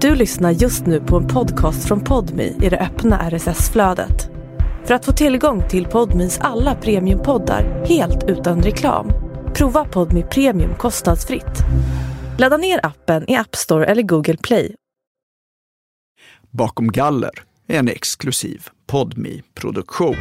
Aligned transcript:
Du 0.00 0.14
lyssnar 0.14 0.50
just 0.50 0.86
nu 0.86 1.00
på 1.00 1.16
en 1.16 1.26
podcast 1.26 1.88
från 1.88 2.00
Podmi 2.00 2.56
i 2.62 2.68
det 2.68 2.78
öppna 2.78 3.30
RSS-flödet. 3.30 4.30
För 4.84 4.94
att 4.94 5.04
få 5.04 5.12
tillgång 5.12 5.68
till 5.68 5.84
Podmis 5.86 6.38
alla 6.38 6.74
premiumpoddar 6.74 7.84
helt 7.86 8.24
utan 8.28 8.62
reklam, 8.62 9.12
prova 9.54 9.84
Podmi 9.84 10.22
Premium 10.22 10.74
kostnadsfritt. 10.74 11.58
Ladda 12.38 12.56
ner 12.56 12.86
appen 12.86 13.30
i 13.30 13.36
App 13.36 13.56
Store 13.56 13.86
eller 13.86 14.02
Google 14.02 14.36
Play. 14.36 14.74
Bakom 16.50 16.88
galler 16.88 17.42
är 17.66 17.78
en 17.78 17.88
exklusiv 17.88 18.66
podmi 18.86 19.42
produktion 19.54 20.16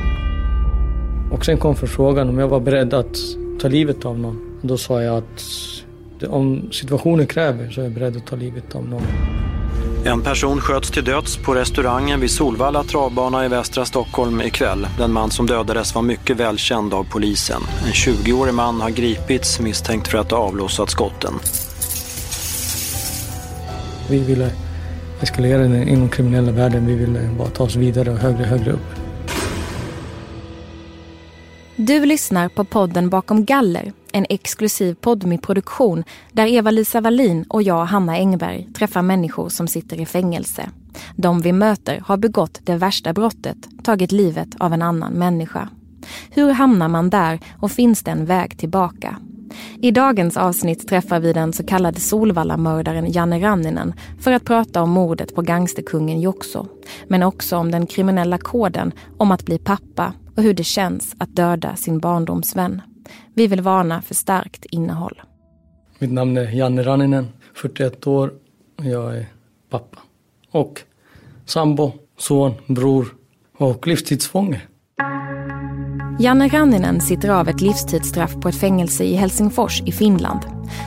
Och 1.31 1.45
sen 1.45 1.57
kom 1.57 1.75
förfrågan 1.75 2.29
om 2.29 2.39
jag 2.39 2.47
var 2.47 2.59
beredd 2.59 2.93
att 2.93 3.15
ta 3.59 3.67
livet 3.67 4.05
av 4.05 4.19
någon. 4.19 4.59
Då 4.61 4.77
sa 4.77 5.01
jag 5.01 5.17
att 5.17 5.43
om 6.27 6.69
situationen 6.71 7.27
kräver 7.27 7.69
så 7.69 7.81
är 7.81 7.85
jag 7.85 7.93
beredd 7.93 8.17
att 8.17 8.27
ta 8.27 8.35
livet 8.35 8.75
av 8.75 8.89
någon. 8.89 9.03
En 10.05 10.21
person 10.21 10.61
sköts 10.61 10.91
till 10.91 11.03
döds 11.03 11.37
på 11.37 11.55
restaurangen 11.55 12.19
vid 12.19 12.31
Solvalla 12.31 12.83
travbana 12.83 13.45
i 13.45 13.47
västra 13.47 13.85
Stockholm 13.85 14.41
ikväll. 14.41 14.87
Den 14.97 15.13
man 15.13 15.31
som 15.31 15.47
dödades 15.47 15.95
var 15.95 16.01
mycket 16.01 16.37
välkänd 16.37 16.93
av 16.93 17.03
polisen. 17.11 17.61
En 17.85 17.91
20-årig 17.91 18.53
man 18.53 18.81
har 18.81 18.89
gripits 18.89 19.59
misstänkt 19.59 20.07
för 20.07 20.17
att 20.17 20.31
ha 20.31 20.37
avlossat 20.37 20.89
skotten. 20.89 21.33
Vi 24.09 24.19
ville 24.19 24.51
eskalera 25.21 25.61
den 25.61 25.87
inom 25.87 26.09
kriminella 26.09 26.51
världen. 26.51 26.85
Vi 26.85 26.95
ville 26.95 27.29
bara 27.37 27.49
ta 27.49 27.63
oss 27.63 27.75
vidare 27.75 28.11
och 28.11 28.17
högre, 28.17 28.43
högre 28.43 28.71
upp. 28.71 28.87
Du 31.75 32.05
lyssnar 32.05 32.49
på 32.49 32.63
podden 32.63 33.09
Bakom 33.09 33.45
galler, 33.45 33.93
en 34.13 34.25
exklusiv 34.29 34.93
podmi-produktion 34.93 36.03
där 36.31 36.47
Eva-Lisa 36.47 37.01
Wallin 37.01 37.45
och 37.49 37.63
jag, 37.63 37.85
Hanna 37.85 38.13
Engberg, 38.13 38.67
träffar 38.73 39.01
människor 39.01 39.49
som 39.49 39.67
sitter 39.67 40.01
i 40.01 40.05
fängelse. 40.05 40.69
De 41.15 41.41
vi 41.41 41.51
möter 41.51 41.99
har 42.05 42.17
begått 42.17 42.59
det 42.63 42.75
värsta 42.75 43.13
brottet, 43.13 43.57
tagit 43.83 44.11
livet 44.11 44.47
av 44.59 44.73
en 44.73 44.81
annan 44.81 45.13
människa. 45.13 45.69
Hur 46.29 46.51
hamnar 46.51 46.87
man 46.87 47.09
där 47.09 47.39
och 47.59 47.71
finns 47.71 48.03
det 48.03 48.11
en 48.11 48.25
väg 48.25 48.57
tillbaka? 48.57 49.15
I 49.81 49.91
dagens 49.91 50.37
avsnitt 50.37 50.87
träffar 50.87 51.19
vi 51.19 51.33
den 51.33 51.53
så 51.53 51.63
kallade 51.63 51.99
Solvalla-mördaren 51.99 53.11
Janne 53.11 53.39
Ranninen 53.39 53.93
för 54.19 54.31
att 54.31 54.45
prata 54.45 54.81
om 54.81 54.89
mordet 54.89 55.35
på 55.35 55.41
gangsterkungen 55.41 56.21
Joxo. 56.21 56.67
Men 57.07 57.23
också 57.23 57.57
om 57.57 57.71
den 57.71 57.87
kriminella 57.87 58.37
koden 58.37 58.91
om 59.17 59.31
att 59.31 59.45
bli 59.45 59.57
pappa 59.57 60.13
och 60.35 60.43
hur 60.43 60.53
det 60.53 60.63
känns 60.63 61.15
att 61.17 61.35
döda 61.35 61.75
sin 61.75 61.99
barndomsvän. 61.99 62.81
Vi 63.33 63.47
vill 63.47 63.61
varna 63.61 64.01
för 64.01 64.15
starkt 64.15 64.65
innehåll. 64.65 65.21
Mitt 65.99 66.11
namn 66.11 66.37
är 66.37 66.51
Janne 66.51 66.83
Ranninen, 66.83 67.27
41 67.53 68.07
år. 68.07 68.33
Jag 68.81 69.17
är 69.17 69.25
pappa. 69.69 69.99
Och 70.51 70.81
sambo, 71.45 71.91
son, 72.17 72.53
bror 72.67 73.15
och 73.57 73.87
livstidsfånge. 73.87 74.61
Janne 76.19 76.47
Ranninen 76.47 77.01
sitter 77.01 77.29
av 77.29 77.49
ett 77.49 77.61
livstidsstraff 77.61 78.35
på 78.41 78.49
ett 78.49 78.59
fängelse 78.59 79.03
i 79.03 79.15
Helsingfors 79.15 79.81
i 79.85 79.91
Finland. 79.91 80.39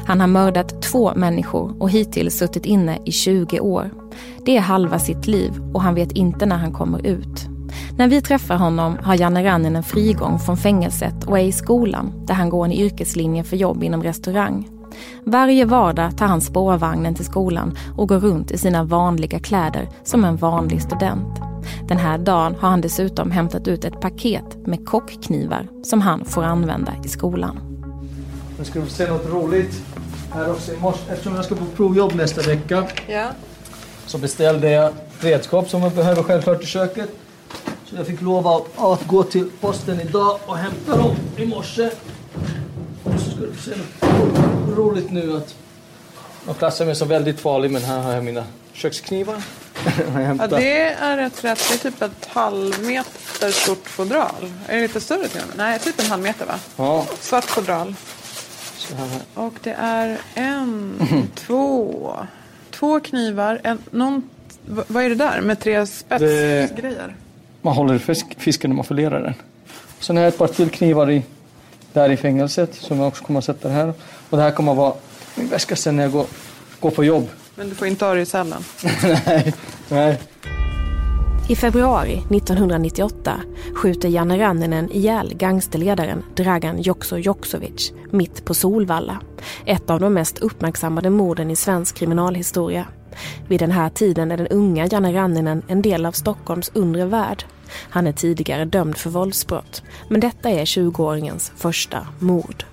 Han 0.06 0.20
har 0.20 0.27
mördat 0.27 0.83
två 0.83 1.15
människor 1.15 1.83
och 1.83 1.91
hittills 1.91 2.39
suttit 2.39 2.67
inne 2.67 2.98
i 3.05 3.12
20 3.12 3.61
år. 3.61 3.91
Det 4.47 4.56
är 4.56 4.61
halva 4.61 4.98
sitt 4.98 5.27
liv 5.27 5.53
och 5.75 5.83
han 5.83 5.95
vet 5.95 6.12
inte 6.12 6.47
när 6.47 6.56
han 6.56 6.73
kommer 6.73 7.06
ut. 7.06 7.52
När 8.03 8.08
vi 8.08 8.22
träffar 8.22 8.56
honom 8.56 8.98
har 9.03 9.14
Janne 9.14 9.45
Ranninen 9.45 9.83
frigång 9.83 10.39
från 10.39 10.56
fängelset 10.56 11.25
och 11.27 11.39
är 11.39 11.42
i 11.42 11.53
skolan 11.53 12.12
där 12.27 12.34
han 12.34 12.48
går 12.48 12.64
en 12.64 12.72
yrkeslinje 12.72 13.44
för 13.44 13.56
jobb 13.56 13.83
inom 13.83 14.03
restaurang. 14.03 14.69
Varje 15.25 15.64
vardag 15.64 16.19
tar 16.19 16.27
han 16.27 16.41
spårvagnen 16.41 17.14
till 17.14 17.25
skolan 17.25 17.78
och 17.97 18.09
går 18.09 18.19
runt 18.19 18.50
i 18.50 18.59
sina 18.59 18.84
vanliga 18.84 19.39
kläder 19.39 19.89
som 20.05 20.25
en 20.25 20.36
vanlig 20.36 20.83
student. 20.83 21.41
Den 21.89 21.98
här 21.98 22.19
dagen 22.19 22.55
har 22.61 22.69
han 22.69 22.81
dessutom 22.81 23.31
hämtat 23.31 23.69
ut 23.69 23.84
ett 23.84 24.00
paket 24.00 24.66
med 24.66 24.87
kockknivar 24.87 25.69
som 25.82 26.00
han 26.00 26.25
får 26.25 26.43
använda 26.43 26.93
i 27.05 27.09
skolan. 27.09 27.60
Nu 28.59 28.65
ska 28.65 28.81
vi 28.81 28.91
se 28.91 29.09
något 29.09 29.31
roligt 29.31 29.82
här 30.32 30.50
också 30.50 30.72
i 30.72 30.76
morse. 30.81 31.12
Eftersom 31.12 31.34
jag 31.34 31.44
ska 31.44 31.55
på 31.55 31.65
provjobb 31.76 32.15
nästa 32.15 32.43
vecka 32.43 32.87
Ja. 33.09 33.28
så 34.06 34.19
beställde 34.19 34.71
jag 34.71 34.93
redskap 35.21 35.69
som 35.69 35.82
jag 35.82 35.93
behöver 35.93 36.22
självklart 36.22 36.62
i 36.62 36.66
köket. 36.66 37.10
Så 37.92 37.98
jag 37.98 38.06
fick 38.06 38.20
lov 38.20 38.47
att, 38.47 38.78
att 38.78 39.06
gå 39.06 39.22
till 39.22 39.50
posten 39.60 40.00
idag 40.00 40.38
och 40.47 40.56
hämta 40.56 40.97
dem 40.97 41.16
i 41.36 41.47
morse. 41.47 41.91
Och 43.04 43.20
så 43.20 43.30
ska 43.30 43.41
du 43.41 43.56
se 43.56 43.70
något 44.00 44.78
roligt 44.78 45.10
nu 45.10 45.36
att 45.36 45.54
de 46.47 46.54
klassar 46.54 46.86
mig 46.86 46.94
som 46.94 47.08
väldigt 47.08 47.41
farlig 47.41 47.70
men 47.70 47.82
här 47.82 48.00
har 48.00 48.12
jag 48.12 48.25
mina 48.25 48.44
köksknivar. 48.72 49.42
Ja, 50.38 50.47
det 50.47 50.88
är 50.88 51.16
rätt 51.16 51.44
rätt. 51.44 51.64
Det 51.69 51.75
är 51.75 51.91
typ 51.91 52.02
ett 52.02 52.26
halvmeter 52.26 53.50
stort 53.50 53.88
fodral. 53.88 54.52
Är 54.66 54.76
det 54.76 54.82
lite 54.82 55.00
större 55.00 55.28
till 55.28 55.41
och 55.41 55.48
med? 55.48 55.56
Nej, 55.56 55.78
typ 55.78 56.00
en 56.00 56.06
halv 56.06 56.22
meter 56.22 56.47
va? 56.47 56.54
Ja, 56.76 57.06
Svart 57.20 57.44
fodral. 57.44 57.94
Och 59.34 59.54
det 59.62 59.76
är 59.78 60.19
en, 60.34 60.94
två, 61.34 62.16
två 62.70 63.00
knivar. 63.00 63.60
En, 63.64 63.78
någon, 63.91 64.31
vad 64.66 65.04
är 65.04 65.08
det 65.08 65.14
där 65.14 65.41
med 65.41 65.60
tre 65.60 65.86
spetsgrejer? 65.86 67.14
Man 67.62 67.75
håller 67.75 67.99
fisk, 67.99 68.27
fisken 68.39 68.71
när 68.71 68.77
man 68.77 68.84
förlerar 68.84 69.23
den. 69.23 69.34
Sen 70.00 70.17
har 70.17 70.23
jag 70.25 70.33
ett 70.33 70.39
par 70.39 70.49
till 70.49 70.71
knivar 70.71 71.11
i, 71.11 71.23
där 71.93 72.11
i 72.11 72.17
fängelset 72.17 72.75
som 72.75 72.99
jag 72.99 73.09
också 73.09 73.25
kommer 73.25 73.39
att 73.39 73.45
sätta 73.45 73.69
här. 73.69 73.93
Och 74.31 74.37
det 74.37 74.43
här 74.43 74.50
kommer 74.50 74.73
att 74.73 74.78
vara 74.78 74.95
min 75.34 75.49
väska 75.49 75.77
sen 75.77 75.97
när 75.97 76.03
jag 76.03 76.12
går, 76.12 76.27
går 76.81 76.91
på 76.91 77.05
jobb. 77.05 77.28
Men 77.55 77.69
du 77.69 77.75
får 77.75 77.89
inte 77.89 78.05
ha 78.05 78.15
det 78.15 78.21
i 78.21 78.27
cellen. 78.27 78.65
nej, 79.27 79.55
nej. 79.89 80.19
I 81.52 81.56
februari 81.56 82.12
1998 82.12 83.40
skjuter 83.74 84.08
Janne 84.08 84.38
Ranninen 84.38 84.92
ihjäl 84.92 85.34
gangsterledaren 85.34 86.22
Dragan 86.36 86.82
Jokso 86.82 87.16
Joksovic 87.18 87.92
mitt 88.10 88.44
på 88.44 88.54
Solvalla. 88.54 89.18
Ett 89.64 89.90
av 89.90 90.00
de 90.00 90.14
mest 90.14 90.38
uppmärksammade 90.38 91.10
morden 91.10 91.50
i 91.50 91.56
svensk 91.56 91.96
kriminalhistoria. 91.96 92.86
Vid 93.48 93.60
den 93.60 93.70
här 93.70 93.88
tiden 93.90 94.30
är 94.30 94.36
den 94.36 94.46
unga 94.46 94.86
Janne 94.86 95.12
Ranninen 95.12 95.62
en 95.68 95.82
del 95.82 96.06
av 96.06 96.12
Stockholms 96.12 96.70
undre 96.74 97.04
värld. 97.04 97.44
Han 97.90 98.06
är 98.06 98.12
tidigare 98.12 98.64
dömd 98.64 98.96
för 98.96 99.10
våldsbrott, 99.10 99.82
men 100.08 100.20
detta 100.20 100.50
är 100.50 100.64
20-åringens 100.64 101.52
första 101.56 102.06
mord. 102.19 102.64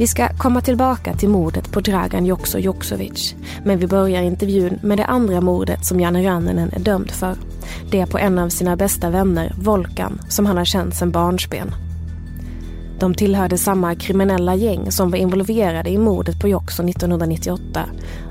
Vi 0.00 0.06
ska 0.06 0.28
komma 0.28 0.60
tillbaka 0.60 1.14
till 1.14 1.28
mordet 1.28 1.72
på 1.72 1.80
Dragan 1.80 2.26
Jokso 2.26 2.58
Joksovic. 2.58 3.34
Men 3.64 3.78
vi 3.78 3.86
börjar 3.86 4.22
intervjun 4.22 4.78
med 4.82 4.98
det 4.98 5.04
andra 5.04 5.40
mordet 5.40 5.86
som 5.86 6.00
Janne 6.00 6.24
Ranninen 6.26 6.72
är 6.72 6.80
dömd 6.80 7.10
för. 7.10 7.36
Det 7.90 8.00
är 8.00 8.06
på 8.06 8.18
en 8.18 8.38
av 8.38 8.48
sina 8.48 8.76
bästa 8.76 9.10
vänner, 9.10 9.54
Volkan, 9.58 10.20
som 10.28 10.46
han 10.46 10.56
har 10.56 10.64
känt 10.64 10.94
sedan 10.94 11.10
barnsben. 11.10 11.70
De 12.98 13.14
tillhörde 13.14 13.58
samma 13.58 13.94
kriminella 13.94 14.54
gäng 14.54 14.90
som 14.90 15.10
var 15.10 15.18
involverade 15.18 15.90
i 15.90 15.98
mordet 15.98 16.40
på 16.40 16.48
Jokso 16.48 16.82
1998 16.82 17.84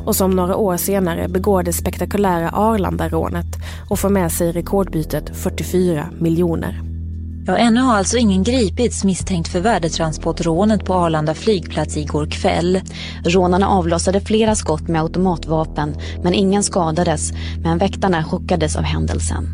och 0.06 0.16
som 0.16 0.32
några 0.32 0.56
år 0.56 0.78
senare 0.78 1.28
begår 1.28 1.64
det 1.64 1.74
spektakulära 1.74 2.50
Arlandarånet 2.50 3.58
och 3.90 4.00
får 4.00 4.10
med 4.10 4.32
sig 4.32 4.52
rekordbytet 4.52 5.38
44 5.38 6.06
miljoner. 6.20 6.89
Ja, 7.50 7.58
ännu 7.58 7.82
har 7.82 7.98
alltså 7.98 8.18
ingen 8.18 8.44
gripits 8.44 9.04
misstänkt 9.04 9.48
för 9.48 9.60
värdetransportrånet 9.60 10.86
på 10.86 10.94
Arlanda 10.94 11.34
flygplats 11.34 11.98
igår 11.98 12.26
kväll. 12.26 12.82
Rånarna 13.26 13.70
avlossade 13.70 14.22
flera 14.22 14.56
skott 14.56 14.88
med 14.88 15.02
automatvapen 15.02 15.96
men 16.24 16.34
ingen 16.34 16.64
skadades. 16.64 17.32
Men 17.64 17.78
väktarna 17.78 18.24
chockades 18.24 18.76
av 18.76 18.84
händelsen. 18.84 19.48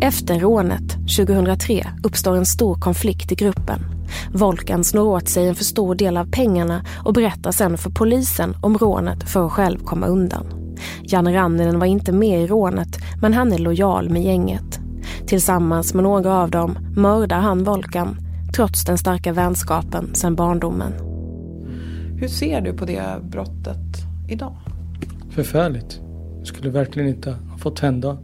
Efter 0.00 0.40
rånet 0.40 0.92
2003 1.16 1.86
uppstår 2.04 2.36
en 2.36 2.46
stor 2.46 2.74
konflikt 2.74 3.32
i 3.32 3.34
gruppen. 3.34 3.80
Volkan 4.32 4.84
snor 4.84 5.08
åt 5.08 5.28
sig 5.28 5.48
en 5.48 5.54
för 5.54 5.64
stor 5.64 5.94
del 5.94 6.16
av 6.16 6.30
pengarna 6.30 6.84
och 7.04 7.12
berättar 7.12 7.52
sen 7.52 7.78
för 7.78 7.90
polisen 7.90 8.56
om 8.62 8.78
rånet 8.78 9.30
för 9.30 9.46
att 9.46 9.52
själv 9.52 9.78
komma 9.78 10.06
undan. 10.06 10.46
Janne 11.02 11.34
Ranninen 11.34 11.78
var 11.78 11.86
inte 11.86 12.12
med 12.12 12.42
i 12.42 12.46
rånet 12.46 12.98
men 13.20 13.34
han 13.34 13.52
är 13.52 13.58
lojal 13.58 14.10
med 14.10 14.22
gänget. 14.22 14.85
Tillsammans 15.26 15.94
med 15.94 16.04
några 16.04 16.34
av 16.34 16.50
dem 16.50 16.78
mördar 16.96 17.40
han 17.40 17.64
Volkan 17.64 18.16
trots 18.56 18.84
den 18.84 18.98
starka 18.98 19.32
vänskapen 19.32 20.14
sedan 20.14 20.34
barndomen. 20.34 20.92
Hur 22.18 22.28
ser 22.28 22.60
du 22.60 22.72
på 22.72 22.84
det 22.84 23.20
brottet 23.22 23.78
idag? 24.28 24.56
Förfärligt. 25.30 26.00
Det 26.40 26.46
skulle 26.46 26.70
verkligen 26.70 27.08
inte 27.08 27.30
ha 27.30 27.58
fått 27.58 27.78
hända. 27.78 28.18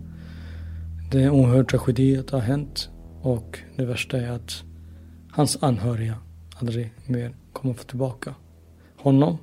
Det 1.10 1.22
är 1.22 1.26
en 1.26 1.30
oerhörd 1.30 1.68
tragedi 1.68 2.18
att 2.18 2.28
det 2.28 2.36
har 2.36 2.42
hänt. 2.42 2.88
Och 3.22 3.58
det 3.76 3.84
värsta 3.84 4.18
är 4.18 4.30
att 4.30 4.62
hans 5.30 5.58
anhöriga 5.62 6.14
aldrig 6.54 6.92
mer 7.06 7.34
kommer 7.52 7.74
få 7.74 7.84
tillbaka 7.84 8.34
honom. 8.96 9.38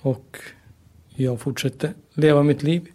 Och 0.00 0.36
jag 1.08 1.40
fortsätter 1.40 1.92
leva 2.14 2.42
mitt 2.42 2.62
liv. 2.62 2.88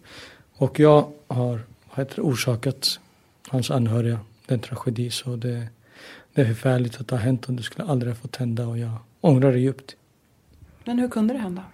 Och 0.56 0.80
jag 0.80 1.08
har 1.28 1.60
vad 1.88 2.06
heter 2.06 2.22
orsakat 2.22 3.00
hans 3.48 3.70
anhöriga 3.70 4.18
den 4.46 4.60
tragedi. 4.60 5.10
Så 5.10 5.36
det, 5.36 5.68
det 6.34 6.40
är 6.40 6.46
förfärligt 6.46 7.00
att 7.00 7.08
det 7.08 7.16
har 7.16 7.22
hänt 7.22 7.46
och 7.46 7.54
det 7.54 7.62
skulle 7.62 7.88
aldrig 7.88 8.12
ha 8.12 8.16
fått 8.20 8.36
hända 8.36 8.66
och 8.66 8.78
jag 8.78 8.98
ångrar 9.20 9.52
det 9.52 9.58
djupt. 9.58 9.96
Men 10.84 10.98
hur 10.98 11.08
kunde 11.08 11.34
det 11.34 11.40
hända? 11.40 11.64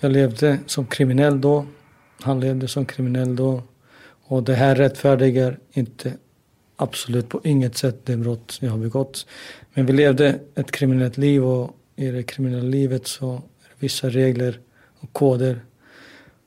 Jag 0.00 0.12
levde 0.12 0.58
som 0.66 0.86
kriminell 0.86 1.40
då. 1.40 1.66
Han 2.20 2.40
levde 2.40 2.68
som 2.68 2.86
kriminell 2.86 3.36
då. 3.36 3.62
Och 4.22 4.42
det 4.42 4.54
här 4.54 4.74
rättfärdigar 4.74 5.58
inte 5.72 6.12
absolut 6.76 7.28
på 7.28 7.40
inget 7.44 7.76
sätt 7.76 8.06
det 8.06 8.16
brott 8.16 8.58
jag 8.60 8.70
har 8.70 8.78
begått. 8.78 9.26
Men 9.74 9.86
vi 9.86 9.92
levde 9.92 10.38
ett 10.54 10.70
kriminellt 10.70 11.16
liv 11.16 11.44
och 11.44 11.76
i 11.96 12.10
det 12.10 12.22
kriminella 12.22 12.68
livet 12.68 13.06
så 13.06 13.32
är 13.34 13.38
det 13.68 13.74
vissa 13.78 14.08
regler 14.08 14.60
och 15.00 15.12
koder 15.12 15.60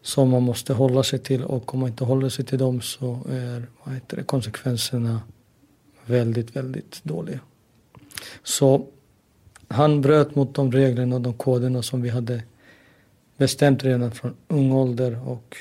som 0.01 0.29
man 0.29 0.43
måste 0.43 0.73
hålla 0.73 1.03
sig 1.03 1.19
till 1.19 1.43
och 1.43 1.73
om 1.73 1.79
man 1.79 1.89
inte 1.89 2.03
håller 2.03 2.29
sig 2.29 2.45
till 2.45 2.59
dem 2.59 2.81
så 2.81 3.19
är 3.29 3.67
vad 3.83 3.93
heter 3.93 4.17
det, 4.17 4.23
konsekvenserna 4.23 5.21
väldigt, 6.05 6.55
väldigt 6.55 7.03
dåliga. 7.03 7.39
Så 8.43 8.85
han 9.67 10.01
bröt 10.01 10.35
mot 10.35 10.55
de 10.55 10.71
reglerna 10.71 11.15
och 11.15 11.21
de 11.21 11.33
koderna 11.33 11.81
som 11.81 12.01
vi 12.01 12.09
hade 12.09 12.43
bestämt 13.37 13.83
redan 13.83 14.11
från 14.11 14.33
ung 14.47 14.71
ålder 14.71 15.29
och 15.29 15.57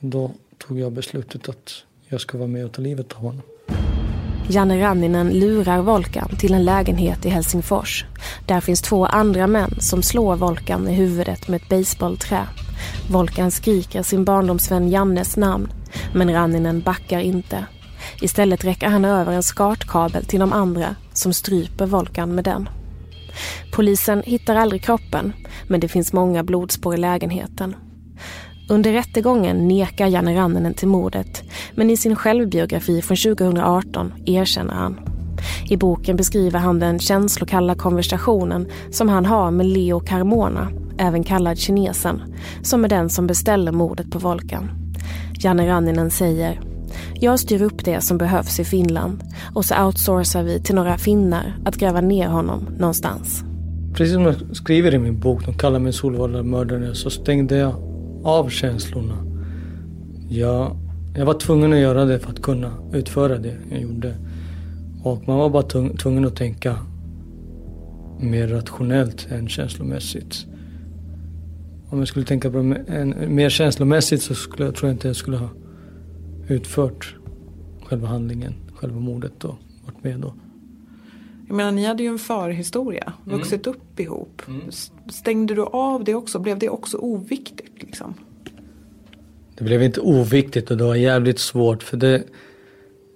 då 0.00 0.30
tog 0.58 0.78
jag 0.78 0.92
beslutet 0.92 1.48
att 1.48 1.72
jag 2.08 2.20
ska 2.20 2.38
vara 2.38 2.48
med 2.48 2.64
och 2.64 2.72
ta 2.72 2.82
livet 2.82 3.12
av 3.12 3.18
honom. 3.18 3.42
Janne 4.48 4.80
Ranninen 4.80 5.28
lurar 5.28 5.82
Volkan 5.82 6.36
till 6.38 6.54
en 6.54 6.64
lägenhet 6.64 7.26
i 7.26 7.28
Helsingfors. 7.28 8.04
Där 8.46 8.60
finns 8.60 8.82
två 8.82 9.06
andra 9.06 9.46
män 9.46 9.80
som 9.80 10.02
slår 10.02 10.36
Volkan 10.36 10.88
i 10.88 10.92
huvudet 10.92 11.48
med 11.48 11.62
ett 11.62 11.68
baseballträ. 11.68 12.46
Volkan 13.10 13.50
skriker 13.50 14.02
sin 14.02 14.24
barndomsvän 14.24 14.88
Jannes 14.88 15.36
namn, 15.36 15.72
men 16.14 16.32
Ranninen 16.32 16.80
backar 16.80 17.20
inte. 17.20 17.64
Istället 18.20 18.64
räcker 18.64 18.88
han 18.88 19.04
över 19.04 19.32
en 19.32 19.42
skartkabel 19.42 20.24
till 20.24 20.40
de 20.40 20.52
andra 20.52 20.94
som 21.12 21.32
stryper 21.32 21.86
Volkan 21.86 22.34
med 22.34 22.44
den. 22.44 22.68
Polisen 23.72 24.22
hittar 24.26 24.56
aldrig 24.56 24.82
kroppen, 24.82 25.32
men 25.68 25.80
det 25.80 25.88
finns 25.88 26.12
många 26.12 26.44
blodspår 26.44 26.94
i 26.94 26.98
lägenheten. 26.98 27.76
Under 28.68 28.92
rättegången 28.92 29.68
nekar 29.68 30.06
Janne 30.06 30.36
Ranninen 30.36 30.74
till 30.74 30.88
mordet, 30.88 31.42
men 31.74 31.90
i 31.90 31.96
sin 31.96 32.16
självbiografi 32.16 33.02
från 33.02 33.16
2018 33.16 34.12
erkänner 34.26 34.74
han. 34.74 35.00
I 35.70 35.76
boken 35.76 36.16
beskriver 36.16 36.58
han 36.58 36.78
den 36.78 36.98
känslokalla 36.98 37.74
konversationen 37.74 38.68
som 38.90 39.08
han 39.08 39.26
har 39.26 39.50
med 39.50 39.66
Leo 39.66 40.00
Carmona, 40.00 40.68
även 41.00 41.24
kallad 41.24 41.58
kinesen, 41.58 42.22
som 42.62 42.84
är 42.84 42.88
den 42.88 43.10
som 43.10 43.26
beställer 43.26 43.72
mordet 43.72 44.10
på 44.10 44.18
Volkan. 44.18 44.70
Janne 45.42 45.68
Ranninen 45.68 46.10
säger 46.10 46.60
jag 47.14 47.40
styr 47.40 47.62
upp 47.62 47.84
det 47.84 48.00
som 48.00 48.18
behövs 48.18 48.60
i 48.60 48.64
Finland 48.64 49.22
och 49.54 49.64
så 49.64 49.84
outsourcar 49.84 50.42
vi 50.42 50.60
till 50.60 50.74
några 50.74 50.98
finnar 50.98 51.56
att 51.64 51.76
gräva 51.76 52.00
ner 52.00 52.28
honom 52.28 52.66
någonstans. 52.78 53.44
Precis 53.94 54.14
som 54.14 54.22
jag 54.22 54.34
skriver 54.52 54.94
i 54.94 54.98
min 54.98 55.20
bok, 55.20 55.44
de 55.44 55.54
kallar 55.54 55.78
mig 55.78 55.92
Solvalla-mördaren, 55.92 56.94
så 56.94 57.10
stängde 57.10 57.56
jag 57.56 57.74
av 58.24 58.48
känslorna. 58.48 59.16
Jag, 60.28 60.76
jag 61.16 61.26
var 61.26 61.34
tvungen 61.34 61.72
att 61.72 61.78
göra 61.78 62.04
det 62.04 62.18
för 62.18 62.30
att 62.30 62.42
kunna 62.42 62.72
utföra 62.92 63.38
det 63.38 63.56
jag 63.70 63.80
gjorde. 63.80 64.14
Och 65.02 65.28
man 65.28 65.38
var 65.38 65.50
bara 65.50 65.92
tvungen 65.98 66.26
att 66.26 66.36
tänka 66.36 66.76
mer 68.20 68.48
rationellt 68.48 69.28
än 69.30 69.48
känslomässigt. 69.48 70.46
Om 71.90 71.98
jag 71.98 72.08
skulle 72.08 72.26
tänka 72.26 72.50
på 72.50 72.56
det 72.58 72.62
mer 73.28 73.50
känslomässigt 73.50 74.22
så 74.22 74.34
skulle 74.34 74.64
jag, 74.64 74.74
tror 74.74 74.88
jag 74.88 74.94
inte 74.94 75.08
jag 75.08 75.16
skulle 75.16 75.36
ha 75.36 75.48
utfört 76.48 77.16
själva 77.84 78.08
handlingen, 78.08 78.54
själva 78.74 79.00
mordet 79.00 79.44
och 79.44 79.54
varit 79.84 80.04
med 80.04 80.18
då. 80.18 80.34
Jag 81.48 81.56
menar, 81.56 81.72
ni 81.72 81.84
hade 81.84 82.02
ju 82.02 82.08
en 82.08 82.18
förhistoria, 82.18 83.12
mm. 83.26 83.38
vuxit 83.38 83.66
mm. 83.66 83.78
upp 83.78 84.00
ihop. 84.00 84.42
Mm. 84.48 84.60
Stängde 85.08 85.54
du 85.54 85.62
av 85.62 86.04
det 86.04 86.14
också? 86.14 86.38
Blev 86.38 86.58
det 86.58 86.68
också 86.68 86.98
oviktigt? 86.98 87.82
Liksom? 87.82 88.14
Det 89.58 89.64
blev 89.64 89.82
inte 89.82 90.00
oviktigt 90.00 90.70
och 90.70 90.76
det 90.76 90.84
var 90.84 90.94
jävligt 90.94 91.38
svårt 91.38 91.82
för 91.82 91.96
det, 91.96 92.22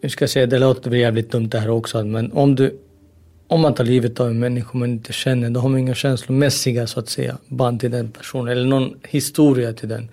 jag 0.00 0.10
ska 0.10 0.28
säga, 0.28 0.46
det 0.46 0.58
låter 0.58 0.90
jävligt 0.90 1.32
dumt 1.32 1.48
det 1.48 1.58
här 1.58 1.70
också, 1.70 2.04
men 2.04 2.32
om 2.32 2.54
du 2.54 2.78
om 3.54 3.60
man 3.60 3.74
tar 3.74 3.84
livet 3.84 4.20
av 4.20 4.28
en 4.28 4.38
människa 4.38 4.78
man 4.78 4.90
inte 4.90 5.12
känner, 5.12 5.50
då 5.50 5.60
har 5.60 5.68
man 5.68 5.80
inga 5.80 5.94
känslomässiga 5.94 6.86
så 6.86 7.00
att 7.00 7.08
säga 7.08 7.38
band 7.48 7.80
till 7.80 7.90
den 7.90 8.10
personen 8.10 8.52
eller 8.52 8.66
någon 8.66 8.94
historia 9.02 9.72
till 9.72 9.88
den. 9.88 10.08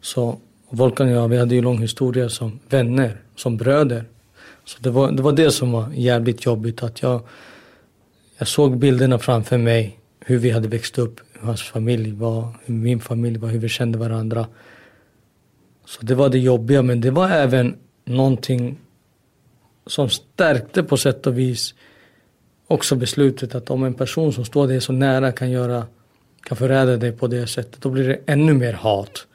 Så 0.00 0.38
Volkan 0.70 1.08
och 1.08 1.12
jag, 1.12 1.28
vi 1.28 1.38
hade 1.38 1.54
ju 1.54 1.62
lång 1.62 1.78
historia 1.78 2.28
som 2.28 2.60
vänner, 2.68 3.16
som 3.36 3.56
bröder. 3.56 4.04
Så 4.64 4.78
det 4.80 4.90
var, 4.90 5.12
det 5.12 5.22
var 5.22 5.32
det 5.32 5.50
som 5.50 5.72
var 5.72 5.90
jävligt 5.94 6.44
jobbigt 6.44 6.82
att 6.82 7.02
jag, 7.02 7.20
jag 8.38 8.48
såg 8.48 8.78
bilderna 8.78 9.18
framför 9.18 9.58
mig, 9.58 9.98
hur 10.20 10.38
vi 10.38 10.50
hade 10.50 10.68
växt 10.68 10.98
upp, 10.98 11.20
hur 11.32 11.46
hans 11.46 11.62
familj 11.62 12.12
var, 12.12 12.48
hur 12.64 12.74
min 12.74 13.00
familj 13.00 13.38
var, 13.38 13.48
hur 13.48 13.58
vi 13.58 13.68
kände 13.68 13.98
varandra. 13.98 14.46
Så 15.86 16.02
det 16.02 16.14
var 16.14 16.28
det 16.28 16.38
jobbiga, 16.38 16.82
men 16.82 17.00
det 17.00 17.10
var 17.10 17.30
även 17.30 17.76
någonting 18.04 18.78
som 19.86 20.08
stärkte 20.08 20.82
på 20.82 20.96
sätt 20.96 21.26
och 21.26 21.38
vis 21.38 21.74
också 22.68 22.96
beslutet 22.96 23.54
att 23.54 23.70
om 23.70 23.84
en 23.84 23.94
person 23.94 24.32
som 24.32 24.44
står 24.44 24.68
dig 24.68 24.80
så 24.80 24.92
nära 24.92 25.32
kan 25.32 25.50
göra, 25.50 25.86
kan 26.42 26.56
förräda 26.56 26.96
dig 26.96 27.12
på 27.12 27.26
det 27.26 27.46
sättet, 27.46 27.82
då 27.82 27.90
blir 27.90 28.08
det 28.08 28.20
ännu 28.26 28.54
mer 28.54 28.72
hat. 28.72 29.26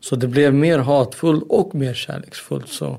Så 0.00 0.16
det 0.16 0.28
blev 0.28 0.54
mer 0.54 0.78
hatfullt 0.78 1.44
och 1.48 1.74
mer 1.74 1.94
kärleksfullt. 1.94 2.68
Så 2.68 2.98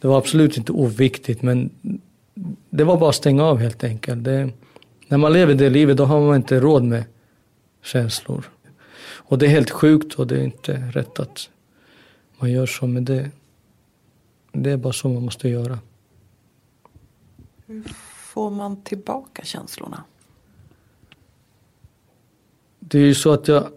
det 0.00 0.08
var 0.08 0.18
absolut 0.18 0.56
inte 0.56 0.72
oviktigt 0.72 1.42
men 1.42 1.70
det 2.70 2.84
var 2.84 2.96
bara 2.96 3.10
att 3.10 3.16
stänga 3.16 3.44
av 3.44 3.58
helt 3.58 3.84
enkelt. 3.84 4.24
Det, 4.24 4.50
när 5.08 5.18
man 5.18 5.32
lever 5.32 5.54
det 5.54 5.70
livet 5.70 5.96
då 5.96 6.04
har 6.04 6.20
man 6.20 6.36
inte 6.36 6.60
råd 6.60 6.84
med 6.84 7.04
känslor. 7.84 8.50
Och 9.00 9.38
det 9.38 9.46
är 9.46 9.50
helt 9.50 9.70
sjukt 9.70 10.14
och 10.14 10.26
det 10.26 10.36
är 10.36 10.44
inte 10.44 10.72
rätt 10.72 11.20
att 11.20 11.50
man 12.38 12.50
gör 12.50 12.66
så 12.66 12.86
men 12.86 13.04
det, 13.04 13.30
det 14.52 14.70
är 14.70 14.76
bara 14.76 14.92
så 14.92 15.08
man 15.08 15.22
måste 15.22 15.48
göra. 15.48 15.78
Mm 17.68 17.84
får 18.38 18.50
man 18.50 18.82
tillbaka 18.82 19.44
känslorna? 19.44 20.04
Det 22.78 22.98
är 22.98 23.02
ju 23.02 23.14
så 23.14 23.32
att 23.32 23.48
jag 23.48 23.68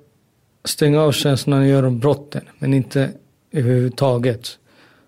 stänger 0.63 0.97
av 0.99 1.11
känslorna 1.11 1.59
när 1.59 1.65
jag 1.65 1.71
gör 1.71 1.83
om 1.83 1.99
brotten 1.99 2.45
men 2.59 2.73
inte 2.73 3.13
överhuvudtaget. 3.51 4.59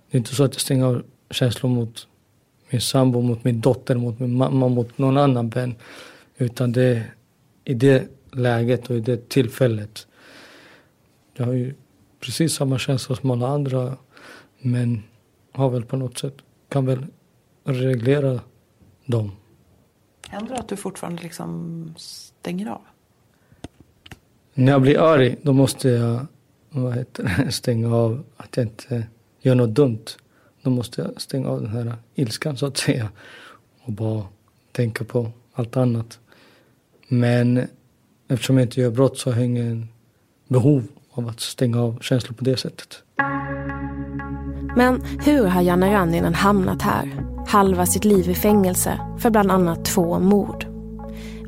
Det 0.09 0.17
är 0.17 0.19
inte 0.19 0.35
så 0.35 0.43
att 0.43 0.53
jag 0.53 0.61
stänger 0.61 0.85
av 0.85 1.03
känslor 1.29 1.69
mot 1.69 2.07
min 2.69 2.81
sambo, 2.81 3.21
mot 3.21 3.43
min 3.43 3.61
dotter, 3.61 3.95
mot 3.95 4.19
min 4.19 4.33
mamma, 4.37 4.67
mot 4.67 4.97
någon 4.97 5.17
annan 5.17 5.49
vän. 5.49 5.75
Utan 6.37 6.71
det 6.71 6.83
är 6.83 7.13
i 7.63 7.73
det 7.73 8.07
läget 8.31 8.89
och 8.89 8.95
i 8.95 8.99
det 8.99 9.29
tillfället. 9.29 10.07
Jag 11.33 11.45
har 11.45 11.53
ju 11.53 11.73
precis 12.19 12.53
samma 12.53 12.79
känslor 12.79 13.15
som 13.15 13.31
alla 13.31 13.47
andra 13.47 13.97
men 14.59 15.03
har 15.51 15.69
väl 15.69 15.85
på 15.85 15.97
något 15.97 16.17
sätt, 16.17 16.37
kan 16.69 16.85
väl 16.85 17.05
reglera 17.63 18.39
dem. 19.05 19.31
Händer 20.33 20.53
det 20.53 20.59
att 20.59 20.67
du 20.67 20.75
fortfarande 20.75 21.23
liksom 21.23 21.93
stänger 21.97 22.69
av? 22.69 22.81
När 24.53 24.71
jag 24.71 24.81
blir 24.81 24.99
arg 24.99 25.35
då 25.41 25.53
måste 25.53 25.89
jag 25.89 26.25
vad 26.69 26.95
heter 26.95 27.23
det, 27.23 27.51
stänga 27.51 27.95
av 27.95 28.23
att 28.37 28.57
jag 28.57 28.65
inte 28.65 29.07
gör 29.41 29.55
något 29.55 29.69
dumt. 29.69 30.05
Då 30.61 30.69
måste 30.69 31.01
jag 31.01 31.21
stänga 31.21 31.49
av 31.49 31.61
den 31.61 31.69
här 31.69 31.95
ilskan 32.15 32.57
så 32.57 32.65
att 32.65 32.77
säga 32.77 33.09
och 33.81 33.91
bara 33.91 34.23
tänka 34.71 35.03
på 35.03 35.31
allt 35.53 35.77
annat. 35.77 36.19
Men 37.07 37.67
eftersom 38.27 38.57
jag 38.57 38.65
inte 38.65 38.81
gör 38.81 38.91
brott 38.91 39.17
så 39.17 39.31
har 39.31 39.37
jag 39.37 39.45
ingen 39.45 39.87
behov 40.47 40.87
av 41.11 41.27
att 41.27 41.39
stänga 41.39 41.81
av 41.81 41.99
känslor 42.01 42.35
på 42.35 42.43
det 42.43 42.57
sättet. 42.57 43.03
Men 44.75 45.01
hur 45.25 45.45
har 45.45 45.61
Janne 45.61 45.93
Ranninen 45.93 46.33
hamnat 46.33 46.81
här? 46.81 47.11
Halva 47.47 47.85
sitt 47.85 48.05
liv 48.05 48.29
i 48.29 48.35
fängelse 48.35 48.99
för 49.17 49.29
bland 49.29 49.51
annat 49.51 49.85
två 49.85 50.19
mord. 50.19 50.65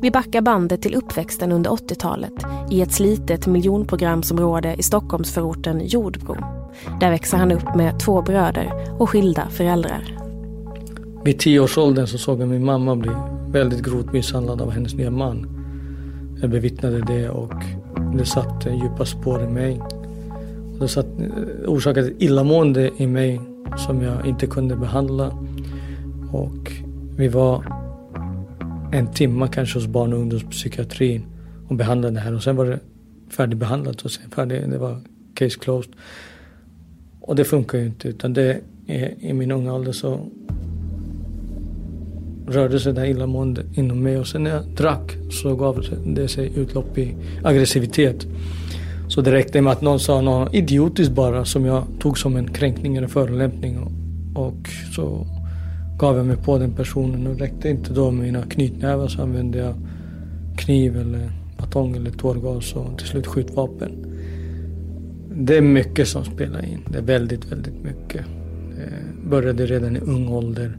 Vi 0.02 0.10
backar 0.10 0.40
bandet 0.40 0.82
till 0.82 0.94
uppväxten 0.94 1.52
under 1.52 1.70
80-talet 1.70 2.32
i 2.70 2.82
ett 2.82 2.92
slitet 2.92 3.46
miljonprogramsområde 3.46 4.74
i 4.78 4.82
Stockholmsförorten 4.82 5.86
Jordbro. 5.86 6.36
Där 7.00 7.10
växer 7.10 7.36
han 7.36 7.52
upp 7.52 7.74
med 7.74 8.00
två 8.00 8.22
bröder 8.22 8.72
och 8.98 9.10
skilda 9.10 9.48
föräldrar. 9.48 10.18
Vid 11.24 11.38
tioårsåldern 11.38 12.06
så 12.06 12.18
såg 12.18 12.40
jag 12.40 12.48
min 12.48 12.64
mamma 12.64 12.96
bli 12.96 13.10
väldigt 13.48 13.82
grovt 13.82 14.12
misshandlad 14.12 14.62
av 14.62 14.70
hennes 14.70 14.94
nya 14.94 15.10
man. 15.10 15.46
Jag 16.40 16.50
bevittnade 16.50 17.00
det 17.00 17.28
och 17.28 17.54
det 18.18 18.26
satte 18.26 18.70
djupa 18.70 19.04
spår 19.04 19.42
i 19.42 19.48
mig. 19.48 19.80
Det 20.80 20.88
satt, 20.88 21.06
orsakade 21.66 22.06
ett 22.06 22.22
illamående 22.22 22.90
i 22.96 23.06
mig 23.06 23.40
som 23.86 24.02
jag 24.02 24.26
inte 24.26 24.46
kunde 24.46 24.76
behandla. 24.76 25.32
Och 26.32 26.72
vi 27.16 27.28
var 27.28 27.64
en 28.92 29.12
timme 29.12 29.48
kanske 29.52 29.78
hos 29.78 29.86
barn 29.86 30.12
och 30.12 30.18
ungdomspsykiatrin 30.18 31.22
och 31.68 31.76
behandlade 31.76 32.14
det 32.14 32.20
här 32.20 32.34
och 32.34 32.42
sen 32.42 32.56
var 32.56 32.66
det 32.66 32.78
färdigbehandlat 33.30 34.02
och 34.02 34.10
sen 34.10 34.30
färdig, 34.30 34.70
det 34.70 34.78
var 34.78 35.00
case 35.34 35.58
closed. 35.58 35.92
Och 37.20 37.36
det 37.36 37.44
funkar 37.44 37.78
ju 37.78 37.86
inte 37.86 38.08
utan 38.08 38.32
det 38.32 38.60
är, 38.86 39.14
i 39.20 39.32
min 39.32 39.50
unga 39.50 39.74
ålder 39.74 39.92
så 39.92 40.20
rörde 42.46 42.80
sig 42.80 42.92
det 42.92 43.00
här 43.00 43.08
illamåendet 43.08 43.66
inom 43.74 44.02
mig 44.02 44.18
och 44.18 44.26
sen 44.26 44.42
när 44.42 44.50
jag 44.50 44.64
drack 44.64 45.16
så 45.30 45.56
gav 45.56 45.84
det 46.06 46.28
sig 46.28 46.52
utlopp 46.56 46.98
i 46.98 47.14
aggressivitet. 47.44 48.26
Så 49.08 49.20
det 49.20 49.32
räckte 49.32 49.62
med 49.62 49.72
att 49.72 49.80
någon 49.80 50.00
sa 50.00 50.20
något 50.20 50.54
idiotiskt 50.54 51.12
bara 51.12 51.44
som 51.44 51.64
jag 51.64 51.84
tog 52.00 52.18
som 52.18 52.36
en 52.36 52.48
kränkning 52.48 52.96
eller 52.96 53.08
förolämpning. 53.08 53.78
Och, 53.78 53.92
och 54.46 54.68
så 54.94 55.26
gav 55.98 56.16
jag 56.16 56.26
mig 56.26 56.36
på 56.36 56.58
den 56.58 56.72
personen 56.72 57.26
och 57.26 57.38
räckte 57.38 57.68
inte 57.68 57.92
då 57.92 58.10
med 58.10 58.24
mina 58.26 58.42
knytnävar 58.42 59.08
så 59.08 59.22
använde 59.22 59.58
jag 59.58 59.74
kniv 60.56 60.96
eller 60.96 61.30
batong 61.58 61.96
eller 61.96 62.10
tårgas 62.10 62.74
och 62.74 62.98
till 62.98 63.06
slut 63.06 63.26
skjutvapen. 63.26 63.92
Det 65.34 65.56
är 65.56 65.62
mycket 65.62 66.08
som 66.08 66.24
spelar 66.24 66.64
in. 66.64 66.80
Det 66.88 66.98
är 66.98 67.02
väldigt, 67.02 67.52
väldigt 67.52 67.82
mycket. 67.82 68.24
Det 68.76 69.28
började 69.30 69.66
redan 69.66 69.96
i 69.96 70.00
ung 70.00 70.28
ålder. 70.28 70.78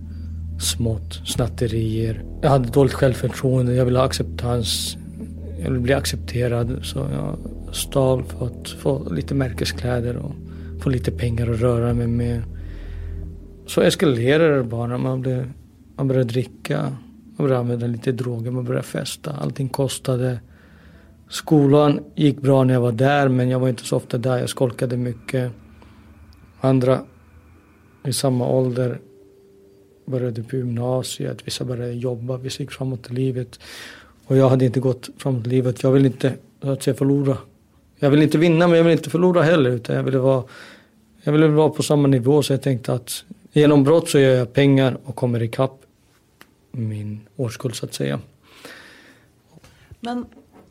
Smått, 0.60 1.22
snatterier. 1.26 2.24
Jag 2.42 2.50
hade 2.50 2.70
dåligt 2.70 2.94
självförtroende, 2.94 3.74
jag 3.74 3.86
ville 3.86 4.00
ha 4.00 4.06
acceptans. 4.06 4.98
Jag 5.58 5.70
ville 5.70 5.80
bli 5.80 5.94
accepterad 5.94 6.80
så 6.84 7.00
jag 7.00 7.38
stal 7.72 8.24
för 8.24 8.46
att 8.46 8.70
få 8.70 9.10
lite 9.10 9.36
märkeskläder 9.36 10.18
och 10.18 10.32
få 10.82 10.90
lite 10.90 11.12
pengar 11.12 11.52
att 11.52 11.60
röra 11.60 11.94
mig 11.94 12.08
med. 12.08 12.44
Så 13.66 13.82
eskalerade 13.82 14.58
det 14.58 14.64
bara. 14.64 14.98
Man, 14.98 15.22
blev, 15.22 15.52
man 15.96 16.08
började 16.08 16.30
dricka, 16.30 16.82
man 16.82 17.38
började 17.38 17.60
använda 17.60 17.88
lite 17.88 18.12
droger, 18.12 18.52
man 18.52 18.66
började 18.66 18.88
festa. 18.88 19.32
Allting 19.32 19.70
kostade. 19.70 20.40
Skolan 21.30 22.00
gick 22.16 22.42
bra 22.42 22.64
när 22.64 22.74
jag 22.74 22.82
var 22.82 22.92
där 22.92 23.30
men 23.30 23.50
jag 23.50 23.60
var 23.60 23.70
inte 23.70 23.84
så 23.84 23.98
ofta 23.98 24.18
där. 24.18 24.38
Jag 24.38 24.50
skolkade 24.50 24.98
mycket. 24.98 25.52
Andra 26.60 27.02
i 28.06 28.14
samma 28.14 28.48
ålder 28.48 29.00
började 30.06 30.44
på 30.44 30.56
gymnasiet. 30.56 31.48
Vissa 31.48 31.66
började 31.66 31.94
jobba, 31.94 32.38
vissa 32.38 32.64
gick 32.64 32.72
framåt 32.72 33.12
i 33.12 33.14
livet. 33.14 33.60
Och 34.26 34.38
jag 34.38 34.50
hade 34.50 34.66
inte 34.66 34.80
gått 34.80 35.10
framåt 35.18 35.48
i 35.48 35.50
livet. 35.50 35.84
Jag 35.84 35.92
ville 35.92 36.08
inte 36.08 36.34
så 36.62 36.70
att 36.70 36.84
säga, 36.84 36.96
förlora. 36.96 37.38
Jag 38.00 38.10
ville 38.10 38.24
inte 38.24 38.38
vinna 38.38 38.68
men 38.68 38.78
jag 38.78 38.84
ville 38.84 38.98
inte 38.98 39.10
förlora 39.10 39.44
heller. 39.44 39.70
Utan 39.70 39.96
jag 39.96 40.04
ville 40.04 40.18
vara, 40.18 40.44
jag 41.24 41.32
ville 41.32 41.48
vara 41.48 41.70
på 41.70 41.84
samma 41.84 42.08
nivå 42.08 42.44
så 42.44 42.54
jag 42.54 42.62
tänkte 42.62 42.94
att 42.94 43.24
genom 43.52 43.84
brott 43.84 44.10
så 44.10 44.20
gör 44.20 44.36
jag 44.36 44.54
pengar 44.54 44.98
och 45.04 45.16
kommer 45.16 45.44
ikapp 45.44 45.82
min 46.72 47.28
årskull 47.36 47.74
så 47.74 47.86
att 47.86 47.94
säga. 47.94 48.20
Men 50.00 50.26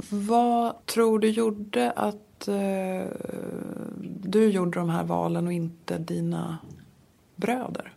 vad 0.08 0.86
tror 0.86 1.18
du 1.18 1.28
gjorde 1.28 1.90
att 1.90 2.48
eh, 2.48 3.06
du 4.00 4.48
gjorde 4.48 4.78
de 4.78 4.90
här 4.90 5.04
valen 5.04 5.46
och 5.46 5.52
inte 5.52 5.98
dina 5.98 6.58
bröder? 7.36 7.92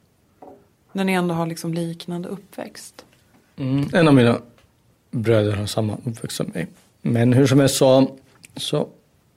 När 0.92 1.04
ni 1.04 1.14
ändå 1.14 1.34
har 1.34 1.46
liksom 1.46 1.74
liknande 1.74 2.30
uppväxt. 2.30 3.06
Mm. 3.58 3.90
En 3.94 4.08
av 4.08 4.14
mina 4.14 4.42
bröder 5.12 5.52
har 5.52 5.66
samma 5.66 5.98
uppväxt 6.06 6.38
som 6.38 6.48
mig. 6.54 6.68
Men 7.02 7.34
hur 7.34 7.48
som 7.48 7.60
jag 7.60 7.72
sa, 7.72 8.08
så 8.56 8.90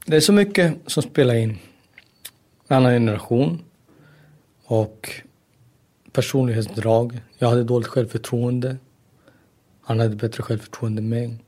det 0.05 0.17
är 0.17 0.21
så 0.21 0.33
mycket 0.33 0.79
som 0.87 1.03
spelar 1.03 1.35
in. 1.35 1.59
En 2.69 2.77
annan 2.77 2.93
generation 2.93 3.63
och 4.65 5.11
personlighetsdrag. 6.13 7.21
Jag 7.39 7.49
hade 7.49 7.65
dåligt 7.65 7.89
självförtroende. 7.89 8.77
Han 9.83 10.01
hade 10.01 10.17
bättre 10.17 10.43
självförtroende 10.43 11.03
än 11.03 11.09
mig. 11.09 11.39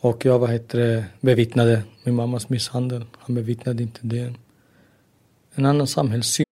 Och 0.00 0.24
jag 0.24 0.38
vad 0.38 0.50
heter 0.50 0.78
det, 0.78 1.04
bevittnade 1.20 1.82
min 2.04 2.14
mammas 2.14 2.48
misshandel. 2.48 3.04
Han 3.18 3.34
bevittnade 3.34 3.82
inte 3.82 4.00
det. 4.02 4.34
En 5.54 5.66
annan 5.66 5.86
samhällssyn. 5.86 6.46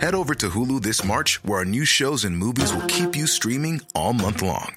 Head 0.00 0.14
over 0.14 0.34
to 0.34 0.46
Hulu 0.46 0.80
this 0.80 1.04
March 1.04 1.40
where 1.42 1.58
our 1.58 1.64
new 1.64 1.84
shows 1.84 2.24
and 2.24 2.36
movies 2.36 2.72
will 2.72 2.86
keep 2.88 3.16
you 3.16 3.26
streaming 3.26 3.80
all 3.94 4.12
month 4.12 4.42
long. 4.42 4.76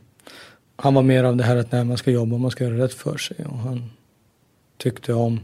Han 0.81 0.93
var 0.93 1.03
mer 1.03 1.23
av 1.23 1.37
det 1.37 1.43
här 1.43 1.55
att 1.55 1.71
när 1.71 1.83
man 1.83 1.97
ska 1.97 2.11
jobba, 2.11 2.37
man 2.37 2.51
ska 2.51 2.63
göra 2.63 2.83
rätt 2.83 2.93
för 2.93 3.17
sig. 3.17 3.45
Och 3.45 3.57
han 3.57 3.89
tyckte 4.77 5.13
om 5.13 5.39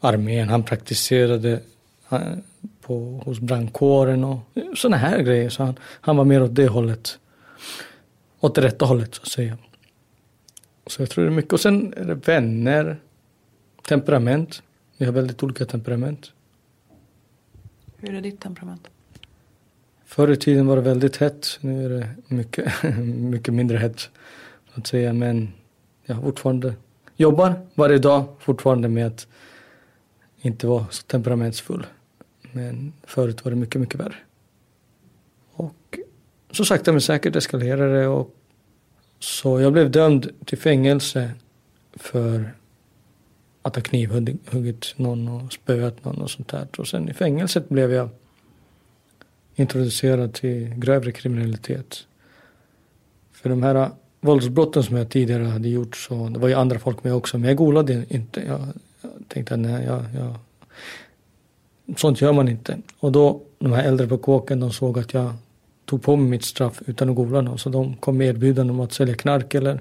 armén. 0.00 0.48
Han 0.48 0.62
praktiserade 0.62 1.60
eh, 2.10 2.20
på, 2.80 3.22
hos 3.24 3.40
brandkåren 3.40 4.24
och 4.24 4.40
sådana 4.76 4.96
här 4.96 5.18
grejer. 5.18 5.50
Så 5.50 5.62
han, 5.62 5.78
han 6.00 6.16
var 6.16 6.24
mer 6.24 6.42
åt 6.42 6.54
det 6.54 6.68
hållet. 6.68 7.18
Åt 8.40 8.54
det 8.54 8.60
rätta 8.60 8.84
hållet 8.84 9.14
så 9.14 9.22
att 9.22 9.28
säga. 9.28 9.58
Så 10.86 11.02
jag 11.02 11.10
tror 11.10 11.24
det 11.24 11.30
är 11.30 11.34
mycket. 11.34 11.52
Och 11.52 11.60
sen 11.60 11.94
är 11.96 12.04
det 12.04 12.14
vänner, 12.14 12.96
temperament. 13.88 14.62
Vi 14.96 15.04
har 15.04 15.12
väldigt 15.12 15.42
olika 15.42 15.64
temperament. 15.64 16.32
Hur 17.96 18.14
är 18.14 18.20
ditt 18.20 18.40
temperament? 18.40 18.88
Förr 20.06 20.30
i 20.30 20.36
tiden 20.36 20.66
var 20.66 20.76
det 20.76 20.82
väldigt 20.82 21.16
hett. 21.16 21.58
Nu 21.60 21.84
är 21.84 21.88
det 21.88 22.08
mycket, 22.28 22.72
mycket 23.04 23.54
mindre 23.54 23.78
hett. 23.78 24.10
Att 24.78 24.86
säga. 24.86 25.12
Men 25.12 25.52
jag 26.04 26.22
fortfarande 26.22 26.74
jobbar 27.16 27.54
varje 27.74 27.98
dag 27.98 28.24
fortfarande 28.38 28.88
med 28.88 29.06
att 29.06 29.26
inte 30.40 30.66
vara 30.66 30.86
så 30.90 31.02
temperamentsfull. 31.02 31.86
Men 32.52 32.92
förut 33.02 33.44
var 33.44 33.50
det 33.50 33.56
mycket, 33.56 33.80
mycket 33.80 34.00
värre. 34.00 34.16
Och 35.52 35.98
så 36.50 36.64
sakta 36.64 36.92
men 36.92 37.00
säkert 37.00 37.36
eskalerade 37.36 38.00
det 38.00 38.06
och 38.06 38.34
så 39.18 39.60
jag 39.60 39.72
blev 39.72 39.90
dömd 39.90 40.30
till 40.44 40.58
fängelse 40.58 41.30
för 41.94 42.54
att 43.62 43.76
ha 43.76 43.82
knivhuggit 43.82 44.94
någon 44.96 45.28
och 45.28 45.52
spöat 45.52 46.04
någon 46.04 46.22
och 46.22 46.30
sånt 46.30 46.48
där. 46.48 46.68
Och 46.78 46.88
sen 46.88 47.08
i 47.08 47.14
fängelset 47.14 47.68
blev 47.68 47.92
jag 47.92 48.08
introducerad 49.54 50.34
till 50.34 50.74
grövre 50.76 51.12
kriminalitet. 51.12 52.06
För 53.32 53.48
de 53.48 53.62
här 53.62 53.90
våldsbrotten 54.20 54.82
som 54.82 54.96
jag 54.96 55.08
tidigare 55.08 55.44
hade 55.44 55.68
gjort 55.68 55.96
så 55.96 56.28
det 56.28 56.38
var 56.38 56.48
ju 56.48 56.54
andra 56.54 56.78
folk 56.78 57.04
med 57.04 57.14
också 57.14 57.38
men 57.38 57.48
jag 57.48 57.56
golade 57.56 58.04
inte. 58.08 58.40
Jag, 58.40 58.60
jag 59.00 59.10
tänkte 59.28 59.54
att 59.54 59.60
nej, 59.60 59.84
jag, 59.84 60.04
jag, 60.14 60.34
sånt 61.96 62.20
gör 62.20 62.32
man 62.32 62.48
inte. 62.48 62.78
Och 63.00 63.12
då 63.12 63.40
de 63.58 63.72
här 63.72 63.84
äldre 63.84 64.06
på 64.06 64.18
kåken 64.18 64.60
de 64.60 64.72
såg 64.72 64.98
att 64.98 65.14
jag 65.14 65.32
tog 65.84 66.02
på 66.02 66.16
mig 66.16 66.30
mitt 66.30 66.44
straff 66.44 66.82
utan 66.86 67.10
att 67.10 67.16
gola 67.16 67.40
någon. 67.40 67.58
Så 67.58 67.68
de 67.68 67.96
kom 67.96 68.16
med 68.16 68.28
erbjudanden 68.28 68.76
om 68.76 68.80
att 68.80 68.92
sälja 68.92 69.14
knark 69.14 69.54
eller 69.54 69.80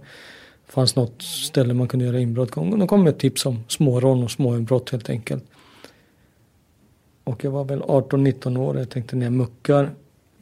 fanns 0.68 0.96
något 0.96 1.22
ställe 1.22 1.74
man 1.74 1.88
kunde 1.88 2.06
göra 2.06 2.20
inbrott. 2.20 2.56
De 2.56 2.88
kom 2.88 3.04
med 3.04 3.18
tips 3.18 3.46
om 3.46 3.64
smårån 3.68 4.24
och 4.24 4.32
småinbrott 4.32 4.90
helt 4.90 5.10
enkelt. 5.10 5.44
Och 7.24 7.44
jag 7.44 7.52
var 7.52 7.64
väl 7.64 7.82
18-19 7.82 8.58
år. 8.58 8.78
Jag 8.78 8.90
tänkte 8.90 9.16
när 9.16 9.26
jag 9.26 9.34
muckar, 9.34 9.92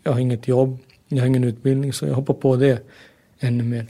jag 0.04 0.12
har 0.12 0.20
inget 0.20 0.48
jobb, 0.48 0.78
jag 1.08 1.20
har 1.20 1.28
ingen 1.28 1.44
utbildning 1.44 1.94
så 1.94 2.06
jag 2.06 2.14
hoppar 2.14 2.34
på 2.34 2.56
det 2.56 2.88
ännu 3.40 3.64
mer. 3.64 3.86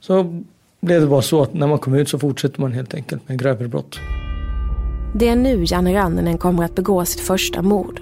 Så 0.00 0.42
blev 0.80 1.00
det 1.00 1.06
bara 1.06 1.22
så 1.22 1.42
att 1.42 1.54
när 1.54 1.66
man 1.66 1.78
kom 1.78 1.94
ut 1.94 2.08
så 2.08 2.18
fortsätter 2.18 2.60
man 2.60 2.72
helt 2.72 2.94
enkelt 2.94 3.28
med 3.28 3.38
grövre 3.38 3.68
brott. 3.68 3.98
Det 5.14 5.28
är 5.28 5.36
nu 5.36 5.64
Janne 5.66 5.94
Ranninen 5.94 6.38
kommer 6.38 6.64
att 6.64 6.74
begå 6.74 7.04
sitt 7.04 7.20
första 7.20 7.62
mord. 7.62 8.00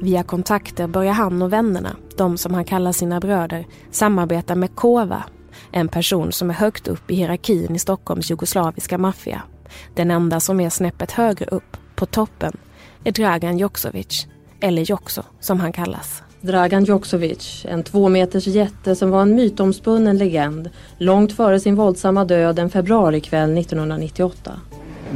Via 0.00 0.22
kontakter 0.22 0.86
börjar 0.86 1.12
han 1.12 1.42
och 1.42 1.52
vännerna, 1.52 1.96
de 2.16 2.38
som 2.38 2.54
han 2.54 2.64
kallar 2.64 2.92
sina 2.92 3.20
bröder, 3.20 3.66
samarbeta 3.90 4.54
med 4.54 4.74
Kova, 4.74 5.22
en 5.72 5.88
person 5.88 6.32
som 6.32 6.50
är 6.50 6.54
högt 6.54 6.88
upp 6.88 7.10
i 7.10 7.14
hierarkin 7.14 7.74
i 7.74 7.78
Stockholms 7.78 8.30
jugoslaviska 8.30 8.98
maffia. 8.98 9.42
Den 9.94 10.10
enda 10.10 10.40
som 10.40 10.60
är 10.60 10.70
snäppet 10.70 11.12
högre 11.12 11.46
upp, 11.46 11.76
på 11.94 12.06
toppen, 12.06 12.56
är 13.04 13.12
Dragan 13.12 13.58
Joksovic, 13.58 14.26
eller 14.60 14.82
Jokso 14.82 15.22
som 15.40 15.60
han 15.60 15.72
kallas. 15.72 16.22
Dragan 16.46 16.84
Joksovic, 16.84 17.66
en 17.68 17.82
två 17.82 18.08
meters 18.08 18.46
jätte 18.46 18.94
som 18.94 19.10
var 19.10 19.22
en 19.22 19.34
mytomspunnen 19.34 20.18
legend 20.18 20.70
långt 20.98 21.32
före 21.32 21.60
sin 21.60 21.74
våldsamma 21.74 22.24
död 22.24 22.58
en 22.58 22.70
februarikväll 22.70 23.58
1998. 23.58 24.52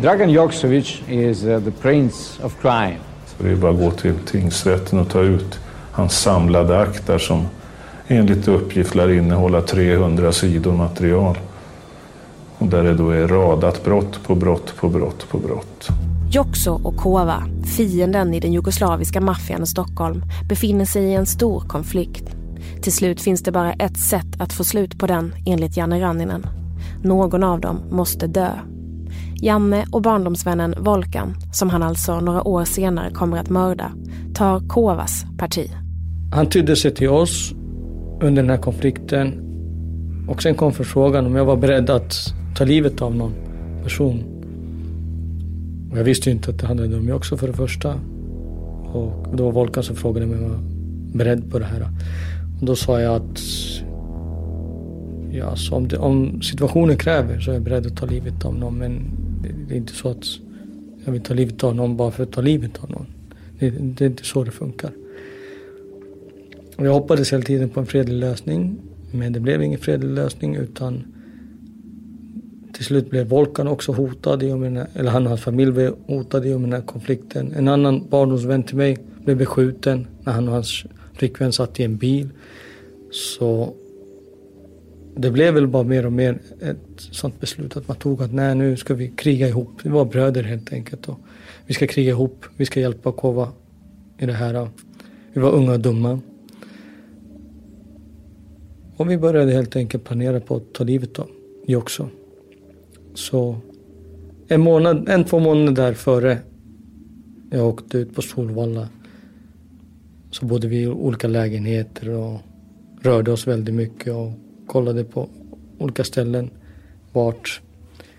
Dragan 0.02 0.30
Joksovic 0.30 1.00
is 1.08 1.44
uh, 1.44 1.64
the 1.64 1.70
prince 1.70 2.42
of 2.42 2.60
crime. 2.62 2.96
Så 3.26 3.42
det 3.42 3.50
är 3.50 3.56
bara 3.56 3.72
att 3.72 3.78
gå 3.78 3.90
till 3.90 4.14
tingsrätten 4.14 4.99
och 4.99 5.08
ta 5.08 5.20
ut 5.20 5.58
hans 5.92 6.20
samlade 6.20 6.78
akt 6.78 7.06
där 7.06 7.18
som 7.18 7.46
enligt 8.08 8.49
uppgift 8.49 8.94
lär 8.94 9.10
innehålla 9.10 9.62
300 9.62 10.32
sidor 10.32 10.72
material. 10.72 11.38
Och 12.58 12.66
där 12.66 12.82
det 12.82 12.94
då 12.94 13.10
är 13.10 13.28
radat 13.28 13.84
brott 13.84 14.22
på 14.26 14.34
brott 14.34 14.76
på 14.76 14.88
brott 14.88 15.26
på 15.30 15.38
brott. 15.38 15.88
Jokso 16.32 16.80
och 16.84 16.96
Kova, 16.96 17.42
fienden 17.76 18.34
i 18.34 18.40
den 18.40 18.52
jugoslaviska 18.52 19.20
maffian 19.20 19.62
i 19.62 19.66
Stockholm, 19.66 20.22
befinner 20.49 20.84
sig 20.84 21.04
i 21.04 21.14
en 21.14 21.26
stor 21.26 21.60
konflikt. 21.60 22.25
Till 22.82 22.92
slut 22.92 23.20
finns 23.20 23.42
det 23.42 23.52
bara 23.52 23.72
ett 23.72 23.96
sätt 23.99 24.26
att 24.38 24.52
få 24.52 24.64
slut 24.64 24.99
på 24.99 25.06
den 25.06 25.34
enligt 25.46 25.76
Janne 25.76 26.00
Ranninen. 26.00 26.46
Någon 27.02 27.44
av 27.44 27.60
dem 27.60 27.80
måste 27.90 28.26
dö. 28.26 28.50
Janne 29.34 29.84
och 29.92 30.02
barndomsvännen 30.02 30.75
Volkan, 30.78 31.34
som 31.52 31.70
han 31.70 31.82
alltså 31.82 32.20
några 32.20 32.49
år 32.49 32.64
senare 32.64 33.10
kommer 33.10 33.38
att 33.38 33.50
mörda, 33.50 33.92
tar 34.34 34.68
Kovas 34.68 35.25
parti. 35.38 35.70
Han 36.32 36.46
tydde 36.46 36.76
sig 36.76 36.94
till 36.94 37.08
oss 37.08 37.52
under 38.20 38.42
den 38.42 38.50
här 38.50 38.62
konflikten 38.62 39.46
och 40.28 40.42
sen 40.42 40.54
kom 40.54 40.72
förfrågan 40.72 41.26
om 41.26 41.37
jag 41.37 41.44
var 41.44 41.56
beredd 41.56 41.90
att 41.90 42.14
ta 42.56 42.64
livet 42.64 43.02
av 43.02 43.14
någon 43.16 43.34
person. 43.82 44.29
Och 45.90 45.99
jag 45.99 46.04
visste 46.04 46.30
ju 46.30 46.37
inte 46.37 46.50
att 46.50 46.59
det 46.59 46.66
handlade 46.66 46.97
om 46.97 47.04
mig 47.04 47.14
också 47.14 47.37
för 47.37 47.47
det 47.47 47.52
första. 47.52 48.00
Och 48.92 49.37
det 49.37 49.42
var 49.42 49.52
Volkan 49.52 49.82
som 49.82 49.97
frågade 49.97 50.26
mig 50.26 50.37
om 50.37 50.42
jag 50.42 50.50
var 50.50 50.61
beredd 51.12 51.50
på 51.50 51.59
det 51.59 51.64
här. 51.64 51.88
Och 52.61 52.66
då 52.66 52.76
sa 52.76 53.00
jag 53.00 53.14
att 53.14 53.40
ja, 55.32 55.56
så 55.56 55.75
om, 55.76 55.88
det, 55.88 55.97
om 55.97 56.42
situationen 56.42 56.97
kräver 56.97 57.40
så 57.40 57.50
är 57.50 57.54
jag 57.54 57.62
beredd 57.62 57.87
att 57.87 57.97
ta 57.97 58.06
livet 58.06 58.44
av 58.44 58.54
någon. 58.54 58.78
Men 58.78 59.02
det, 59.42 59.49
det 59.68 59.75
är 59.75 59.78
inte 59.78 59.92
så 59.92 60.09
att 60.09 60.26
jag 61.04 61.12
vill 61.12 61.23
ta 61.23 61.35
livet 61.35 61.64
av 61.64 61.75
någon 61.75 61.97
bara 61.97 62.11
för 62.11 62.23
att 62.23 62.32
ta 62.32 62.40
livet 62.40 62.78
av 62.82 62.90
någon. 62.90 63.06
Det, 63.59 63.70
det 63.70 64.04
är 64.04 64.09
inte 64.09 64.25
så 64.25 64.44
det 64.44 64.50
funkar. 64.50 64.90
Och 66.76 66.87
jag 66.87 66.92
hoppades 66.92 67.32
hela 67.32 67.42
tiden 67.42 67.68
på 67.68 67.80
en 67.80 67.87
fredlig 67.87 68.16
lösning. 68.16 68.76
Men 69.12 69.32
det 69.32 69.40
blev 69.40 69.62
ingen 69.62 69.78
fredlig 69.78 70.11
lösning 70.11 70.56
utan 70.56 71.04
till 72.80 72.87
slut 72.87 73.10
blev 73.10 73.26
Volkan 73.26 73.68
också 73.68 73.92
hotad, 73.92 74.42
i 74.42 74.52
och 74.52 74.58
med, 74.58 74.87
eller 74.94 75.10
han 75.10 75.22
och 75.22 75.28
hans 75.28 75.40
familj 75.40 75.72
blev 75.72 75.94
hotade 76.06 76.49
i 76.49 76.54
och 76.54 76.60
med 76.60 76.70
den 76.70 76.80
här 76.80 76.87
konflikten. 76.87 77.52
En 77.56 77.68
annan 77.68 78.08
barndomsvän 78.10 78.62
till 78.62 78.76
mig 78.76 78.99
blev 79.25 79.37
beskjuten 79.37 80.06
när 80.25 80.32
han 80.32 80.49
och 80.49 80.54
hans 80.54 80.84
flickvän 81.14 81.52
satt 81.52 81.80
i 81.80 81.84
en 81.84 81.96
bil. 81.96 82.28
Så 83.10 83.75
det 85.16 85.30
blev 85.30 85.54
väl 85.54 85.66
bara 85.66 85.82
mer 85.82 86.06
och 86.06 86.12
mer 86.12 86.38
ett 86.60 86.76
sånt 86.96 87.40
beslut 87.40 87.76
att 87.76 87.88
man 87.88 87.96
tog 87.96 88.22
att 88.22 88.32
nej 88.32 88.54
nu 88.54 88.76
ska 88.76 88.94
vi 88.94 89.08
kriga 89.08 89.49
ihop. 89.49 89.70
Vi 89.82 89.90
var 89.90 90.04
bröder 90.04 90.42
helt 90.42 90.72
enkelt. 90.72 91.08
Och 91.08 91.18
vi 91.66 91.75
ska 91.75 91.87
kriga 91.87 92.10
ihop, 92.10 92.44
vi 92.56 92.66
ska 92.66 92.80
hjälpa 92.80 93.12
Kova 93.12 93.49
i 94.18 94.26
det 94.26 94.32
här. 94.32 94.68
Vi 95.32 95.40
var 95.40 95.50
unga 95.50 95.72
och 95.72 95.80
dumma. 95.80 96.20
Och 98.96 99.10
vi 99.10 99.18
började 99.18 99.52
helt 99.52 99.76
enkelt 99.76 100.04
planera 100.04 100.40
på 100.40 100.56
att 100.56 100.72
ta 100.72 100.84
livet 100.84 101.18
av 101.18 101.28
Jokso. 101.66 102.02
också. 102.02 102.19
Så 103.20 103.56
en 104.48 104.60
månad, 104.60 105.08
en 105.08 105.24
två 105.24 105.38
månader 105.38 105.72
där 105.72 105.94
före 105.94 106.38
jag 107.50 107.68
åkte 107.68 107.98
ut 107.98 108.14
på 108.14 108.22
Solvalla 108.22 108.88
så 110.30 110.46
bodde 110.46 110.68
vi 110.68 110.82
i 110.82 110.88
olika 110.88 111.28
lägenheter 111.28 112.08
och 112.08 112.40
rörde 113.02 113.32
oss 113.32 113.46
väldigt 113.46 113.74
mycket 113.74 114.12
och 114.12 114.32
kollade 114.66 115.04
på 115.04 115.28
olika 115.78 116.04
ställen 116.04 116.50
vart 117.12 117.60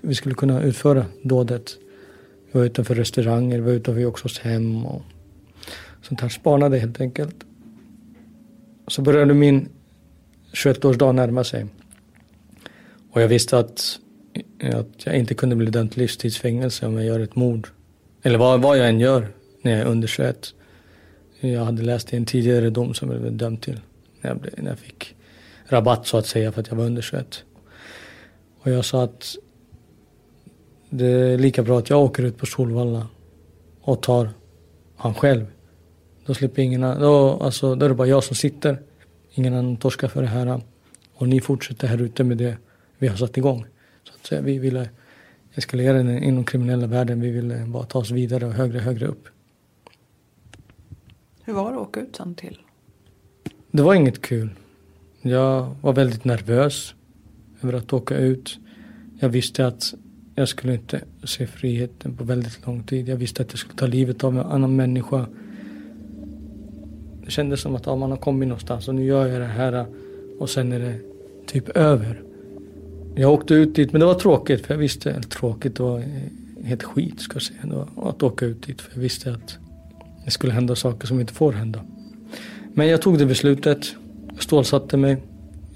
vi 0.01 0.15
skulle 0.15 0.35
kunna 0.35 0.63
utföra 0.63 1.05
dådet. 1.23 1.77
Vi 2.51 2.59
var 2.59 2.65
utanför 2.65 2.95
restauranger, 2.95 3.59
vi 3.59 3.65
var 3.65 3.71
utanför 3.71 4.01
Jokkmokks 4.01 4.39
hem 4.39 4.85
och 4.85 5.01
sånt 6.01 6.21
här. 6.21 6.29
Spanade 6.29 6.77
helt 6.79 7.01
enkelt. 7.01 7.35
Så 8.87 9.01
började 9.01 9.33
min 9.33 9.69
21-årsdag 10.53 11.11
närma 11.11 11.43
sig. 11.43 11.65
Och 13.11 13.21
jag 13.21 13.27
visste 13.27 13.59
att, 13.59 13.99
att 14.73 15.05
jag 15.05 15.17
inte 15.17 15.33
kunde 15.33 15.55
bli 15.55 15.71
dömd 15.71 15.91
till 15.91 16.01
livstidsfängelse 16.01 16.87
om 16.87 16.93
jag 16.93 17.05
gör 17.05 17.19
ett 17.19 17.35
mord. 17.35 17.67
Eller 18.23 18.37
vad, 18.37 18.61
vad 18.61 18.77
jag 18.77 18.89
än 18.89 18.99
gör 18.99 19.27
när 19.61 19.71
jag 19.71 19.79
är 19.81 19.85
under 19.85 20.07
21. 20.07 20.53
Jag 21.39 21.65
hade 21.65 21.81
läst 21.81 22.13
i 22.13 22.17
en 22.17 22.25
tidigare 22.25 22.69
dom 22.69 22.93
som 22.93 23.11
jag 23.11 23.21
blev 23.21 23.33
dömd 23.33 23.61
till. 23.61 23.79
När 24.21 24.29
jag, 24.29 24.39
blev, 24.39 24.53
när 24.57 24.69
jag 24.69 24.79
fick 24.79 25.15
rabatt 25.65 26.07
så 26.07 26.17
att 26.17 26.25
säga 26.25 26.51
för 26.51 26.61
att 26.61 26.67
jag 26.67 26.75
var 26.75 26.85
under 26.85 27.01
21. 27.01 27.43
Och 28.59 28.71
jag 28.71 28.85
sa 28.85 29.03
att 29.03 29.35
det 30.89 31.05
är 31.05 31.37
lika 31.37 31.63
bra 31.63 31.79
att 31.79 31.89
jag 31.89 32.01
åker 32.03 32.23
ut 32.23 32.37
på 32.37 32.45
Solvalla 32.45 33.07
och 33.81 34.01
tar 34.01 34.29
han 34.95 35.13
själv. 35.13 35.45
Då 36.25 36.33
slipper 36.33 36.61
ingen 36.61 36.81
då, 36.81 37.39
alltså, 37.41 37.75
då 37.75 37.85
är 37.85 37.89
det 37.89 37.95
bara 37.95 38.07
jag 38.07 38.23
som 38.23 38.35
sitter. 38.35 38.81
Ingen 39.33 39.53
annan 39.53 39.77
torskar 39.77 40.07
för 40.07 40.21
det 40.21 40.27
här. 40.27 40.61
Och 41.13 41.27
ni 41.27 41.41
fortsätter 41.41 41.87
här 41.87 42.01
ute 42.01 42.23
med 42.23 42.37
det 42.37 42.57
vi 42.97 43.07
har 43.07 43.15
satt 43.15 43.37
igång. 43.37 43.65
Så 44.03 44.13
att 44.15 44.25
säga, 44.25 44.41
vi 44.41 44.59
ville 44.59 44.89
eskalera 45.53 45.97
den 45.97 46.23
inom 46.23 46.43
kriminella 46.43 46.87
världen. 46.87 47.21
Vi 47.21 47.31
ville 47.31 47.65
bara 47.65 47.83
ta 47.83 47.99
oss 47.99 48.11
vidare 48.11 48.45
och 48.45 48.53
högre, 48.53 48.79
högre 48.79 49.07
upp. 49.07 49.27
Hur 51.43 51.53
var 51.53 51.71
det 51.71 51.77
att 51.77 51.87
åka 51.87 51.99
ut 51.99 52.15
sen 52.15 52.35
till? 52.35 52.57
Det 53.71 53.83
var 53.83 53.93
inget 53.93 54.21
kul. 54.21 54.49
Jag 55.21 55.75
var 55.81 55.93
väldigt 55.93 56.25
nervös 56.25 56.95
över 57.61 57.73
att 57.73 57.93
åka 57.93 58.17
ut. 58.17 58.59
Jag 59.19 59.29
visste 59.29 59.67
att 59.67 59.93
jag 60.35 60.47
skulle 60.47 60.73
inte 60.73 61.01
se 61.23 61.47
friheten 61.47 62.17
på 62.17 62.23
väldigt 62.23 62.65
lång 62.65 62.83
tid. 62.83 63.09
Jag 63.09 63.15
visste 63.17 63.41
att 63.41 63.51
jag 63.51 63.59
skulle 63.59 63.75
ta 63.75 63.87
livet 63.87 64.23
av 64.23 64.37
en 64.37 64.45
annan 64.45 64.75
människa. 64.75 65.25
Det 67.25 67.31
kändes 67.31 67.61
som 67.61 67.75
att 67.75 67.85
ja, 67.85 67.95
man 67.95 68.09
har 68.09 68.17
kommit 68.17 68.47
någonstans 68.47 68.87
och 68.87 68.95
nu 68.95 69.05
gör 69.05 69.27
jag 69.27 69.41
det 69.41 69.47
här 69.47 69.85
och 70.39 70.49
sen 70.49 70.71
är 70.71 70.79
det 70.79 70.99
typ 71.47 71.69
över. 71.69 72.21
Jag 73.15 73.33
åkte 73.33 73.53
ut 73.53 73.75
dit 73.75 73.91
men 73.91 73.99
det 73.99 74.05
var 74.05 74.13
tråkigt 74.13 74.65
för 74.65 74.73
jag 74.73 74.79
visste, 74.79 75.11
eller 75.11 75.21
tråkigt, 75.21 75.75
det 75.75 75.83
var 75.83 76.03
helt 76.63 76.83
skit 76.83 77.21
ska 77.21 77.35
jag 77.35 77.41
säga. 77.41 77.59
Det 77.63 77.75
var 77.95 78.09
att 78.09 78.23
åka 78.23 78.45
ut 78.45 78.63
dit 78.67 78.81
för 78.81 78.91
jag 78.93 79.01
visste 79.01 79.31
att 79.31 79.57
det 80.25 80.31
skulle 80.31 80.53
hända 80.53 80.75
saker 80.75 81.07
som 81.07 81.19
inte 81.19 81.33
får 81.33 81.51
hända. 81.53 81.79
Men 82.73 82.87
jag 82.87 83.01
tog 83.01 83.17
det 83.17 83.25
beslutet. 83.25 83.95
Jag 84.33 84.43
stålsatte 84.43 84.97
mig. 84.97 85.17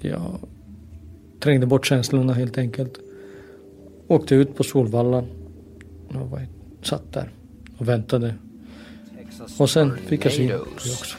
Jag 0.01 0.39
trängde 1.39 1.65
bort 1.65 1.85
känslorna 1.85 2.33
helt 2.33 2.57
enkelt. 2.57 2.99
Åkte 4.07 4.35
ut 4.35 4.55
på 4.55 4.63
Solvalla. 4.63 5.23
Och 6.07 6.29
var, 6.29 6.47
satt 6.81 7.13
där 7.13 7.29
och 7.77 7.89
väntade. 7.89 8.35
Och 9.57 9.69
sen 9.69 9.97
fick 9.97 10.25
jag 10.25 10.33
syn 10.33 10.49
på 10.49 10.55
det 10.55 10.91
också. 10.91 11.17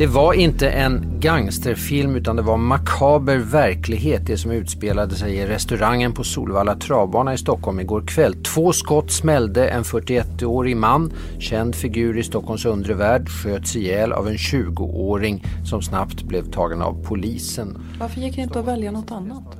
Det 0.00 0.06
var 0.06 0.34
inte 0.34 0.70
en 0.70 1.20
gangsterfilm 1.20 2.16
utan 2.16 2.36
det 2.36 2.42
var 2.42 2.56
makaber 2.56 3.36
verklighet 3.36 4.26
det 4.26 4.36
som 4.36 4.50
utspelade 4.50 5.14
sig 5.14 5.34
i 5.34 5.46
restaurangen 5.46 6.12
på 6.12 6.24
Solvalla 6.24 6.76
travbana 6.76 7.34
i 7.34 7.38
Stockholm 7.38 7.80
igår 7.80 8.02
kväll. 8.06 8.34
Två 8.42 8.72
skott 8.72 9.10
smällde, 9.10 9.68
en 9.68 9.82
41-årig 9.82 10.76
man, 10.76 11.12
känd 11.38 11.74
figur 11.74 12.18
i 12.18 12.22
Stockholms 12.22 12.64
undre 12.64 12.94
värld, 12.94 13.28
sköts 13.28 13.76
ihjäl 13.76 14.12
av 14.12 14.28
en 14.28 14.36
20-åring 14.36 15.44
som 15.64 15.82
snabbt 15.82 16.22
blev 16.22 16.50
tagen 16.50 16.82
av 16.82 17.04
polisen. 17.04 17.78
Varför 17.98 18.20
gick 18.20 18.36
det 18.36 18.42
inte 18.42 18.60
att 18.60 18.66
välja 18.66 18.90
något 18.90 19.10
annat? 19.10 19.56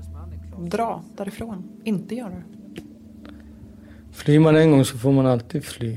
Dra 0.58 1.02
därifrån, 1.16 1.62
inte 1.84 2.14
göra 2.14 2.30
det. 2.30 2.42
Flyr 4.12 4.38
man 4.38 4.56
en 4.56 4.70
gång 4.70 4.84
så 4.84 4.98
får 4.98 5.12
man 5.12 5.26
alltid 5.26 5.64
fly. 5.64 5.96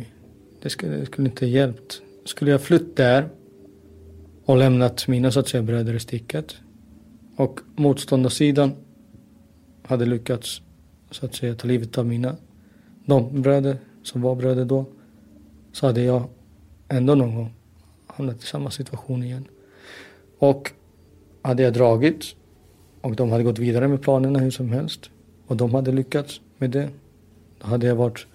Det 0.62 0.70
skulle, 0.70 0.96
det 0.96 1.06
skulle 1.06 1.28
inte 1.28 1.46
ha 1.46 1.50
hjälpt. 1.50 2.02
Skulle 2.26 2.52
jag 2.52 2.62
flytt 2.62 2.98
där 2.98 3.30
och 4.46 4.58
lämnat 4.58 5.08
mina 5.08 5.32
så 5.32 5.40
att 5.40 5.48
säga 5.48 5.64
bröder 5.64 5.94
i 5.94 6.00
sticket. 6.00 6.56
Och 7.36 7.60
motståndarsidan 7.76 8.72
hade 9.84 10.06
lyckats 10.06 10.62
så 11.12 11.26
att 11.26 11.36
säga 11.36 11.56
ta 11.56 11.68
livet 11.68 11.98
av 11.98 12.06
mina 12.06 12.36
de 13.06 13.42
bröder 13.42 13.78
som 14.04 14.22
var 14.22 14.36
bröder 14.36 14.66
då. 14.66 14.86
Så 15.72 15.86
hade 15.86 16.02
jag 16.02 16.24
ändå 16.88 17.16
någon 17.16 17.36
gång 17.36 17.54
hamnat 18.08 18.44
i 18.44 18.46
samma 18.46 18.72
situation 18.72 19.24
igen. 19.24 19.48
Och 20.40 20.72
hade 21.42 21.64
jag 21.64 21.74
dragit 21.74 22.36
och 23.02 23.16
de 23.16 23.32
hade 23.32 23.44
gått 23.44 23.60
vidare 23.60 23.88
med 23.88 24.02
planerna 24.02 24.40
hur 24.40 24.52
som 24.52 24.70
helst 24.70 25.10
och 25.48 25.58
de 25.58 25.74
hade 25.74 25.92
lyckats 25.92 26.42
med 26.58 26.70
det. 26.70 26.90
Då 27.62 27.68
hade 27.68 27.88
jag 27.88 27.96
varit 27.96 28.28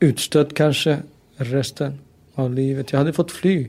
utstött 0.00 0.54
kanske 0.54 1.02
resten 1.36 1.98
av 2.34 2.54
livet. 2.54 2.92
Jag 2.92 2.98
hade 2.98 3.12
fått 3.12 3.30
fly 3.30 3.68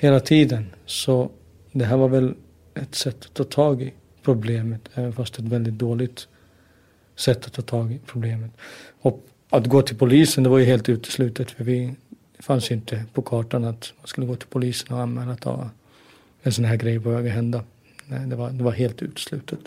hela 0.00 0.20
tiden. 0.20 0.66
Så 0.86 1.30
det 1.72 1.84
här 1.84 1.96
var 1.96 2.08
väl 2.08 2.34
ett 2.74 2.94
sätt 2.94 3.24
att 3.24 3.34
ta 3.34 3.44
tag 3.44 3.82
i 3.82 3.92
problemet, 4.22 4.88
även 4.94 5.12
fast 5.12 5.38
ett 5.38 5.44
väldigt 5.44 5.74
dåligt 5.74 6.28
sätt 7.16 7.46
att 7.46 7.52
ta 7.52 7.62
tag 7.62 7.92
i 7.92 8.00
problemet. 8.06 8.50
Och 9.00 9.26
att 9.50 9.66
gå 9.66 9.82
till 9.82 9.96
polisen, 9.96 10.44
det 10.44 10.50
var 10.50 10.58
ju 10.58 10.64
helt 10.64 10.88
uteslutet 10.88 11.50
för 11.50 11.64
vi, 11.64 11.94
det 12.36 12.42
fanns 12.42 12.70
inte 12.70 13.04
på 13.12 13.22
kartan 13.22 13.64
att 13.64 13.92
man 13.98 14.06
skulle 14.06 14.26
gå 14.26 14.36
till 14.36 14.48
polisen 14.48 14.96
och 14.96 15.02
anmäla 15.02 15.32
att 15.32 15.46
en 16.42 16.52
sån 16.52 16.64
här 16.64 16.76
grej 16.76 16.98
var 16.98 17.12
väg 17.12 17.26
att 17.26 17.32
hända. 17.32 17.64
Nej, 18.06 18.26
det 18.26 18.36
var, 18.36 18.50
det 18.50 18.64
var 18.64 18.72
helt 18.72 19.02
uteslutet. 19.02 19.60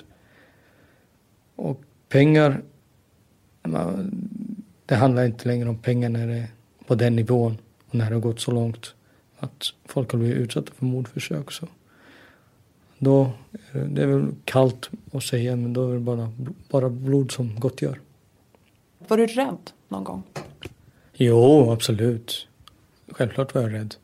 Och 1.55 1.81
pengar, 2.09 2.61
det 4.85 4.95
handlar 4.95 5.25
inte 5.25 5.47
längre 5.47 5.69
om 5.69 5.77
pengar 5.77 6.09
när 6.09 6.27
det 6.27 6.33
är 6.33 6.47
på 6.87 6.95
den 6.95 7.15
nivån 7.15 7.57
och 7.87 7.95
när 7.95 8.09
det 8.09 8.15
har 8.15 8.21
gått 8.21 8.39
så 8.39 8.51
långt 8.51 8.93
att 9.43 9.73
folk 9.85 10.11
har 10.11 10.19
blivit 10.19 10.37
utsatta 10.37 10.73
för 10.73 10.85
mordförsök. 10.85 11.51
Så 11.51 11.67
då 12.97 13.31
är 13.51 13.79
det, 13.79 13.85
det 13.85 14.01
är 14.03 14.07
väl 14.07 14.27
kallt 14.45 14.89
att 15.11 15.23
säga 15.23 15.55
men 15.55 15.73
då 15.73 15.89
är 15.89 15.93
det 15.93 15.99
bara, 15.99 16.31
bara 16.69 16.89
blod 16.89 17.31
som 17.31 17.59
gott 17.59 17.81
gör. 17.81 17.99
Var 19.07 19.17
du 19.17 19.27
rädd 19.27 19.71
någon 19.87 20.03
gång? 20.03 20.23
Jo, 21.13 21.71
absolut. 21.71 22.47
Självklart 23.07 23.53
var 23.53 23.61
jag 23.61 23.73
rädd. 23.73 23.95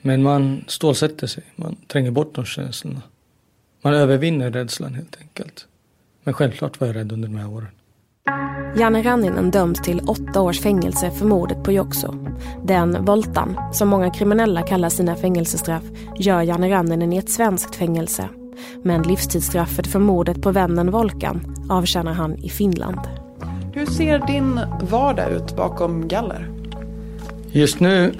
Men 0.00 0.22
man 0.22 0.64
stålsätter 0.68 1.26
sig, 1.26 1.44
man 1.56 1.76
tränger 1.86 2.10
bort 2.10 2.34
de 2.34 2.44
känslorna. 2.44 3.02
Man 3.82 3.94
övervinner 3.94 4.50
rädslan 4.50 4.94
helt 4.94 5.16
enkelt. 5.20 5.66
Men 6.22 6.34
självklart 6.34 6.80
var 6.80 6.86
jag 6.86 6.96
rädd 6.96 7.12
under 7.12 7.28
de 7.28 7.36
här 7.36 7.48
åren. 7.48 7.68
Janne 8.76 9.02
Ranninen 9.02 9.50
döms 9.50 9.78
till 9.82 10.00
åtta 10.06 10.40
års 10.40 10.60
fängelse 10.60 11.10
för 11.10 11.26
mordet 11.26 11.62
på 11.62 11.72
Jokso. 11.72 12.14
Den 12.64 13.04
voltan, 13.04 13.56
som 13.72 13.88
många 13.88 14.10
kriminella 14.10 14.62
kallar 14.62 14.88
sina 14.88 15.16
fängelsestraff, 15.16 15.82
gör 16.18 16.42
Janne 16.42 16.70
Ranninen 16.70 17.12
i 17.12 17.16
ett 17.16 17.30
svenskt 17.30 17.74
fängelse. 17.74 18.28
Men 18.82 19.02
livstidsstraffet 19.02 19.86
för 19.86 19.98
mordet 19.98 20.42
på 20.42 20.52
vännen 20.52 20.90
Volkan 20.90 21.56
avtjänar 21.68 22.12
han 22.12 22.38
i 22.38 22.48
Finland. 22.48 23.00
Hur 23.72 23.86
ser 23.86 24.26
din 24.26 24.60
vardag 24.90 25.30
ut 25.30 25.56
bakom 25.56 26.08
galler? 26.08 26.50
Just 27.50 27.80
nu 27.80 28.12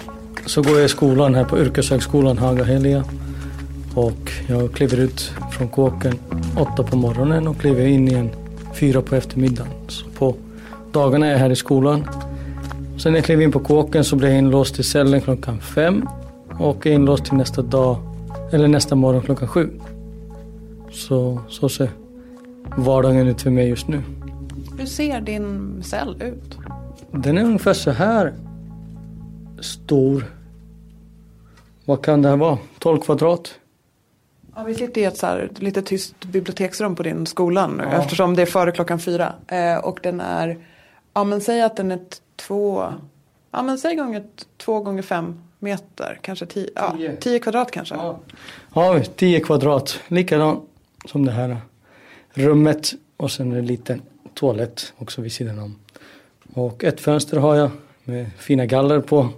så 0.46 0.62
går 0.62 0.76
jag 0.76 0.84
i 0.84 0.88
skolan 0.88 1.34
här 1.34 1.44
på 1.44 1.58
Yrkeshögskolan 1.58 2.38
Hagahelia. 2.38 3.04
Och 3.94 4.32
jag 4.48 4.72
kliver 4.72 5.00
ut 5.00 5.32
från 5.52 5.68
kåken 5.68 6.18
åtta 6.58 6.82
på 6.82 6.96
morgonen 6.96 7.48
och 7.48 7.58
kliver 7.60 7.86
in 7.86 8.08
igen 8.08 8.30
fyra 8.74 9.02
på 9.02 9.14
eftermiddagen. 9.14 9.81
Så 9.92 10.04
på 10.18 10.34
dagarna 10.92 11.26
är 11.26 11.30
jag 11.30 11.38
här 11.38 11.50
i 11.50 11.56
skolan. 11.56 12.04
Sen 12.98 13.12
när 13.12 13.18
jag 13.18 13.24
kliver 13.24 13.44
in 13.44 13.52
på 13.52 13.58
kåken 13.58 14.04
så 14.04 14.16
blir 14.16 14.28
jag 14.28 14.38
inlåst 14.38 14.78
i 14.78 14.82
cellen 14.82 15.20
klockan 15.20 15.60
fem 15.60 16.08
och 16.58 16.86
är 16.86 16.90
inlåst 16.90 17.24
till 17.24 17.34
nästa 17.34 17.62
dag, 17.62 17.96
eller 18.52 18.68
nästa 18.68 18.94
morgon 18.94 19.22
klockan 19.22 19.48
sju. 19.48 19.70
Så, 20.90 21.40
så 21.48 21.68
ser 21.68 21.90
vardagen 22.76 23.28
ut 23.28 23.42
för 23.42 23.50
mig 23.50 23.68
just 23.68 23.88
nu. 23.88 24.02
Hur 24.78 24.86
ser 24.86 25.20
din 25.20 25.82
cell 25.82 26.22
ut? 26.22 26.58
Den 27.10 27.38
är 27.38 27.44
ungefär 27.44 27.72
så 27.72 27.90
här 27.90 28.32
stor. 29.60 30.24
Vad 31.84 32.04
kan 32.04 32.22
det 32.22 32.28
här 32.28 32.36
vara? 32.36 32.58
12 32.78 33.00
kvadrat? 33.00 33.54
Ja, 34.56 34.62
vi 34.62 34.74
sitter 34.74 35.00
i 35.00 35.04
ett 35.04 35.16
så 35.16 35.26
här, 35.26 35.50
lite 35.56 35.82
tyst 35.82 36.24
biblioteksrum 36.24 36.94
på 36.96 37.02
din 37.02 37.26
skola 37.26 37.66
nu 37.66 37.82
Ja. 37.82 37.90
eftersom 37.92 38.36
det 38.36 38.42
är 38.42 38.46
före 38.46 38.72
klockan 38.72 38.98
fyra. 39.00 39.32
Eh, 39.48 39.76
och 39.84 39.98
den 40.02 40.20
är, 40.20 40.58
ja 41.14 41.24
men 41.24 41.40
säg 41.40 41.62
att 41.62 41.76
den 41.76 41.90
är 41.90 42.00
två, 42.36 42.84
ja 43.50 43.62
men 43.62 43.78
säg 43.78 43.94
gånger 43.96 44.24
två 44.56 44.80
gånger 44.80 45.02
fem 45.02 45.40
meter, 45.58 46.18
kanske 46.22 46.46
tio, 46.46 46.70
ja, 46.74 46.94
Tio. 46.96 47.16
tio 47.16 47.38
kvadrat 47.38 47.70
kanske. 47.70 47.94
Har 48.70 48.94
vi 48.94 49.04
10 49.04 49.40
kvadrat, 49.40 50.00
likadant 50.08 50.62
som 51.06 51.24
det 51.26 51.32
här 51.32 51.56
rummet 52.30 52.92
och 53.16 53.30
sen 53.30 53.52
en 53.52 53.66
liten 53.66 54.02
toalett 54.34 54.92
också 54.98 55.20
vid 55.20 55.32
sidan 55.32 55.58
om. 55.58 55.76
Och 56.54 56.84
ett 56.84 57.00
fönster 57.00 57.36
har 57.36 57.54
jag 57.54 57.70
med 58.04 58.30
fina 58.38 58.66
galler 58.66 59.00
på. 59.00 59.28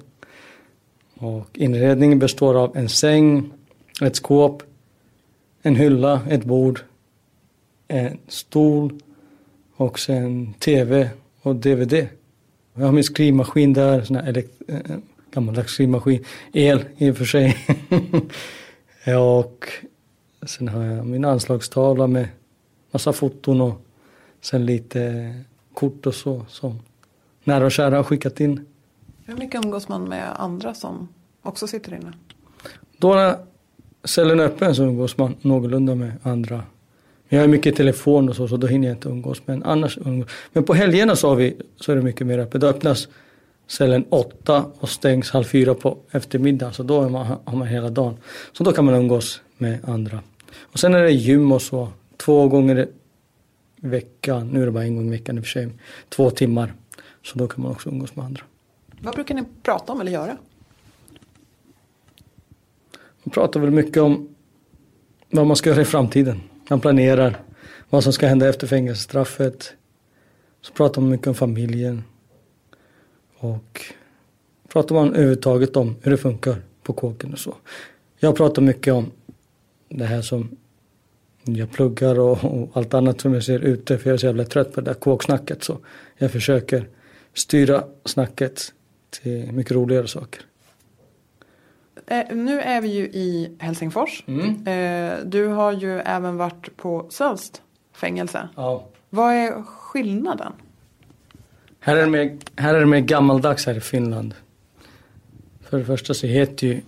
Och 1.18 1.48
inredningen 1.52 2.18
består 2.18 2.54
av 2.54 2.76
en 2.76 2.88
säng, 2.88 3.50
ett 4.02 4.16
skåp, 4.16 4.62
en 5.66 5.76
hylla, 5.76 6.20
ett 6.28 6.44
bord, 6.44 6.80
en 7.88 8.18
stol 8.28 9.00
och 9.76 9.98
sen 9.98 10.54
tv 10.54 11.10
och 11.42 11.56
dvd. 11.56 12.08
Jag 12.74 12.84
har 12.84 12.92
min 12.92 13.04
skrivmaskin 13.04 13.72
där, 13.72 14.02
sån 14.02 14.16
här 14.16 14.32
elekt- 14.32 14.62
eh, 14.68 14.96
gammaldags 15.30 15.72
skrivmaskin. 15.72 16.24
El 16.52 16.84
i 16.96 17.10
och 17.10 17.16
för 17.16 17.24
sig. 17.24 17.56
och 19.18 19.68
sen 20.46 20.68
har 20.68 20.84
jag 20.84 21.06
min 21.06 21.24
anslagstavla 21.24 22.06
med 22.06 22.28
massa 22.90 23.12
foton 23.12 23.60
och 23.60 23.86
sen 24.40 24.66
lite 24.66 25.34
kort 25.74 26.06
och 26.06 26.14
så 26.14 26.44
som 26.48 26.78
nära 27.44 27.64
och 27.64 27.72
kära 27.72 27.96
har 27.96 28.04
skickat 28.04 28.40
in. 28.40 28.66
Hur 29.24 29.36
mycket 29.36 29.64
umgås 29.64 29.88
man 29.88 30.08
med 30.08 30.40
andra 30.40 30.74
som 30.74 31.08
också 31.42 31.66
sitter 31.66 31.94
inne? 31.94 32.12
Då 32.98 33.36
cellen 34.04 34.40
är 34.40 34.44
öppen 34.44 34.74
så 34.74 34.82
umgås 34.82 35.18
man 35.18 35.34
någorlunda 35.40 35.94
med 35.94 36.12
andra. 36.22 36.62
Men 37.28 37.38
jag 37.38 37.44
är 37.44 37.48
mycket 37.48 37.72
i 37.72 37.76
telefon 37.76 38.28
och 38.28 38.36
så, 38.36 38.48
så 38.48 38.56
då 38.56 38.66
hinner 38.66 38.88
jag 38.88 38.96
inte 38.96 39.08
umgås. 39.08 39.42
Men 39.44 39.62
annars 39.62 39.98
umgås. 39.98 40.30
Men 40.52 40.64
på 40.64 40.74
helgerna 40.74 41.16
så, 41.16 41.28
har 41.28 41.36
vi, 41.36 41.56
så 41.76 41.92
är 41.92 41.96
det 41.96 42.02
mycket 42.02 42.26
mer 42.26 42.38
öppet. 42.38 42.60
Då 42.60 42.66
öppnas 42.66 43.08
cellen 43.66 44.04
åtta 44.08 44.64
och 44.78 44.88
stängs 44.88 45.30
halv 45.30 45.44
fyra 45.44 45.74
på 45.74 45.98
eftermiddagen. 46.10 46.74
Så 46.74 46.82
då 46.82 47.02
är 47.02 47.08
man, 47.08 47.26
har 47.44 47.56
man 47.56 47.68
hela 47.68 47.90
dagen. 47.90 48.16
Så 48.52 48.64
då 48.64 48.72
kan 48.72 48.84
man 48.84 48.94
umgås 48.94 49.40
med 49.58 49.78
andra. 49.88 50.20
Och 50.60 50.78
sen 50.78 50.94
är 50.94 51.02
det 51.02 51.10
gym 51.10 51.52
och 51.52 51.62
så. 51.62 51.88
Två 52.16 52.48
gånger 52.48 52.78
i 52.78 52.86
veckan. 53.88 54.48
Nu 54.48 54.62
är 54.62 54.66
det 54.66 54.72
bara 54.72 54.84
en 54.84 54.96
gång 54.96 55.06
i 55.06 55.10
veckan 55.10 55.38
i 55.38 55.40
och 55.40 55.44
för 55.44 55.50
sig. 55.50 55.68
Två 56.08 56.30
timmar. 56.30 56.74
Så 57.22 57.38
då 57.38 57.48
kan 57.48 57.62
man 57.62 57.72
också 57.72 57.88
umgås 57.88 58.16
med 58.16 58.24
andra. 58.24 58.42
Vad 59.00 59.14
brukar 59.14 59.34
ni 59.34 59.44
prata 59.62 59.92
om 59.92 60.00
eller 60.00 60.12
göra? 60.12 60.36
Man 63.24 63.30
pratar 63.30 63.60
väl 63.60 63.70
mycket 63.70 64.02
om 64.02 64.34
vad 65.30 65.46
man 65.46 65.56
ska 65.56 65.70
göra 65.70 65.80
i 65.80 65.84
framtiden. 65.84 66.40
Man 66.70 66.80
planerar 66.80 67.40
vad 67.90 68.04
som 68.04 68.12
ska 68.12 68.26
hända 68.26 68.48
efter 68.48 68.66
fängelsestraffet. 68.66 69.72
Så 70.60 70.72
pratar 70.72 71.00
man 71.02 71.10
mycket 71.10 71.26
om 71.26 71.34
familjen. 71.34 72.02
Och 73.38 73.80
pratar 74.68 74.94
man 74.94 75.08
överhuvudtaget 75.08 75.76
om 75.76 75.96
hur 76.02 76.10
det 76.10 76.16
funkar 76.16 76.56
på 76.82 76.92
kåken 76.92 77.32
och 77.32 77.38
så. 77.38 77.54
Jag 78.18 78.36
pratar 78.36 78.62
mycket 78.62 78.94
om 78.94 79.10
det 79.88 80.04
här 80.04 80.22
som 80.22 80.56
jag 81.44 81.70
pluggar 81.72 82.18
och, 82.20 82.44
och 82.44 82.70
allt 82.72 82.94
annat 82.94 83.20
som 83.20 83.34
jag 83.34 83.44
ser 83.44 83.58
ute 83.58 83.98
för 83.98 84.10
jag 84.10 84.14
är 84.14 84.18
så 84.18 84.26
jävla 84.26 84.44
trött 84.44 84.72
på 84.72 84.80
det 84.80 84.90
där 84.90 84.94
kåksnacket 84.94 85.64
så 85.64 85.78
jag 86.16 86.32
försöker 86.32 86.88
styra 87.34 87.84
snacket 88.04 88.72
till 89.10 89.52
mycket 89.52 89.72
roligare 89.72 90.08
saker. 90.08 90.42
Eh, 92.06 92.36
nu 92.36 92.60
är 92.60 92.80
vi 92.80 92.88
ju 92.88 93.04
i 93.04 93.56
Helsingfors. 93.58 94.24
Eh, 94.28 95.18
du 95.24 95.46
har 95.46 95.72
ju 95.72 96.00
även 96.00 96.36
varit 96.36 96.76
på 96.76 97.06
Sölst 97.10 97.62
fängelse. 97.92 98.48
Ja. 98.56 98.84
Vad 99.10 99.32
är 99.32 99.62
skillnaden? 99.62 100.52
Här 101.80 101.96
är, 101.96 102.00
det 102.00 102.10
mer, 102.10 102.38
här 102.56 102.74
är 102.74 102.80
det 102.80 102.86
mer 102.86 103.00
gammaldags 103.00 103.66
här 103.66 103.74
i 103.74 103.80
Finland. 103.80 104.34
För 105.60 105.78
det 105.78 105.84
första 105.84 106.14
så 106.14 106.26
heter 106.26 106.66
ju 106.66 106.80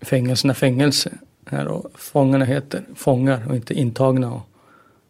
fängelserna 0.00 0.54
fängelse. 0.54 1.10
Här 1.46 1.68
och 1.68 1.90
fångarna 1.94 2.44
heter 2.44 2.84
fångar 2.94 3.48
och 3.48 3.56
inte 3.56 3.74
intagna. 3.74 4.32
Och 4.34 4.42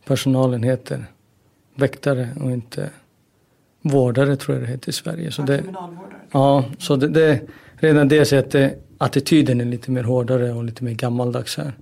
personalen 0.05 0.63
heter 0.63 1.05
väktare 1.75 2.29
och 2.41 2.51
inte 2.51 2.91
vårdare 3.83 4.37
tror 4.37 4.57
jag 4.57 4.67
det 4.67 4.71
heter 4.71 4.89
i 4.89 4.93
Sverige. 4.93 5.31
Så 5.31 5.43
det, 5.43 5.65
ja, 6.31 6.65
så 6.79 6.97
det, 6.97 7.09
det, 7.09 7.41
redan 7.75 8.09
det 8.09 8.51
det, 8.51 8.86
attityden 8.99 9.61
är 9.61 9.65
lite 9.65 9.91
mer 9.91 10.03
hårdare 10.03 10.53
och 10.53 10.65
lite 10.65 10.85
mer 10.85 10.93
gammaldags 10.93 11.57
här. 11.57 11.73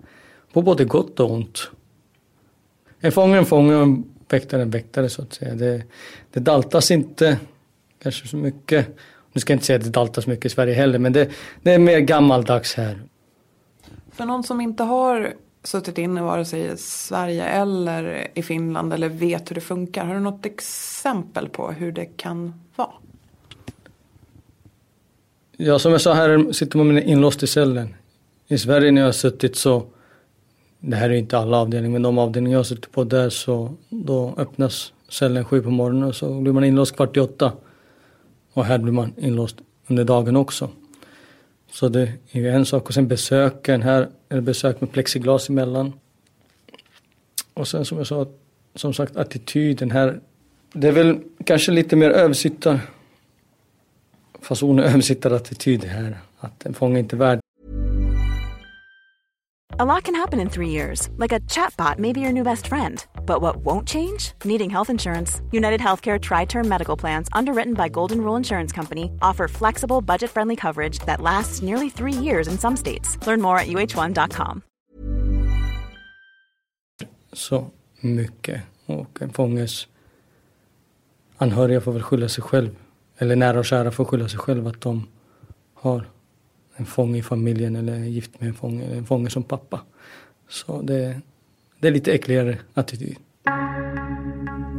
På 0.52 0.62
både 0.62 0.84
gott 0.84 1.20
och 1.20 1.30
ont. 1.30 1.70
En 3.00 3.12
fånge 3.12 3.34
är 3.34 3.38
en 3.38 3.46
fånge 3.46 3.74
och 3.76 3.82
en 3.82 4.04
väktare 4.28 4.60
är 4.60 4.64
en 4.64 4.70
väktare 4.70 5.08
så 5.08 5.22
att 5.22 5.32
säga. 5.32 5.54
Det, 5.54 5.82
det 6.32 6.40
daltas 6.40 6.90
inte 6.90 7.38
kanske 8.02 8.28
så 8.28 8.36
mycket. 8.36 8.88
Nu 9.32 9.40
ska 9.40 9.52
jag 9.52 9.56
inte 9.56 9.66
säga 9.66 9.78
att 9.78 9.84
det 9.84 9.90
daltas 9.90 10.26
mycket 10.26 10.44
i 10.44 10.48
Sverige 10.48 10.74
heller 10.74 10.98
men 10.98 11.12
det, 11.12 11.30
det 11.62 11.72
är 11.72 11.78
mer 11.78 11.98
gammaldags 11.98 12.74
här. 12.74 13.02
För 14.12 14.24
någon 14.24 14.44
som 14.44 14.60
inte 14.60 14.82
har 14.82 15.34
suttit 15.62 15.98
inne 15.98 16.22
vare 16.22 16.44
sig 16.44 16.72
i 16.72 16.76
Sverige 16.76 17.44
eller 17.44 18.28
i 18.34 18.42
Finland 18.42 18.92
eller 18.92 19.08
vet 19.08 19.50
hur 19.50 19.54
det 19.54 19.60
funkar. 19.60 20.04
Har 20.04 20.14
du 20.14 20.20
något 20.20 20.46
exempel 20.46 21.48
på 21.48 21.72
hur 21.72 21.92
det 21.92 22.04
kan? 22.04 22.63
Ja, 25.56 25.78
som 25.78 25.92
jag 25.92 26.00
sa 26.00 26.14
här 26.14 26.52
sitter 26.52 26.78
man 26.78 26.98
inlåst 26.98 27.42
i 27.42 27.46
cellen. 27.46 27.94
I 28.48 28.58
Sverige 28.58 28.92
när 28.92 29.00
jag 29.00 29.08
har 29.08 29.12
suttit 29.12 29.56
så, 29.56 29.86
det 30.80 30.96
här 30.96 31.10
är 31.10 31.14
inte 31.14 31.38
alla 31.38 31.56
avdelningar, 31.56 31.92
men 31.92 32.02
de 32.02 32.18
avdelningar 32.18 32.54
jag 32.54 32.58
har 32.58 32.64
suttit 32.64 32.92
på 32.92 33.04
där 33.04 33.30
så 33.30 33.74
då 33.88 34.34
öppnas 34.36 34.92
cellen 35.08 35.44
sju 35.44 35.62
på 35.62 35.70
morgonen 35.70 36.04
och 36.08 36.14
så 36.14 36.40
blir 36.40 36.52
man 36.52 36.64
inlåst 36.64 36.96
kvart 36.96 37.16
i 37.16 37.20
åtta. 37.20 37.52
Och 38.52 38.64
här 38.64 38.78
blir 38.78 38.92
man 38.92 39.12
inlåst 39.16 39.56
under 39.86 40.04
dagen 40.04 40.36
också. 40.36 40.70
Så 41.72 41.88
det 41.88 42.12
är 42.30 42.40
ju 42.40 42.50
en 42.50 42.66
sak 42.66 42.88
och 42.88 42.94
sen 42.94 43.08
besöken 43.08 43.82
här, 43.82 44.08
är 44.28 44.36
det 44.36 44.42
besök 44.42 44.80
med 44.80 44.92
plexiglas 44.92 45.48
emellan. 45.48 45.92
Och 47.54 47.68
sen 47.68 47.84
som 47.84 47.98
jag 47.98 48.06
sa, 48.06 48.26
som 48.74 48.94
sagt 48.94 49.16
attityden 49.16 49.90
här, 49.90 50.20
det 50.72 50.88
är 50.88 50.92
väl 50.92 51.18
kanske 51.44 51.72
lite 51.72 51.96
mer 51.96 52.10
översittar 52.10 52.80
fason 54.44 54.78
och 54.78 54.84
översittarattityd 54.84 55.84
här. 55.84 56.18
Att 56.40 56.66
en 56.66 56.74
fånge 56.74 56.98
inte 56.98 57.16
är 57.16 57.18
värd 57.18 57.40
A 59.76 59.84
lot 59.84 60.04
can 60.04 60.14
happen 60.14 60.40
in 60.40 60.48
three 60.48 60.68
years, 60.68 61.08
like 61.16 61.32
a 61.32 61.40
chatbot 61.40 61.98
may 61.98 62.12
be 62.12 62.20
your 62.20 62.32
new 62.32 62.44
best 62.44 62.68
friend. 62.68 63.04
But 63.26 63.42
what 63.42 63.56
won't 63.56 63.88
change? 63.88 64.32
Needing 64.44 64.70
health 64.70 64.90
insurance. 64.90 65.42
United 65.50 65.80
Healthcare 65.80 66.20
Tri 66.20 66.44
Term 66.44 66.68
Medical 66.68 66.96
Plans, 66.96 67.28
underwritten 67.32 67.74
by 67.74 67.88
Golden 67.88 68.18
Rule 68.18 68.36
Insurance 68.36 68.72
Company, 68.76 69.10
offer 69.20 69.48
flexible, 69.48 70.00
budget 70.00 70.30
friendly 70.30 70.54
coverage 70.56 71.00
that 71.06 71.20
lasts 71.20 71.62
nearly 71.62 71.90
three 71.90 72.12
years 72.12 72.46
in 72.46 72.56
some 72.56 72.76
states. 72.76 73.18
Learn 73.26 73.40
more 73.40 73.58
at 73.58 73.66
uh1.com. 73.66 74.62
så 77.32 77.70
mycket. 78.00 78.60
Och 78.86 79.22
en 79.22 79.32
fånges 79.32 79.86
anhöriga 81.36 81.80
får 81.80 81.92
väl 81.92 82.02
skylla 82.02 82.28
sig 82.28 82.44
själv. 82.44 82.70
Eller 83.18 83.36
nära 83.36 83.58
och 83.58 83.64
kära 83.64 83.90
får 83.90 84.04
skylla 84.04 84.28
sig 84.28 84.38
själva 84.38 84.70
att 84.70 84.80
de 84.80 85.06
har 85.74 86.06
en 86.76 86.86
fånge 86.86 87.18
i 87.18 87.22
familjen 87.22 87.76
eller 87.76 87.92
är 87.92 87.98
gift 87.98 88.40
med 88.40 88.48
en 88.48 88.54
fånge, 88.54 88.84
eller 88.84 88.96
en 88.96 89.06
fånge 89.06 89.30
som 89.30 89.42
pappa. 89.42 89.80
Så 90.48 90.82
det, 90.82 91.20
det 91.80 91.88
är 91.88 91.92
lite 91.92 92.12
äckligare 92.12 92.58
attityd. 92.74 93.16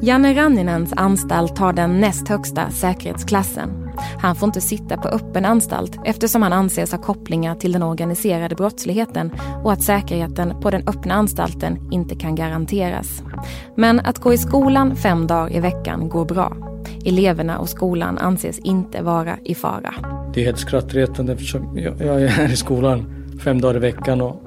Janne 0.02 0.34
Ranninens 0.34 0.94
anstalt 0.96 1.58
har 1.58 1.74
den 1.74 2.00
näst 2.00 2.28
högsta 2.28 2.70
säkerhetsklassen. 2.70 3.90
Han 4.22 4.36
får 4.36 4.48
inte 4.48 4.62
sitta 4.62 4.98
på 4.98 5.08
öppen 5.08 5.46
anstalt 5.46 5.98
eftersom 6.06 6.42
han 6.42 6.54
anses 6.54 6.92
ha 6.92 7.02
kopplingar 7.02 7.56
till 7.56 7.72
den 7.72 7.84
organiserade 7.84 8.56
brottsligheten 8.56 9.32
och 9.64 9.74
att 9.74 9.84
säkerheten 9.84 10.62
på 10.62 10.72
den 10.72 10.88
öppna 10.88 11.14
anstalten 11.14 11.92
inte 11.92 12.16
kan 12.16 12.36
garanteras. 12.36 13.24
Men 13.76 14.00
att 14.00 14.20
gå 14.20 14.34
i 14.34 14.38
skolan 14.38 14.96
fem 14.96 15.28
dagar 15.28 15.56
i 15.56 15.60
veckan 15.60 16.10
går 16.10 16.26
bra. 16.26 16.75
Eleverna 17.06 17.60
och 17.60 17.70
skolan 17.70 18.18
anses 18.18 18.60
inte 18.60 19.02
vara 19.02 19.38
i 19.44 19.56
fara. 19.56 19.96
Det 20.34 20.42
är 20.42 20.46
helt 20.46 20.60
skrattretande 20.60 21.34
eftersom 21.34 21.78
jag, 21.78 22.22
är 22.22 22.28
här 22.28 22.52
i 22.52 22.56
skolan 22.56 23.26
fem 23.44 23.62
dagar 23.62 23.76
i 23.76 23.80
veckan 23.80 24.22
och 24.22 24.42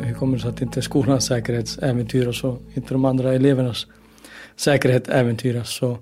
hur 0.00 0.14
kommer 0.14 0.36
det 0.36 0.42
sig 0.42 0.50
att 0.50 0.62
inte 0.62 0.82
skolans 0.82 1.26
säkerhet 1.26 1.78
äventyras 1.82 2.44
och 2.44 2.62
inte 2.74 2.94
de 2.94 3.04
andra 3.04 3.34
elevernas 3.34 3.86
säkerhet 4.56 5.08
äventyras. 5.08 5.70
Så. 5.70 5.98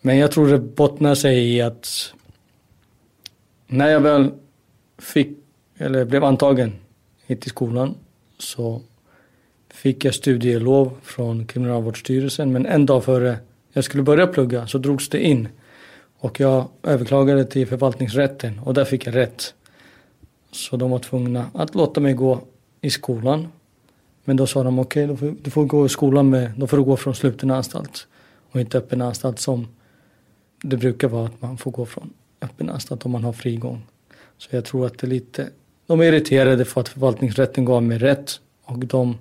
Men 0.00 0.18
jag 0.18 0.30
tror 0.32 0.48
det 0.48 0.58
bottnar 0.58 1.14
sig 1.14 1.56
i 1.56 1.62
att 1.62 1.88
när 3.66 3.88
jag 3.88 4.00
väl 4.00 4.30
fick, 4.98 5.28
eller 5.78 6.04
blev 6.04 6.24
antagen 6.24 6.72
hit 7.26 7.40
till 7.40 7.50
skolan 7.50 7.94
så 8.38 8.82
fick 9.70 10.04
jag 10.04 10.14
studielov 10.14 10.92
från 11.02 11.46
Kriminalvårdsstyrelsen 11.46 12.52
men 12.52 12.66
en 12.66 12.86
dag 12.86 13.04
före 13.04 13.36
jag 13.76 13.84
skulle 13.84 14.02
börja 14.02 14.26
plugga 14.26 14.66
så 14.66 14.78
drogs 14.78 15.08
det 15.08 15.22
in 15.22 15.48
och 16.18 16.40
jag 16.40 16.68
överklagade 16.82 17.44
till 17.44 17.66
förvaltningsrätten 17.66 18.58
och 18.58 18.74
där 18.74 18.84
fick 18.84 19.06
jag 19.06 19.14
rätt. 19.14 19.54
Så 20.52 20.76
de 20.76 20.90
var 20.90 20.98
tvungna 20.98 21.50
att 21.54 21.74
låta 21.74 22.00
mig 22.00 22.14
gå 22.14 22.40
i 22.80 22.90
skolan. 22.90 23.48
Men 24.24 24.36
då 24.36 24.46
sa 24.46 24.62
de 24.62 24.78
okej, 24.78 25.10
okay, 25.10 25.34
du 25.42 25.50
får 25.50 25.64
gå 25.64 25.86
i 25.86 25.88
skolan 25.88 26.30
med, 26.30 26.52
då 26.56 26.66
får 26.66 26.76
du 26.76 26.82
gå 26.82 26.96
från 26.96 27.14
sluten 27.14 27.50
anstalt 27.50 28.06
och 28.50 28.60
inte 28.60 28.78
öppen 28.78 29.02
anstalt 29.02 29.38
som 29.38 29.68
det 30.62 30.76
brukar 30.76 31.08
vara 31.08 31.26
att 31.26 31.42
man 31.42 31.58
får 31.58 31.70
gå 31.70 31.86
från 31.86 32.12
öppen 32.40 32.70
anstalt 32.70 33.04
om 33.04 33.10
man 33.12 33.24
har 33.24 33.32
frigång. 33.32 33.82
Så 34.38 34.56
jag 34.56 34.64
tror 34.64 34.86
att 34.86 34.98
det 34.98 35.06
är 35.06 35.08
lite, 35.08 35.48
de 35.86 36.00
är 36.00 36.04
irriterade 36.04 36.64
för 36.64 36.80
att 36.80 36.88
förvaltningsrätten 36.88 37.64
gav 37.64 37.82
mig 37.82 37.98
rätt 37.98 38.40
och 38.64 38.78
de 38.78 39.18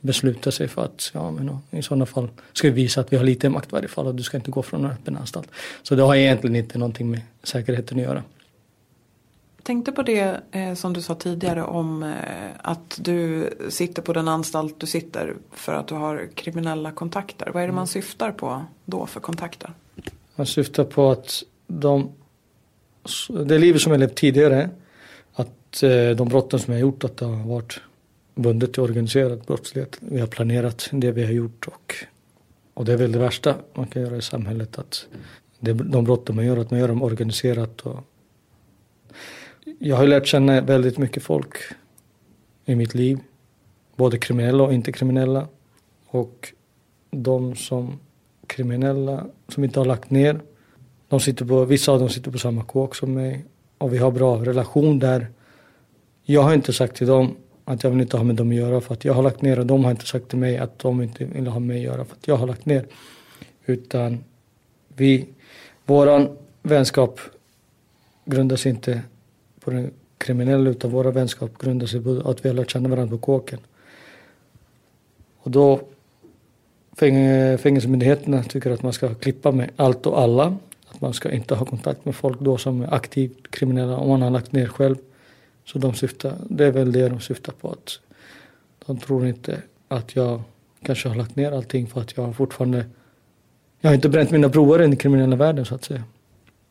beslutar 0.00 0.50
sig 0.50 0.68
för 0.68 0.84
att 0.84 1.10
ja, 1.14 1.30
men 1.30 1.58
i 1.70 1.82
sådana 1.82 2.06
fall 2.06 2.28
ska 2.52 2.68
vi 2.68 2.74
visa 2.74 3.00
att 3.00 3.12
vi 3.12 3.16
har 3.16 3.24
lite 3.24 3.48
makt 3.48 3.68
i 3.68 3.72
varje 3.72 3.88
fall 3.88 4.06
och 4.06 4.14
du 4.14 4.22
ska 4.22 4.36
inte 4.36 4.50
gå 4.50 4.62
från 4.62 4.84
en 4.84 4.90
öppen 4.90 5.16
anstalt. 5.16 5.48
Så 5.82 5.94
det 5.94 6.02
har 6.02 6.14
egentligen 6.14 6.56
inte 6.56 6.78
någonting 6.78 7.10
med 7.10 7.20
säkerheten 7.42 7.98
att 7.98 8.04
göra. 8.04 8.22
Jag 9.56 9.64
tänkte 9.64 9.92
på 9.92 10.02
det 10.02 10.40
eh, 10.50 10.74
som 10.74 10.92
du 10.92 11.02
sa 11.02 11.14
tidigare 11.14 11.62
om 11.62 12.02
eh, 12.02 12.10
att 12.58 12.98
du 13.00 13.50
sitter 13.68 14.02
på 14.02 14.12
den 14.12 14.28
anstalt 14.28 14.80
du 14.80 14.86
sitter 14.86 15.34
för 15.52 15.74
att 15.74 15.88
du 15.88 15.94
har 15.94 16.28
kriminella 16.34 16.92
kontakter. 16.92 17.50
Vad 17.54 17.62
är 17.62 17.66
det 17.66 17.72
man 17.72 17.86
syftar 17.86 18.32
på 18.32 18.64
då 18.84 19.06
för 19.06 19.20
kontakter? 19.20 19.72
Man 20.34 20.46
syftar 20.46 20.84
på 20.84 21.10
att 21.10 21.42
de, 21.66 22.12
det 23.46 23.58
livet 23.58 23.82
som 23.82 23.92
jag 23.92 23.98
levt 23.98 24.14
tidigare, 24.14 24.70
att 25.32 25.82
eh, 25.82 26.10
de 26.16 26.28
brotten 26.28 26.60
som 26.60 26.72
jag 26.72 26.80
gjort, 26.80 27.04
att 27.04 27.16
det 27.16 27.24
har 27.24 27.48
varit 27.48 27.80
bundet 28.36 28.72
till 28.72 28.82
organiserad 28.82 29.42
brottslighet. 29.46 29.96
Vi 30.00 30.20
har 30.20 30.26
planerat 30.26 30.88
det 30.92 31.12
vi 31.12 31.24
har 31.24 31.32
gjort 31.32 31.68
och, 31.68 31.94
och 32.74 32.84
det 32.84 32.92
är 32.92 32.96
väl 32.96 33.12
det 33.12 33.18
värsta 33.18 33.54
man 33.74 33.86
kan 33.86 34.02
göra 34.02 34.16
i 34.16 34.22
samhället. 34.22 34.78
Att 34.78 35.06
det, 35.60 35.72
de 35.72 36.04
brotten 36.04 36.36
man 36.36 36.46
gör, 36.46 36.56
att 36.56 36.70
man 36.70 36.80
gör 36.80 36.88
dem 36.88 37.02
organiserat. 37.02 37.80
Och 37.80 38.00
jag 39.78 39.96
har 39.96 40.06
lärt 40.06 40.26
känna 40.26 40.60
väldigt 40.60 40.98
mycket 40.98 41.22
folk 41.22 41.56
i 42.64 42.74
mitt 42.74 42.94
liv. 42.94 43.18
Både 43.96 44.18
kriminella 44.18 44.64
och 44.64 44.74
inte 44.74 44.92
kriminella. 44.92 45.48
Och 46.06 46.52
de 47.10 47.56
som 47.56 48.00
kriminella 48.46 49.26
som 49.48 49.64
inte 49.64 49.80
har 49.80 49.86
lagt 49.86 50.10
ner. 50.10 50.40
De 51.08 51.20
sitter 51.20 51.44
på, 51.44 51.64
vissa 51.64 51.92
av 51.92 51.98
dem 51.98 52.08
sitter 52.08 52.30
på 52.30 52.38
samma 52.38 52.64
kåk 52.64 52.94
som 52.94 53.14
mig. 53.14 53.44
Och 53.78 53.92
vi 53.94 53.98
har 53.98 54.10
bra 54.10 54.44
relation 54.44 54.98
där. 54.98 55.26
Jag 56.22 56.42
har 56.42 56.54
inte 56.54 56.72
sagt 56.72 56.96
till 56.96 57.06
dem 57.06 57.36
att 57.68 57.84
jag 57.84 57.90
vill 57.90 58.00
inte 58.00 58.16
ha 58.16 58.24
med 58.24 58.36
dem 58.36 58.48
att 58.50 58.54
göra 58.54 58.80
för 58.80 58.94
att 58.94 59.04
jag 59.04 59.14
har 59.14 59.22
lagt 59.22 59.42
ner 59.42 59.58
och 59.58 59.66
de 59.66 59.84
har 59.84 59.90
inte 59.90 60.06
sagt 60.06 60.28
till 60.28 60.38
mig 60.38 60.58
att 60.58 60.78
de 60.78 61.02
inte 61.02 61.24
vill 61.24 61.46
ha 61.46 61.58
med 61.58 61.68
mig 61.68 61.76
att 61.76 61.82
göra 61.82 62.04
för 62.04 62.16
att 62.16 62.28
jag 62.28 62.36
har 62.36 62.46
lagt 62.46 62.66
ner. 62.66 62.86
Utan 63.66 64.24
vi, 64.96 65.26
våran 65.86 66.36
vänskap 66.62 67.20
grundas 68.24 68.66
inte 68.66 69.02
på 69.60 69.70
den 69.70 69.90
kriminella 70.18 70.70
utan 70.70 70.90
våra 70.90 71.10
vänskap 71.10 71.58
grundar 71.58 71.86
sig 71.86 72.02
på 72.02 72.30
att 72.30 72.44
vi 72.44 72.48
har 72.48 72.56
lärt 72.56 72.70
känna 72.70 72.88
varandra 72.88 73.16
på 73.16 73.22
kåken. 73.22 73.58
Och 75.38 75.50
då 75.50 75.80
fängelsemyndigheterna 76.96 78.42
tycker 78.42 78.70
att 78.70 78.82
man 78.82 78.92
ska 78.92 79.14
klippa 79.14 79.52
med 79.52 79.70
allt 79.76 80.06
och 80.06 80.20
alla. 80.20 80.56
Att 80.88 81.00
man 81.00 81.14
ska 81.14 81.30
inte 81.30 81.54
ha 81.54 81.66
kontakt 81.66 82.04
med 82.04 82.14
folk 82.14 82.40
då 82.40 82.58
som 82.58 82.82
är 82.82 82.94
aktivt 82.94 83.50
kriminella 83.50 83.96
om 83.96 84.08
man 84.08 84.22
har 84.22 84.30
lagt 84.30 84.52
ner 84.52 84.66
själv. 84.66 84.96
Så 85.66 85.78
de 85.78 85.94
syftar, 85.94 86.36
det 86.50 86.64
är 86.64 86.72
väl 86.72 86.92
det 86.92 87.08
de 87.08 87.20
syftar 87.20 87.52
på. 87.52 87.70
att 87.70 88.00
De 88.86 88.98
tror 88.98 89.26
inte 89.26 89.62
att 89.88 90.16
jag 90.16 90.42
kanske 90.82 91.08
har 91.08 91.16
lagt 91.16 91.36
ner 91.36 91.52
allting 91.52 91.86
för 91.86 92.00
att 92.00 92.16
jag 92.16 92.36
fortfarande 92.36 92.86
jag 93.80 93.90
har 93.90 93.94
inte 93.94 94.08
bränt 94.08 94.30
mina 94.30 94.48
broar 94.48 94.78
i 94.78 94.82
den 94.82 94.96
kriminella 94.96 95.36
världen 95.36 95.64
så 95.64 95.74
att 95.74 95.84
säga. 95.84 96.02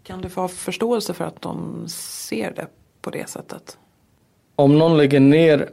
Kan 0.04 0.22
du 0.22 0.30
få 0.30 0.48
förståelse 0.48 1.14
för 1.14 1.26
att 1.26 1.42
de 1.42 1.86
ser 1.90 2.52
det 2.52 2.68
på 3.02 3.10
det 3.10 3.30
sättet? 3.30 3.78
Om 4.56 4.78
någon 4.78 4.98
lägger 4.98 5.20
ner 5.20 5.70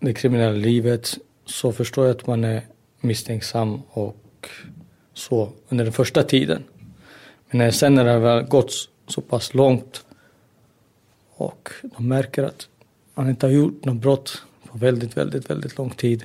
det 0.00 0.14
kriminella 0.14 0.56
livet 0.56 1.18
så 1.44 1.72
förstår 1.72 2.06
jag 2.06 2.16
att 2.16 2.26
man 2.26 2.44
är 2.44 2.62
misstänksam 3.00 3.82
och 3.90 4.48
så 5.14 5.52
under 5.68 5.84
den 5.84 5.92
första 5.92 6.22
tiden. 6.22 6.64
Men 7.50 7.58
när 7.58 7.70
sen 7.70 7.94
när 7.94 8.04
det 8.04 8.10
har 8.10 8.42
gått 8.42 8.72
så 9.06 9.20
pass 9.20 9.54
långt 9.54 10.04
och 11.42 11.68
de 11.82 12.08
märker 12.08 12.42
att 12.42 12.68
han 13.14 13.28
inte 13.30 13.46
har 13.46 13.52
gjort 13.52 13.84
något 13.84 13.96
brott 13.96 14.42
på 14.68 14.78
väldigt, 14.78 15.16
väldigt, 15.16 15.50
väldigt 15.50 15.78
lång 15.78 15.90
tid. 15.90 16.24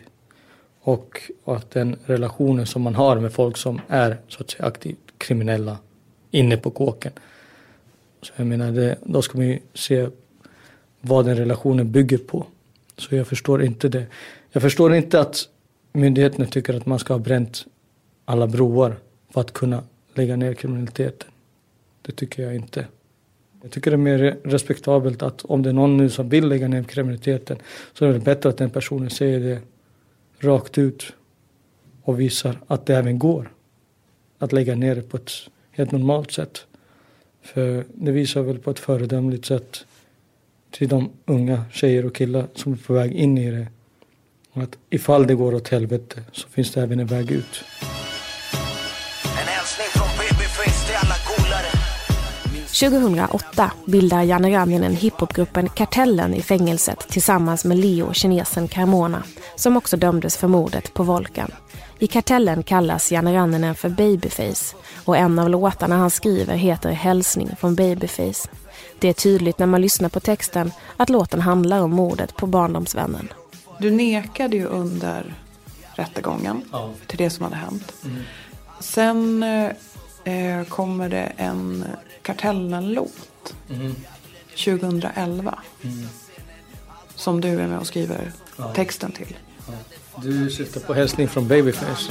Och, 0.82 1.32
att 1.46 1.72
den 1.72 1.96
relationen 2.06 2.66
som 2.66 2.82
man 2.82 2.96
har 2.96 3.20
med 3.20 3.34
folk 3.34 3.58
som 3.58 3.82
är 3.88 4.18
så 4.28 4.44
att 4.44 4.50
säga 4.50 4.66
aktivt 4.66 4.98
kriminella 5.18 5.78
inne 6.32 6.58
på 6.58 6.72
kåken. 6.72 7.12
Så 8.22 8.34
jag 8.36 8.48
menar, 8.48 8.72
det, 8.72 8.98
då 9.04 9.22
ska 9.22 9.38
man 9.38 9.48
ju 9.48 9.60
se 9.74 10.08
vad 11.02 11.26
den 11.26 11.38
relationen 11.38 11.92
bygger 11.92 12.18
på. 12.18 12.46
Så 12.98 13.16
jag 13.16 13.28
förstår 13.28 13.64
inte 13.64 13.90
det. 13.90 14.06
Jag 14.52 14.62
förstår 14.64 14.96
inte 14.96 15.20
att 15.20 15.50
myndigheterna 15.94 16.46
tycker 16.46 16.74
att 16.74 16.86
man 16.86 17.00
ska 17.00 17.14
ha 17.14 17.20
bränt 17.20 17.66
alla 18.26 18.48
broar 18.48 18.98
för 19.30 19.42
att 19.42 19.54
kunna 19.54 19.84
lägga 20.14 20.36
ner 20.36 20.54
kriminaliteten. 20.54 21.30
Det 22.02 22.12
tycker 22.12 22.44
jag 22.44 22.56
inte. 22.56 22.86
Jag 23.62 23.72
tycker 23.72 23.92
det 23.92 23.96
är 23.96 23.98
mer 23.98 24.38
respektabelt 24.44 25.22
att 25.22 25.46
om 25.46 25.64
det 25.64 25.70
är 25.70 25.74
någon 25.74 25.98
nu 25.98 26.10
som 26.10 26.30
vill 26.30 26.48
lägga 26.48 26.68
ner 26.68 26.84
kriminaliteten 26.84 27.58
så 27.94 28.06
är 28.06 28.14
det 28.14 28.20
bättre 28.20 28.50
att 28.50 28.58
den 28.58 28.70
personen 28.70 29.10
säger 29.10 29.40
det 29.40 29.60
rakt 30.48 30.78
ut 30.78 31.14
och 32.04 32.20
visar 32.20 32.60
att 32.68 32.86
det 32.86 32.96
även 32.96 33.20
går 33.20 33.52
att 34.38 34.54
lägga 34.54 34.76
ner 34.76 34.96
det 34.96 35.02
på 35.02 35.18
ett 35.18 35.32
helt 35.72 35.92
normalt 35.92 36.32
sätt. 36.32 36.66
För 37.42 37.86
det 37.94 38.12
visar 38.12 38.42
väl 38.42 38.60
på 38.60 38.72
ett 38.72 38.80
föredömligt 38.80 39.46
sätt 39.46 39.86
till 40.72 40.88
de 40.88 41.10
unga 41.26 41.66
tjejer 41.72 42.06
och 42.06 42.16
killar 42.16 42.48
som 42.54 42.74
är 42.74 42.78
på 42.78 42.94
väg 42.94 43.14
in 43.14 43.38
i 43.38 43.52
det. 43.52 43.68
Att 44.54 44.78
ifall 44.90 45.28
det 45.28 45.36
går 45.36 45.54
åt 45.56 45.68
helvete 45.68 46.24
så 46.32 46.48
finns 46.48 46.72
det 46.72 46.82
även 46.82 47.00
en 47.00 47.08
väg 47.08 47.32
ut. 47.32 47.64
2008 52.80 53.72
bildar 53.86 54.24
Janne 54.24 54.58
Raminen 54.58 54.96
hiphopgruppen 54.96 55.70
Kartellen 55.70 56.34
i 56.34 56.42
fängelset 56.42 57.00
tillsammans 57.10 57.66
med 57.66 57.78
Leo 57.78 58.14
kinesen 58.14 58.68
Carmona 58.68 59.24
som 59.56 59.78
också 59.78 59.98
dömdes 59.98 60.38
för 60.38 60.48
mordet 60.48 60.94
på 60.94 61.04
Volkan. 61.04 61.52
I 62.00 62.08
Kartellen 62.08 62.64
kallas 62.64 63.12
Janne 63.12 63.34
Ranninen 63.34 63.76
för 63.76 63.90
Babyface 63.90 64.76
och 65.06 65.18
en 65.18 65.40
av 65.40 65.50
låtarna 65.50 65.98
han 65.98 66.10
skriver 66.10 66.56
heter 66.56 66.92
Hälsning 66.92 67.56
från 67.60 67.76
Babyface. 67.76 68.50
Det 69.00 69.08
är 69.08 69.14
tydligt 69.14 69.60
när 69.60 69.66
man 69.66 69.82
lyssnar 69.82 70.10
på 70.10 70.20
texten 70.20 70.72
att 70.98 71.10
låten 71.10 71.42
handlar 71.42 71.82
om 71.82 71.92
mordet 71.92 72.36
på 72.36 72.48
barndomsvännen. 72.48 73.34
Du 73.80 73.92
nekade 73.92 74.58
ju 74.58 74.66
under 74.66 75.34
rättegången 75.96 76.62
ja. 76.72 76.90
till 77.08 77.18
det 77.18 77.30
som 77.30 77.44
hade 77.44 77.56
hänt. 77.56 77.94
Mm. 78.06 78.22
Sen 78.80 79.44
eh, 80.24 80.64
kommer 80.64 81.10
det 81.10 81.32
en 81.38 81.86
Kartellen-låt 82.28 83.56
mm. 83.70 83.96
2011. 84.66 85.60
Mm. 85.84 86.08
Som 87.16 87.42
du 87.42 87.50
är 87.50 87.68
med 87.68 87.80
och 87.80 87.88
skriver 87.88 88.32
ja. 88.58 88.74
texten 88.74 89.12
till. 89.12 89.38
Ja. 89.68 89.74
Du 90.24 90.50
syftar 90.50 90.82
på 90.82 90.94
hälsning 90.94 91.28
från 91.28 91.48
Babyface. 91.48 92.06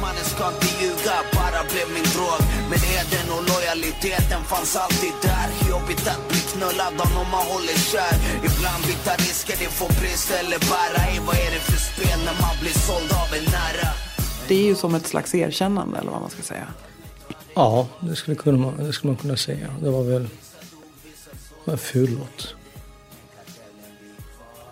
Mannen 0.00 0.24
ska 0.34 0.48
inte 0.48 0.66
ljuga, 0.80 1.16
bara 1.38 1.60
blev 1.72 1.86
min 1.96 2.08
drog 2.14 2.40
Men 2.70 2.80
eden 2.98 3.26
och 3.36 3.42
lojaliteten 3.50 4.42
fanns 4.52 4.76
alltid 4.76 5.14
där 5.22 5.48
Jobbigt 5.70 6.06
att 6.12 6.28
bli 6.28 6.40
knullad 6.52 6.94
av 7.04 7.10
någon 7.16 7.30
man 7.36 7.46
håller 7.52 7.78
kär 7.90 8.16
Ibland 8.48 8.82
vi 8.86 8.94
tar 9.06 9.16
risker, 9.16 9.56
det 9.62 9.70
får 9.80 9.90
pris 10.00 10.24
eller 10.40 10.58
bära 10.72 11.00
Ey, 11.10 11.20
vad 11.26 11.36
är 11.46 11.50
det 11.54 11.62
för 11.70 11.80
spel 11.90 12.18
när 12.26 12.36
man 12.44 12.54
blir 12.62 12.76
såld 12.88 13.12
av 13.22 13.28
en 13.38 13.44
nära? 13.56 13.88
Det 14.48 14.54
är 14.54 14.66
ju 14.70 14.74
som 14.74 14.94
ett 14.94 15.06
slags 15.06 15.34
erkännande 15.34 15.98
eller 15.98 16.10
vad 16.10 16.20
man 16.20 16.30
ska 16.30 16.42
säga. 16.42 16.68
Ja, 17.54 17.88
det 18.00 18.16
skulle, 18.16 18.36
kunna, 18.36 18.70
det 18.70 18.92
skulle 18.92 19.12
man 19.12 19.22
kunna 19.22 19.36
säga. 19.36 19.74
Det 19.82 19.90
var 19.90 20.02
väl 20.02 20.28
en 21.64 21.78
ful 21.78 22.18
låt. 22.18 22.54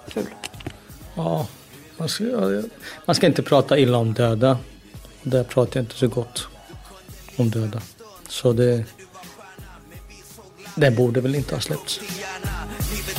Ful? 0.07 0.27
Ja, 1.15 1.47
man 1.97 2.09
ska, 2.09 2.25
man 3.07 3.17
ska 3.17 3.27
inte 3.27 3.43
prata 3.43 3.79
illa 3.79 3.99
om 3.99 4.15
döda. 4.15 4.59
Där 5.23 5.45
pratar 5.45 5.81
jag 5.81 5.85
inte 5.85 5.97
så 5.97 6.09
gott 6.09 6.49
om 7.37 7.51
döda. 7.51 7.83
Så 8.29 8.53
det, 8.53 8.85
den 10.75 10.95
borde 10.95 11.21
väl 11.21 11.35
inte 11.35 11.55
ha 11.55 11.61
släppts. 11.61 12.01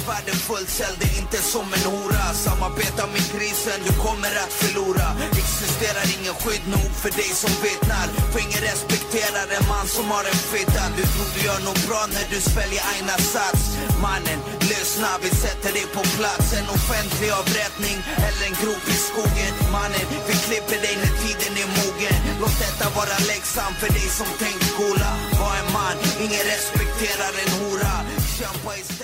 Världen 0.08 0.26
värdefullt, 0.26 0.70
sälj 0.70 0.98
det 1.04 1.12
inte 1.22 1.38
som 1.54 1.68
en 1.78 1.86
hora. 1.94 2.26
Samarbeta 2.46 3.04
med 3.14 3.24
krisen, 3.34 3.80
du 3.88 3.94
kommer 4.06 4.34
att 4.44 4.54
förlora. 4.62 5.08
Existerar 5.42 6.06
ingen 6.16 6.36
skydd 6.42 6.66
nog 6.76 6.90
för 7.02 7.12
dig 7.20 7.32
som 7.44 7.54
vittnar. 7.66 8.08
För 8.32 8.40
ingen 8.46 8.64
respekterar 8.72 9.46
en 9.58 9.66
man 9.74 9.88
som 9.96 10.06
har 10.14 10.26
en 10.32 10.42
fitta. 10.52 10.84
Du 10.98 11.04
tror 11.12 11.30
du 11.36 11.40
gör 11.48 11.62
något 11.68 11.84
bra 11.90 12.02
när 12.16 12.26
du 12.34 12.40
sväljer 12.52 12.84
Aina 12.92 13.18
sats. 13.34 13.62
Mannen, 14.06 14.40
lyssna, 14.72 15.10
vi 15.24 15.30
sätter 15.44 15.72
dig 15.78 15.86
på 15.96 16.02
plats. 16.18 16.48
En 16.60 16.68
offentlig 16.78 17.30
avrättning 17.42 17.98
eller 18.28 18.44
en 18.50 18.56
grop 18.62 18.86
i 18.96 18.98
skogen. 19.10 19.54
Mannen, 19.76 20.06
vi 20.30 20.36
klipper 20.46 20.80
dig 20.86 20.96
när 21.02 21.14
tiden 21.24 21.54
är 21.64 21.70
mogen. 21.80 22.16
Låt 22.42 22.58
detta 22.66 22.86
vara 23.00 23.18
läxan 23.32 23.72
för 23.80 23.90
dig 23.98 24.08
som 24.20 24.30
tänkt 24.44 24.70
gola 24.82 25.12
Var 25.40 25.54
en 25.62 25.70
man, 25.78 25.98
ingen 26.24 26.44
respekterar 26.54 27.34
en 27.44 27.52
hora 27.58 27.61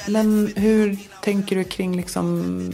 men 0.08 0.54
hur 0.56 0.98
tänker 1.24 1.56
du 1.56 1.63
kring 1.63 1.96
liksom 1.96 2.72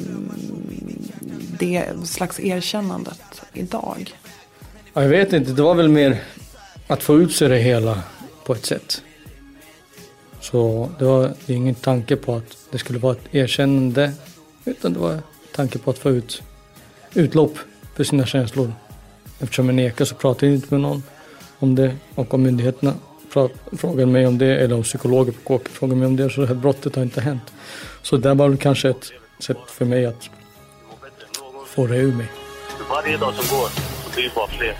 det 1.59 1.85
slags 2.05 2.39
erkännandet 2.39 3.41
idag? 3.53 4.15
Ja, 4.93 5.01
jag 5.01 5.09
vet 5.09 5.33
inte, 5.33 5.51
det 5.51 5.61
var 5.61 5.75
väl 5.75 5.89
mer 5.89 6.23
att 6.87 7.03
få 7.03 7.17
ut 7.17 7.35
sig 7.35 7.49
det 7.49 7.57
hela 7.57 8.03
på 8.45 8.53
ett 8.53 8.65
sätt. 8.65 9.01
Så 10.41 10.89
det 10.99 11.05
var 11.05 11.33
ingen 11.47 11.75
tanke 11.75 12.15
på 12.15 12.35
att 12.35 12.57
det 12.71 12.77
skulle 12.77 12.99
vara 12.99 13.13
ett 13.13 13.35
erkännande 13.35 14.11
utan 14.65 14.93
det 14.93 14.99
var 14.99 15.19
tanke 15.55 15.79
på 15.79 15.91
att 15.91 15.97
få 15.97 16.09
ut 16.09 16.41
utlopp 17.13 17.57
för 17.95 18.03
sina 18.03 18.25
känslor. 18.25 18.73
Eftersom 19.39 19.65
jag 19.65 19.75
nekar 19.75 20.05
så 20.05 20.15
pratar 20.15 20.47
jag 20.47 20.55
inte 20.55 20.67
med 20.69 20.81
någon 20.81 21.03
om 21.59 21.75
det 21.75 21.95
och 22.15 22.33
om 22.33 22.43
myndigheterna 22.43 22.93
frågar 23.77 24.05
mig 24.05 24.27
om 24.27 24.37
det 24.37 24.57
eller 24.57 24.75
om 24.75 24.83
psykologer 24.83 25.31
på 25.31 25.57
KK 25.57 25.69
frågar 25.69 25.95
mig 25.95 26.07
om 26.07 26.15
det 26.15 26.29
så 26.29 26.41
det 26.41 26.47
här 26.47 26.55
brottet 26.55 26.95
har 26.95 27.03
inte 27.03 27.21
hänt. 27.21 27.53
Så 28.01 28.17
det 28.17 28.33
var 28.33 28.49
väl 28.49 28.57
kanske 28.57 28.89
ett 28.89 29.11
sätt 29.39 29.57
för 29.67 29.85
mig 29.85 30.05
att 30.05 30.29
få 31.67 31.87
det 31.87 31.97
ur 31.97 32.13
mig. 32.13 32.27
För 32.77 32.95
varje 32.95 33.17
dag 33.17 33.33
som 33.33 33.57
går 33.57 33.67
så 34.03 34.13
blir 34.13 34.23
vi 34.23 34.31
bara 34.35 34.47
fler. 34.47 34.75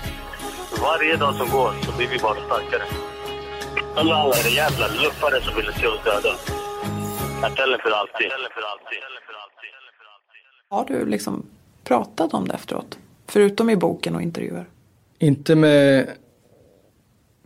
För 0.69 0.81
varje 0.81 1.15
dag 1.15 1.35
som 1.35 1.49
går 1.49 1.71
så 1.85 1.97
blir 1.97 2.07
vi 2.07 2.17
bara 2.19 2.35
starkare. 2.45 2.83
Alla 3.95 4.15
alla 4.15 4.35
är 4.35 4.55
jävla 4.55 4.87
luffare 4.87 5.41
som 5.41 5.55
vill 5.55 5.65
se 5.65 5.87
oss 5.87 6.03
döda. 6.05 6.35
Kartellen 7.41 7.79
för 7.83 7.91
alltid. 7.91 8.27
Har 10.69 10.85
du 10.85 11.05
liksom 11.05 11.45
pratat 11.83 12.33
om 12.33 12.47
det 12.47 12.53
efteråt? 12.53 12.97
Förutom 13.27 13.69
i 13.69 13.75
boken 13.75 14.15
och 14.15 14.21
intervjuer? 14.21 14.65
Inte 15.19 15.55
med 15.55 16.07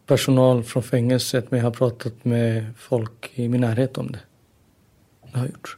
personal 0.07 0.63
från 0.63 0.83
fängelset 0.83 1.51
men 1.51 1.59
jag 1.59 1.65
har 1.65 1.71
pratat 1.71 2.25
med 2.25 2.65
folk 2.77 3.31
i 3.33 3.49
min 3.49 3.61
närhet 3.61 3.97
om 3.97 4.11
det. 4.11 4.19
Det 5.21 5.37
har 5.37 5.45
jag 5.45 5.51
gjort. 5.51 5.77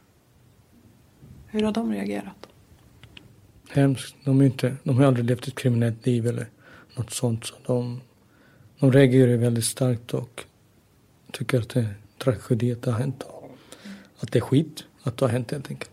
Hur 1.46 1.62
har 1.62 1.72
de 1.72 1.92
reagerat? 1.92 2.46
Hemskt. 3.70 4.16
De, 4.24 4.40
är 4.40 4.44
inte, 4.44 4.76
de 4.84 4.98
har 4.98 5.04
aldrig 5.04 5.24
levt 5.24 5.48
ett 5.48 5.54
kriminellt 5.54 6.06
liv 6.06 6.26
eller 6.26 6.46
något 6.96 7.10
sånt. 7.10 7.44
Så 7.44 7.54
de, 7.66 8.00
de 8.78 8.92
reagerar 8.92 9.36
väldigt 9.36 9.64
starkt 9.64 10.14
och 10.14 10.44
tycker 11.32 11.58
att 11.58 11.68
det 11.68 11.80
är 11.80 11.84
en 11.84 11.94
tragedi 12.18 12.72
att 12.72 12.82
det 12.82 12.90
har 12.90 12.98
hänt. 12.98 13.24
Att 14.20 14.32
det 14.32 14.38
är 14.38 14.40
skit 14.40 14.84
att 15.02 15.16
det 15.16 15.24
har 15.24 15.30
hänt 15.30 15.50
helt 15.50 15.70
enkelt. 15.70 15.90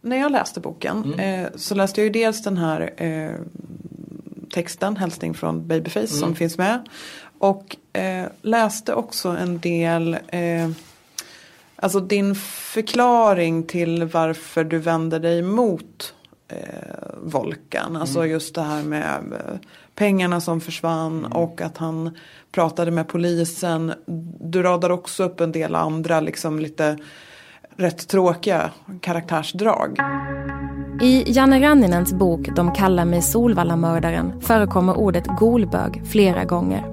När 0.00 0.16
jag 0.16 0.32
läste 0.32 0.60
boken 0.60 1.04
mm. 1.04 1.44
eh, 1.44 1.50
så 1.56 1.74
läste 1.74 2.00
jag 2.00 2.04
ju 2.04 2.12
dels 2.12 2.42
den 2.42 2.56
här 2.56 3.02
eh, 3.02 3.34
texten, 4.56 4.96
hälsning 4.96 5.34
från 5.34 5.66
Babyface 5.66 5.98
mm. 5.98 6.20
som 6.20 6.34
finns 6.34 6.58
med. 6.58 6.88
Och 7.38 7.76
eh, 7.92 8.26
läste 8.42 8.94
också 8.94 9.28
en 9.28 9.58
del, 9.58 10.18
eh, 10.28 10.70
alltså 11.76 12.00
din 12.00 12.34
förklaring 12.74 13.62
till 13.62 14.04
varför 14.04 14.64
du 14.64 14.78
vänder 14.78 15.20
dig 15.20 15.42
mot 15.42 16.14
eh, 16.48 16.58
Volkan. 17.22 17.96
Alltså 17.96 18.18
mm. 18.18 18.30
just 18.30 18.54
det 18.54 18.62
här 18.62 18.82
med 18.82 19.32
eh, 19.32 19.56
pengarna 19.94 20.40
som 20.40 20.60
försvann 20.60 21.18
mm. 21.18 21.32
och 21.32 21.60
att 21.60 21.76
han 21.76 22.16
pratade 22.52 22.90
med 22.90 23.08
polisen. 23.08 23.92
Du 24.40 24.62
radar 24.62 24.90
också 24.90 25.24
upp 25.24 25.40
en 25.40 25.52
del 25.52 25.74
andra 25.74 26.20
liksom 26.20 26.58
lite 26.58 26.98
rätt 27.76 28.08
tråkiga 28.08 28.70
karaktärsdrag. 29.00 29.98
I 31.00 31.32
Janne 31.32 31.60
Ranninens 31.60 32.12
bok 32.12 32.48
De 32.56 32.72
kallar 32.72 33.04
mig 33.04 33.22
Solvallamördaren 33.22 34.40
förekommer 34.40 34.96
ordet 34.98 35.26
golbög 35.26 36.02
flera 36.06 36.44
gånger. 36.44 36.86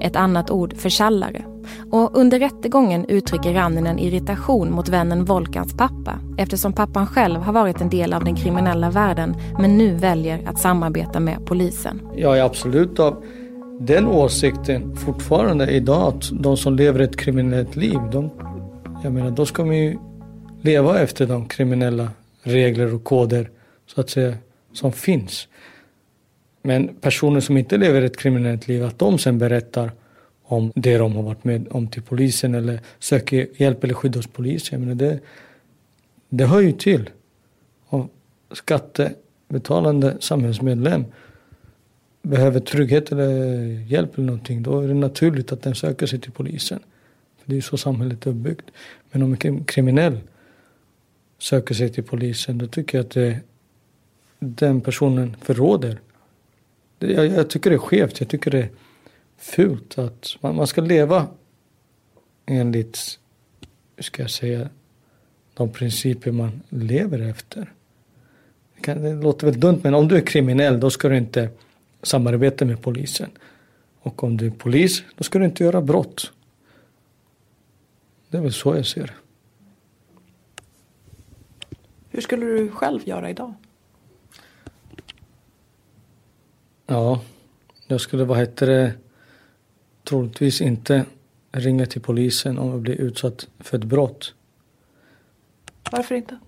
Ett 0.00 0.16
annat 0.16 0.50
ord 0.50 0.76
för 0.76 0.88
tjallare. 0.88 1.44
Och 1.90 2.18
under 2.18 2.38
rättegången 2.38 3.04
uttrycker 3.04 3.54
Ranninen 3.54 3.98
irritation 3.98 4.70
mot 4.72 4.88
vännen 4.88 5.24
Volkans 5.24 5.76
pappa 5.76 6.18
eftersom 6.38 6.72
pappan 6.72 7.06
själv 7.06 7.40
har 7.40 7.52
varit 7.52 7.80
en 7.80 7.90
del 7.90 8.12
av 8.12 8.24
den 8.24 8.36
kriminella 8.36 8.90
världen 8.90 9.34
men 9.60 9.78
nu 9.78 9.94
väljer 9.94 10.48
att 10.48 10.58
samarbeta 10.58 11.20
med 11.20 11.46
polisen. 11.46 12.00
Jag 12.16 12.38
är 12.38 12.42
absolut 12.42 12.98
av 12.98 13.24
den 13.80 14.06
åsikten 14.06 14.96
fortfarande 14.96 15.70
idag 15.70 16.14
att 16.14 16.30
de 16.32 16.56
som 16.56 16.76
lever 16.76 17.00
ett 17.00 17.16
kriminellt 17.16 17.76
liv, 17.76 17.98
de, 18.12 18.30
jag 19.02 19.12
menar, 19.12 19.30
då 19.30 19.46
ska 19.46 19.64
man 19.64 19.76
ju 19.76 19.98
leva 20.62 21.00
efter 21.00 21.26
de 21.26 21.46
kriminella 21.48 22.08
regler 22.42 22.94
och 22.94 23.04
koder 23.04 23.50
så 23.86 24.00
att 24.00 24.10
säga 24.10 24.34
som 24.72 24.92
finns. 24.92 25.48
Men 26.62 26.88
personer 27.00 27.40
som 27.40 27.56
inte 27.56 27.76
lever 27.76 28.02
ett 28.02 28.16
kriminellt 28.16 28.68
liv, 28.68 28.84
att 28.84 28.98
de 28.98 29.18
sen 29.18 29.38
berättar 29.38 29.92
om 30.42 30.72
det 30.74 30.98
de 30.98 31.16
har 31.16 31.22
varit 31.22 31.44
med 31.44 31.68
om 31.70 31.88
till 31.88 32.02
polisen 32.02 32.54
eller 32.54 32.80
söker 32.98 33.48
hjälp 33.56 33.84
eller 33.84 33.94
skydd 33.94 34.16
hos 34.16 34.26
polisen. 34.26 34.80
Jag 34.80 34.80
menar 34.80 34.94
det, 34.94 35.20
det 36.28 36.44
hör 36.44 36.60
ju 36.60 36.72
till. 36.72 37.10
Om 37.86 38.08
skattebetalande 38.52 40.16
samhällsmedlem 40.20 41.04
behöver 42.22 42.60
trygghet 42.60 43.12
eller 43.12 43.54
hjälp 43.64 44.14
eller 44.14 44.26
någonting, 44.26 44.62
då 44.62 44.80
är 44.80 44.88
det 44.88 44.94
naturligt 44.94 45.52
att 45.52 45.62
den 45.62 45.74
söker 45.74 46.06
sig 46.06 46.20
till 46.20 46.32
polisen. 46.32 46.80
För 47.38 47.46
Det 47.46 47.52
är 47.52 47.56
ju 47.56 47.62
så 47.62 47.76
samhället 47.76 48.26
är 48.26 48.30
uppbyggt. 48.30 48.70
Men 49.10 49.22
om 49.22 49.36
en 49.40 49.64
kriminell 49.64 50.18
söker 51.38 51.74
sig 51.74 51.92
till 51.92 52.04
polisen, 52.04 52.58
då 52.58 52.66
tycker 52.66 52.98
jag 52.98 53.04
att 53.04 53.10
det, 53.10 53.40
den 54.38 54.80
personen 54.80 55.36
förråder. 55.42 56.00
Jag, 56.98 57.26
jag, 57.26 57.50
tycker 57.50 57.70
det 57.70 57.76
är 57.76 57.78
skevt, 57.78 58.20
jag 58.20 58.28
tycker 58.28 58.50
det 58.50 58.58
är 58.58 58.68
fult 59.36 59.98
att 59.98 60.36
man, 60.40 60.56
man 60.56 60.66
ska 60.66 60.80
leva 60.80 61.26
enligt, 62.46 63.18
hur 63.96 64.02
ska 64.02 64.22
jag 64.22 64.30
säga, 64.30 64.68
de 65.54 65.72
principer 65.72 66.32
man 66.32 66.62
lever 66.68 67.18
efter. 67.18 67.72
Det, 68.74 68.80
kan, 68.80 69.02
det 69.02 69.14
låter 69.14 69.46
väl 69.46 69.60
dumt, 69.60 69.80
men 69.82 69.94
om 69.94 70.08
du 70.08 70.16
är 70.16 70.26
kriminell 70.26 70.80
då 70.80 70.90
ska 70.90 71.08
du 71.08 71.16
inte 71.16 71.48
samarbeta 72.02 72.64
med 72.64 72.82
polisen. 72.82 73.30
Och 74.00 74.24
om 74.24 74.36
du 74.36 74.46
är 74.46 74.50
polis, 74.50 75.02
då 75.16 75.24
ska 75.24 75.38
du 75.38 75.44
inte 75.44 75.64
göra 75.64 75.82
brott. 75.82 76.32
Det 78.28 78.36
är 78.36 78.42
väl 78.42 78.52
så 78.52 78.76
jag 78.76 78.86
ser 78.86 79.02
det. 79.02 79.27
Hur 82.18 82.22
skulle 82.22 82.46
du 82.46 82.70
själv 82.70 83.08
göra 83.08 83.30
idag? 83.30 83.54
Ja, 86.86 87.22
jag 87.86 88.00
skulle, 88.00 88.24
vad 88.24 88.38
heter 88.38 88.66
det, 88.66 88.92
troligtvis 90.04 90.60
inte 90.60 91.04
ringa 91.52 91.86
till 91.86 92.00
polisen 92.00 92.58
om 92.58 92.70
jag 92.70 92.80
blir 92.80 92.94
utsatt 92.94 93.48
för 93.58 93.78
ett 93.78 93.84
brott. 93.84 94.34
Varför 95.92 96.14
inte? 96.14 96.38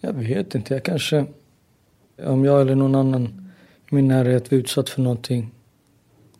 Jag 0.00 0.12
vet 0.12 0.54
inte, 0.54 0.74
jag 0.74 0.82
kanske, 0.82 1.26
om 2.16 2.44
jag 2.44 2.60
eller 2.60 2.74
någon 2.74 2.94
annan 2.94 3.50
i 3.90 3.94
min 3.94 4.08
närhet 4.08 4.50
var 4.50 4.58
utsatt 4.58 4.88
för 4.88 5.02
någonting 5.02 5.50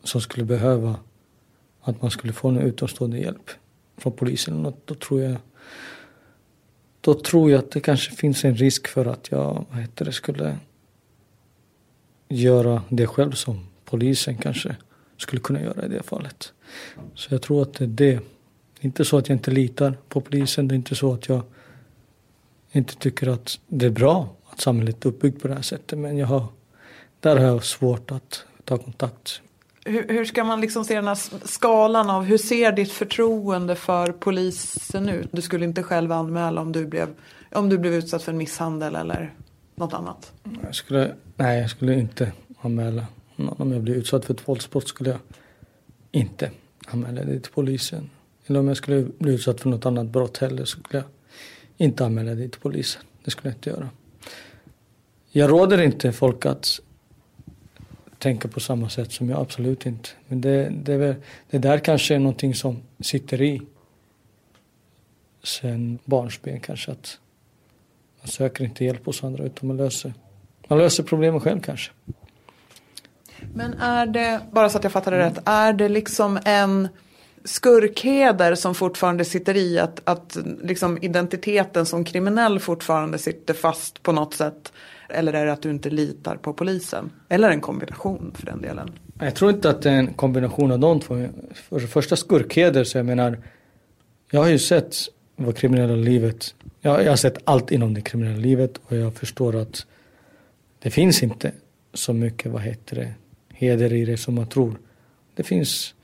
som 0.02 0.20
skulle 0.20 0.44
behöva 0.44 0.96
att 1.80 2.02
man 2.02 2.10
skulle 2.10 2.32
få 2.32 2.48
en 2.48 2.58
utomstående 2.58 3.18
hjälp 3.18 3.50
från 3.96 4.12
polisen 4.12 4.74
då 4.84 4.94
tror 4.94 5.20
jag 5.20 5.36
då 7.00 7.14
tror 7.14 7.50
jag 7.50 7.58
att 7.58 7.70
det 7.70 7.80
kanske 7.80 8.12
finns 8.12 8.44
en 8.44 8.56
risk 8.56 8.88
för 8.88 9.06
att 9.06 9.30
jag 9.30 9.64
vad 9.70 9.80
heter 9.80 10.04
det, 10.04 10.12
skulle 10.12 10.58
göra 12.28 12.82
det 12.88 13.06
själv 13.06 13.32
som 13.32 13.66
polisen 13.84 14.36
kanske 14.36 14.76
skulle 15.16 15.42
kunna 15.42 15.62
göra 15.62 15.86
i 15.86 15.88
det 15.88 16.02
fallet. 16.02 16.52
Så 17.14 17.34
jag 17.34 17.42
tror 17.42 17.62
att 17.62 17.74
det 17.74 17.84
är 17.84 17.88
det. 17.88 18.14
Det 18.14 18.80
är 18.80 18.86
inte 18.86 19.04
så 19.04 19.18
att 19.18 19.28
jag 19.28 19.36
inte 19.36 19.50
litar 19.50 19.98
på 20.08 20.20
polisen. 20.20 20.68
Det 20.68 20.74
är 20.74 20.76
inte 20.76 20.94
så 20.94 21.12
att 21.12 21.28
jag 21.28 21.42
inte 22.72 22.96
tycker 22.96 23.28
att 23.28 23.60
det 23.66 23.86
är 23.86 23.90
bra 23.90 24.28
att 24.44 24.60
samhället 24.60 25.04
är 25.04 25.08
uppbyggt 25.08 25.42
på 25.42 25.48
det 25.48 25.54
här 25.54 25.62
sättet. 25.62 25.98
Men 25.98 26.18
jag 26.18 26.26
har, 26.26 26.46
där 27.20 27.36
har 27.36 27.46
jag 27.46 27.64
svårt 27.64 28.10
att 28.10 28.44
ta 28.64 28.78
kontakt. 28.78 29.40
Hur, 29.88 30.08
hur 30.08 30.24
ska 30.24 30.44
man 30.44 30.60
liksom 30.60 30.84
se 30.84 30.94
den 30.94 31.08
här 31.08 31.46
skalan 31.46 32.10
av 32.10 32.22
hur 32.22 32.38
ser 32.38 32.72
ditt 32.72 32.92
förtroende 32.92 33.74
för 33.74 34.12
polisen 34.12 35.08
ut? 35.08 35.28
Du 35.32 35.42
skulle 35.42 35.64
inte 35.64 35.82
själv 35.82 36.12
anmäla 36.12 36.60
om 36.60 36.72
du 36.72 36.86
blev, 36.86 37.08
om 37.52 37.68
du 37.68 37.78
blev 37.78 37.94
utsatt 37.94 38.22
för 38.22 38.32
en 38.32 38.38
misshandel 38.38 38.96
eller 38.96 39.34
något 39.74 39.92
annat? 39.92 40.32
Jag 40.62 40.74
skulle, 40.74 41.14
nej, 41.36 41.60
jag 41.60 41.70
skulle 41.70 41.94
inte 41.94 42.32
anmäla. 42.60 43.06
Om 43.36 43.72
jag 43.72 43.82
blir 43.82 43.94
utsatt 43.94 44.24
för 44.24 44.34
ett 44.34 44.48
våldsbrott 44.48 44.88
skulle 44.88 45.10
jag 45.10 45.18
inte 46.10 46.50
anmäla 46.86 47.24
det 47.24 47.40
till 47.40 47.52
polisen. 47.52 48.10
Eller 48.46 48.60
om 48.60 48.68
jag 48.68 48.76
skulle 48.76 49.06
bli 49.18 49.34
utsatt 49.34 49.60
för 49.60 49.68
något 49.68 49.86
annat 49.86 50.06
brott 50.06 50.38
heller 50.38 50.64
skulle 50.64 50.98
jag 50.98 51.04
inte 51.76 52.04
anmäla 52.04 52.34
det 52.34 52.48
till 52.48 52.60
polisen. 52.60 53.02
Det 53.24 53.30
skulle 53.30 53.48
jag 53.48 53.56
inte 53.56 53.70
göra. 53.70 53.88
Jag 55.30 55.50
råder 55.50 55.80
inte 55.80 56.12
folk 56.12 56.46
att 56.46 56.80
tänka 58.18 58.48
på 58.48 58.60
samma 58.60 58.88
sätt 58.88 59.12
som 59.12 59.30
jag, 59.30 59.40
absolut 59.40 59.86
inte. 59.86 60.08
Men 60.28 60.40
det, 60.40 60.68
det, 60.68 60.96
väl, 60.96 61.14
det 61.50 61.58
där 61.58 61.78
kanske 61.78 62.14
är 62.14 62.18
någonting 62.18 62.54
som 62.54 62.82
sitter 63.00 63.42
i 63.42 63.62
sen 65.42 65.98
barnsben 66.04 66.60
kanske 66.60 66.92
att 66.92 67.18
man 68.20 68.28
söker 68.28 68.64
inte 68.64 68.84
hjälp 68.84 69.06
hos 69.06 69.24
andra 69.24 69.44
utan 69.44 69.66
man 69.68 69.76
löser, 69.76 70.14
man 70.68 70.78
löser 70.78 71.02
problemen 71.02 71.40
själv 71.40 71.60
kanske. 71.60 71.90
Men 73.54 73.74
är 73.74 74.06
det, 74.06 74.40
bara 74.52 74.68
så 74.68 74.78
att 74.78 74.84
jag 74.84 74.92
fattar 74.92 75.12
det 75.12 75.18
rätt, 75.18 75.38
är 75.44 75.72
det 75.72 75.88
liksom 75.88 76.38
en 76.44 76.88
skurkheder 77.44 78.54
som 78.54 78.74
fortfarande 78.74 79.24
sitter 79.24 79.56
i 79.56 79.78
att, 79.78 80.00
att 80.04 80.38
liksom 80.62 80.98
identiteten 81.02 81.86
som 81.86 82.04
kriminell 82.04 82.60
fortfarande 82.60 83.18
sitter 83.18 83.54
fast 83.54 84.02
på 84.02 84.12
något 84.12 84.34
sätt? 84.34 84.72
Eller 85.08 85.32
är 85.32 85.46
det 85.46 85.52
att 85.52 85.62
du 85.62 85.70
inte 85.70 85.90
litar 85.90 86.36
på 86.36 86.52
polisen? 86.52 87.10
Eller 87.28 87.50
en 87.50 87.60
kombination 87.60 88.32
för 88.34 88.46
den 88.46 88.62
delen? 88.62 88.90
Jag 89.20 89.34
tror 89.34 89.50
inte 89.50 89.70
att 89.70 89.82
det 89.82 89.90
är 89.90 89.98
en 89.98 90.14
kombination 90.14 90.72
av 90.72 90.78
de 90.78 91.00
två. 91.00 91.28
För 91.54 91.80
det 91.80 91.86
första 91.86 92.16
skurkheder 92.16 92.84
så 92.84 92.98
jag 92.98 93.06
menar, 93.06 93.38
jag 94.30 94.40
har 94.40 94.48
ju 94.48 94.58
sett 94.58 94.96
vad 95.36 95.56
kriminella 95.56 95.94
livet, 95.94 96.54
jag, 96.80 97.04
jag 97.04 97.10
har 97.10 97.16
sett 97.16 97.38
allt 97.44 97.72
inom 97.72 97.94
det 97.94 98.00
kriminella 98.00 98.38
livet 98.38 98.80
och 98.84 98.96
jag 98.96 99.14
förstår 99.14 99.56
att 99.56 99.86
det 100.78 100.90
finns 100.90 101.22
inte 101.22 101.52
så 101.94 102.12
mycket, 102.12 102.52
vad 102.52 102.62
heter 102.62 102.96
det, 102.96 103.12
heder 103.52 103.92
i 103.92 104.04
det 104.04 104.16
som 104.16 104.34
man 104.34 104.46
tror. 104.46 104.78
Det 105.34 105.42
finns 105.42 105.94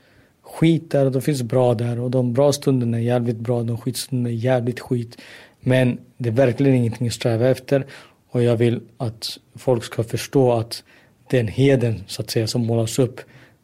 skit 0.42 0.90
där 0.90 1.06
och 1.06 1.12
det 1.12 1.20
finns 1.20 1.42
bra 1.42 1.74
där 1.74 2.00
och 2.00 2.10
de 2.10 2.32
bra 2.32 2.52
stunderna 2.52 2.96
är 2.96 3.02
jävligt 3.02 3.36
bra, 3.36 3.62
de 3.62 3.78
skitstunderna 3.78 4.28
är 4.28 4.38
jävligt 4.38 4.80
skit. 4.80 5.18
Men 5.60 5.98
det 6.16 6.28
är 6.28 6.32
verkligen 6.32 6.76
ingenting 6.76 7.06
att 7.06 7.12
sträva 7.12 7.48
efter 7.48 7.86
och 8.34 8.42
jag 8.42 8.56
vill 8.56 8.80
att 8.96 9.38
folk 9.54 9.84
ska 9.84 10.04
förstå 10.04 10.52
att 10.52 10.84
den 11.30 11.48
heden 11.48 12.04
så 12.06 12.22
att 12.22 12.30
säga 12.30 12.46
som 12.46 12.66
målas 12.66 12.98
upp, 12.98 13.20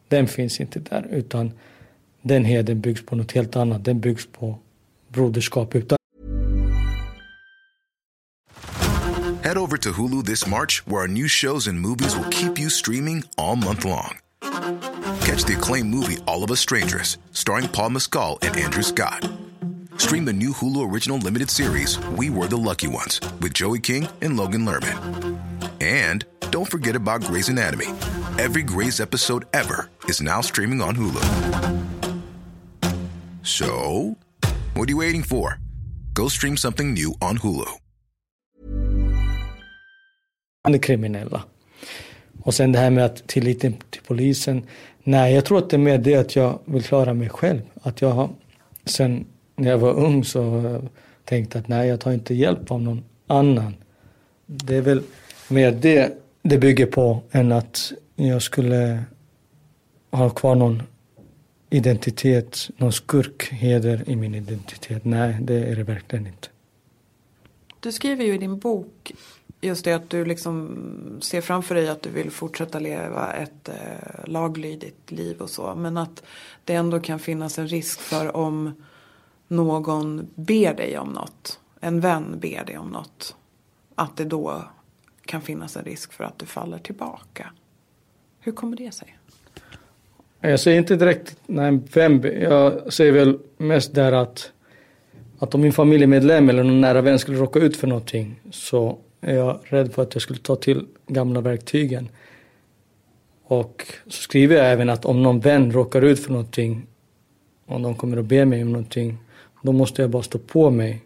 den 0.07 0.27
finns 0.27 0.59
inte 0.59 0.79
där 0.79 1.07
utan 1.11 1.51
den 2.21 2.45
heden 2.45 2.81
byggs 2.81 3.05
på 3.05 3.15
något 3.15 3.31
helt 3.31 3.55
annat. 3.55 3.85
Den 3.85 3.99
byggs 3.99 4.27
på 4.27 4.59
broderskap. 5.07 5.75
Utan 5.75 5.97
Head 9.43 9.57
over 9.57 9.77
to 9.77 9.89
Hulu 9.89 10.25
this 10.25 10.47
March, 10.47 10.87
where 10.87 11.01
our 11.01 11.07
new 11.07 11.27
shows 11.27 11.67
and 11.67 11.79
movies 11.79 12.15
will 12.15 12.31
keep 12.31 12.59
you 12.59 12.69
streaming 12.69 13.23
all 13.37 13.55
month 13.55 13.85
long. 13.85 14.17
Catch 15.25 15.43
the 15.45 15.53
acclaimed 15.53 15.89
movie 15.89 16.17
All 16.27 16.43
of 16.43 16.51
Us 16.51 16.59
Strangers, 16.59 17.17
starring 17.31 17.67
Paul 17.67 17.89
Mescal 17.89 18.37
and 18.41 18.55
Andrew 18.55 18.83
Scott. 18.83 19.40
Stream 19.97 20.25
the 20.25 20.33
new 20.33 20.53
Hulu 20.53 20.91
original 20.91 21.17
limited 21.17 21.49
series 21.49 21.99
We 22.17 22.29
Were 22.29 22.47
the 22.47 22.57
Lucky 22.57 22.87
Ones 22.87 23.21
with 23.41 23.53
Joey 23.53 23.79
King 23.79 24.07
and 24.21 24.37
Logan 24.37 24.65
Lerman. 24.65 24.97
And 25.81 26.25
don't 26.51 26.69
forget 26.69 26.95
about 26.95 27.23
Grey's 27.23 27.49
Anatomy. 27.49 27.87
Every 28.37 28.63
Grey's 28.63 28.99
episode 28.99 29.45
ever 29.53 29.89
is 30.07 30.21
now 30.21 30.41
streaming 30.41 30.81
on 30.81 30.95
Hulu. 30.95 31.21
So, 33.43 34.15
what 34.75 34.87
are 34.87 34.91
you 34.91 34.97
waiting 34.97 35.23
for? 35.23 35.57
Go 36.13 36.27
stream 36.29 36.57
something 36.57 36.93
new 36.93 37.13
on 37.21 37.37
Hulu. 37.37 37.65
är 40.63 40.77
kriminella. 40.77 41.43
Och 42.43 42.53
sen 42.53 42.71
det 42.71 42.79
här 42.79 42.89
med 42.89 43.05
att 43.05 43.27
tilliten 43.27 43.73
till 43.89 44.01
polisen. 44.01 44.63
Nej, 45.03 45.33
jag 45.33 45.45
tror 45.45 45.57
att 45.57 45.69
det 45.69 45.75
är 45.75 45.79
mer 45.79 45.97
det 45.97 46.15
att 46.15 46.35
jag 46.35 46.59
vill 46.65 46.83
klara 46.83 47.13
mig 47.13 47.29
själv. 47.29 47.61
Att 47.81 48.01
jag 48.01 48.11
har, 48.11 48.29
sen 48.85 49.25
när 49.55 49.69
jag 49.69 49.77
var 49.77 49.93
ung 49.93 50.23
så 50.23 50.81
tänkte 51.25 51.59
att 51.59 51.67
nej, 51.67 51.87
jag 51.87 51.99
tar 51.99 52.11
inte 52.11 52.33
hjälp 52.33 52.71
av 52.71 52.81
någon 52.81 53.03
annan. 53.27 53.75
Det 54.45 54.75
är 54.75 54.81
väl 54.81 55.03
mer 55.47 55.71
det 55.71 56.17
det 56.43 56.57
bygger 56.57 56.85
på 56.85 57.21
än 57.31 57.51
att 57.51 57.91
jag 58.15 58.41
skulle 58.41 59.03
ha 60.11 60.29
kvar 60.29 60.55
någon 60.55 60.83
identitet, 61.69 62.69
någon 62.77 62.91
skurkheder 62.91 64.03
i 64.09 64.15
min 64.15 64.35
identitet. 64.35 65.05
Nej, 65.05 65.37
det 65.41 65.53
är 65.53 65.75
det 65.75 65.83
verkligen 65.83 66.27
inte. 66.27 66.47
Du 67.79 67.91
skriver 67.91 68.23
ju 68.23 68.33
i 68.33 68.37
din 68.37 68.59
bok 68.59 69.13
just 69.61 69.85
det 69.85 69.93
att 69.93 70.09
du 70.09 70.25
liksom 70.25 70.77
ser 71.21 71.41
framför 71.41 71.75
dig 71.75 71.89
att 71.89 72.01
du 72.01 72.09
vill 72.09 72.31
fortsätta 72.31 72.79
leva 72.79 73.33
ett 73.33 73.69
eh, 73.69 74.25
laglydigt 74.25 75.11
liv 75.11 75.41
och 75.41 75.49
så. 75.49 75.75
Men 75.75 75.97
att 75.97 76.23
det 76.65 76.73
ändå 76.73 76.99
kan 76.99 77.19
finnas 77.19 77.59
en 77.59 77.67
risk 77.67 77.99
för 77.99 78.35
om 78.35 78.73
någon 79.51 80.27
ber 80.35 80.73
dig 80.73 80.97
om 80.97 81.09
något, 81.09 81.59
en 81.79 81.99
vän 81.99 82.39
ber 82.39 82.65
dig 82.65 82.77
om 82.77 82.89
något, 82.89 83.35
att 83.95 84.17
det 84.17 84.25
då 84.25 84.63
kan 85.25 85.41
finnas 85.41 85.77
en 85.77 85.85
risk 85.85 86.13
för 86.13 86.23
att 86.23 86.39
du 86.39 86.45
faller 86.45 86.77
tillbaka. 86.77 87.51
Hur 88.39 88.51
kommer 88.51 88.77
det 88.77 88.91
sig? 88.91 89.17
Jag 90.39 90.59
säger 90.59 90.77
inte 90.77 90.95
direkt 90.95 91.35
nej, 91.47 91.79
vem, 91.93 92.23
jag 92.23 92.93
säger 92.93 93.11
väl 93.11 93.39
mest 93.57 93.93
där 93.93 94.11
att, 94.11 94.51
att 95.39 95.55
om 95.55 95.61
min 95.61 95.73
familjemedlem 95.73 96.49
eller 96.49 96.63
någon 96.63 96.81
nära 96.81 97.01
vän 97.01 97.19
skulle 97.19 97.37
råka 97.37 97.59
ut 97.59 97.77
för 97.77 97.87
någonting 97.87 98.39
så 98.51 98.97
är 99.21 99.35
jag 99.35 99.59
rädd 99.63 99.93
för 99.93 100.01
att 100.01 100.15
jag 100.15 100.21
skulle 100.21 100.39
ta 100.39 100.55
till 100.55 100.87
gamla 101.07 101.41
verktygen. 101.41 102.09
Och 103.43 103.85
så 104.07 104.21
skriver 104.21 104.55
jag 104.55 104.71
även 104.71 104.89
att 104.89 105.05
om 105.05 105.23
någon 105.23 105.39
vän 105.39 105.71
råkar 105.71 106.01
ut 106.01 106.19
för 106.19 106.31
någonting, 106.31 106.87
om 107.65 107.81
de 107.81 107.95
kommer 107.95 108.17
att 108.17 108.25
be 108.25 108.45
mig 108.45 108.63
om 108.63 108.71
någonting, 108.71 109.17
då 109.61 109.71
måste 109.71 110.01
jag 110.01 110.11
bara 110.11 110.23
stå 110.23 110.39
på 110.39 110.69
mig 110.69 111.01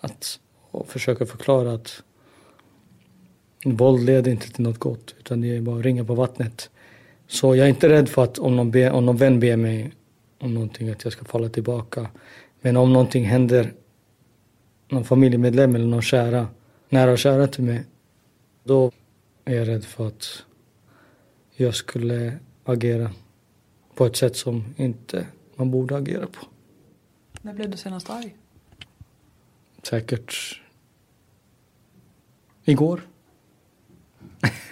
att, 0.00 0.40
och 0.70 0.88
försöka 0.88 1.26
förklara 1.26 1.72
att 1.72 2.02
våld 3.64 4.04
leder 4.04 4.30
inte 4.30 4.52
till 4.52 4.64
något 4.64 4.78
gott, 4.78 5.14
utan 5.18 5.40
det 5.40 5.56
är 5.56 5.60
bara 5.60 5.78
att 5.78 5.84
ringa 5.84 6.04
på 6.04 6.14
vattnet. 6.14 6.70
Så 7.26 7.56
jag 7.56 7.64
är 7.64 7.68
inte 7.68 7.88
rädd 7.88 8.08
för 8.08 8.24
att 8.24 8.38
om 8.38 8.56
någon, 8.56 8.70
be, 8.70 8.90
om 8.90 9.06
någon 9.06 9.16
vän 9.16 9.40
ber 9.40 9.56
mig 9.56 9.92
om 10.38 10.54
någonting, 10.54 10.90
att 10.90 11.04
jag 11.04 11.12
ska 11.12 11.24
falla 11.24 11.48
tillbaka. 11.48 12.10
Men 12.60 12.76
om 12.76 12.92
någonting 12.92 13.24
händer, 13.24 13.72
någon 14.88 15.04
familjemedlem 15.04 15.74
eller 15.74 15.86
någon 15.86 16.02
kära, 16.02 16.46
nära 16.88 17.12
och 17.12 17.18
kära 17.18 17.46
till 17.46 17.64
mig, 17.64 17.84
då 18.64 18.92
är 19.44 19.54
jag 19.54 19.68
rädd 19.68 19.84
för 19.84 20.06
att 20.06 20.44
jag 21.54 21.74
skulle 21.74 22.38
agera 22.64 23.10
på 23.94 24.06
ett 24.06 24.16
sätt 24.16 24.36
som 24.36 24.64
inte 24.76 25.26
man 25.56 25.70
borde 25.70 25.96
agera 25.96 26.26
på. 26.26 26.46
När 27.48 27.54
blev 27.54 27.70
du 27.70 27.76
senast 27.76 28.10
arg? 28.10 28.36
Säkert 29.82 30.60
igår. 32.64 33.00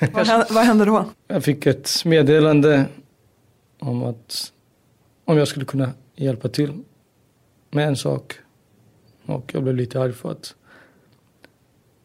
vad, 0.12 0.26
hände, 0.26 0.46
vad 0.50 0.64
hände 0.64 0.84
då? 0.84 1.10
Jag 1.26 1.44
fick 1.44 1.66
ett 1.66 2.04
meddelande 2.04 2.86
om 3.78 4.02
att 4.02 4.52
om 5.24 5.38
jag 5.38 5.48
skulle 5.48 5.64
kunna 5.64 5.92
hjälpa 6.14 6.48
till 6.48 6.82
med 7.70 7.88
en 7.88 7.96
sak. 7.96 8.34
Och 9.26 9.54
jag 9.54 9.62
blev 9.62 9.76
lite 9.76 10.00
arg 10.00 10.12
för 10.12 10.32
att 10.32 10.54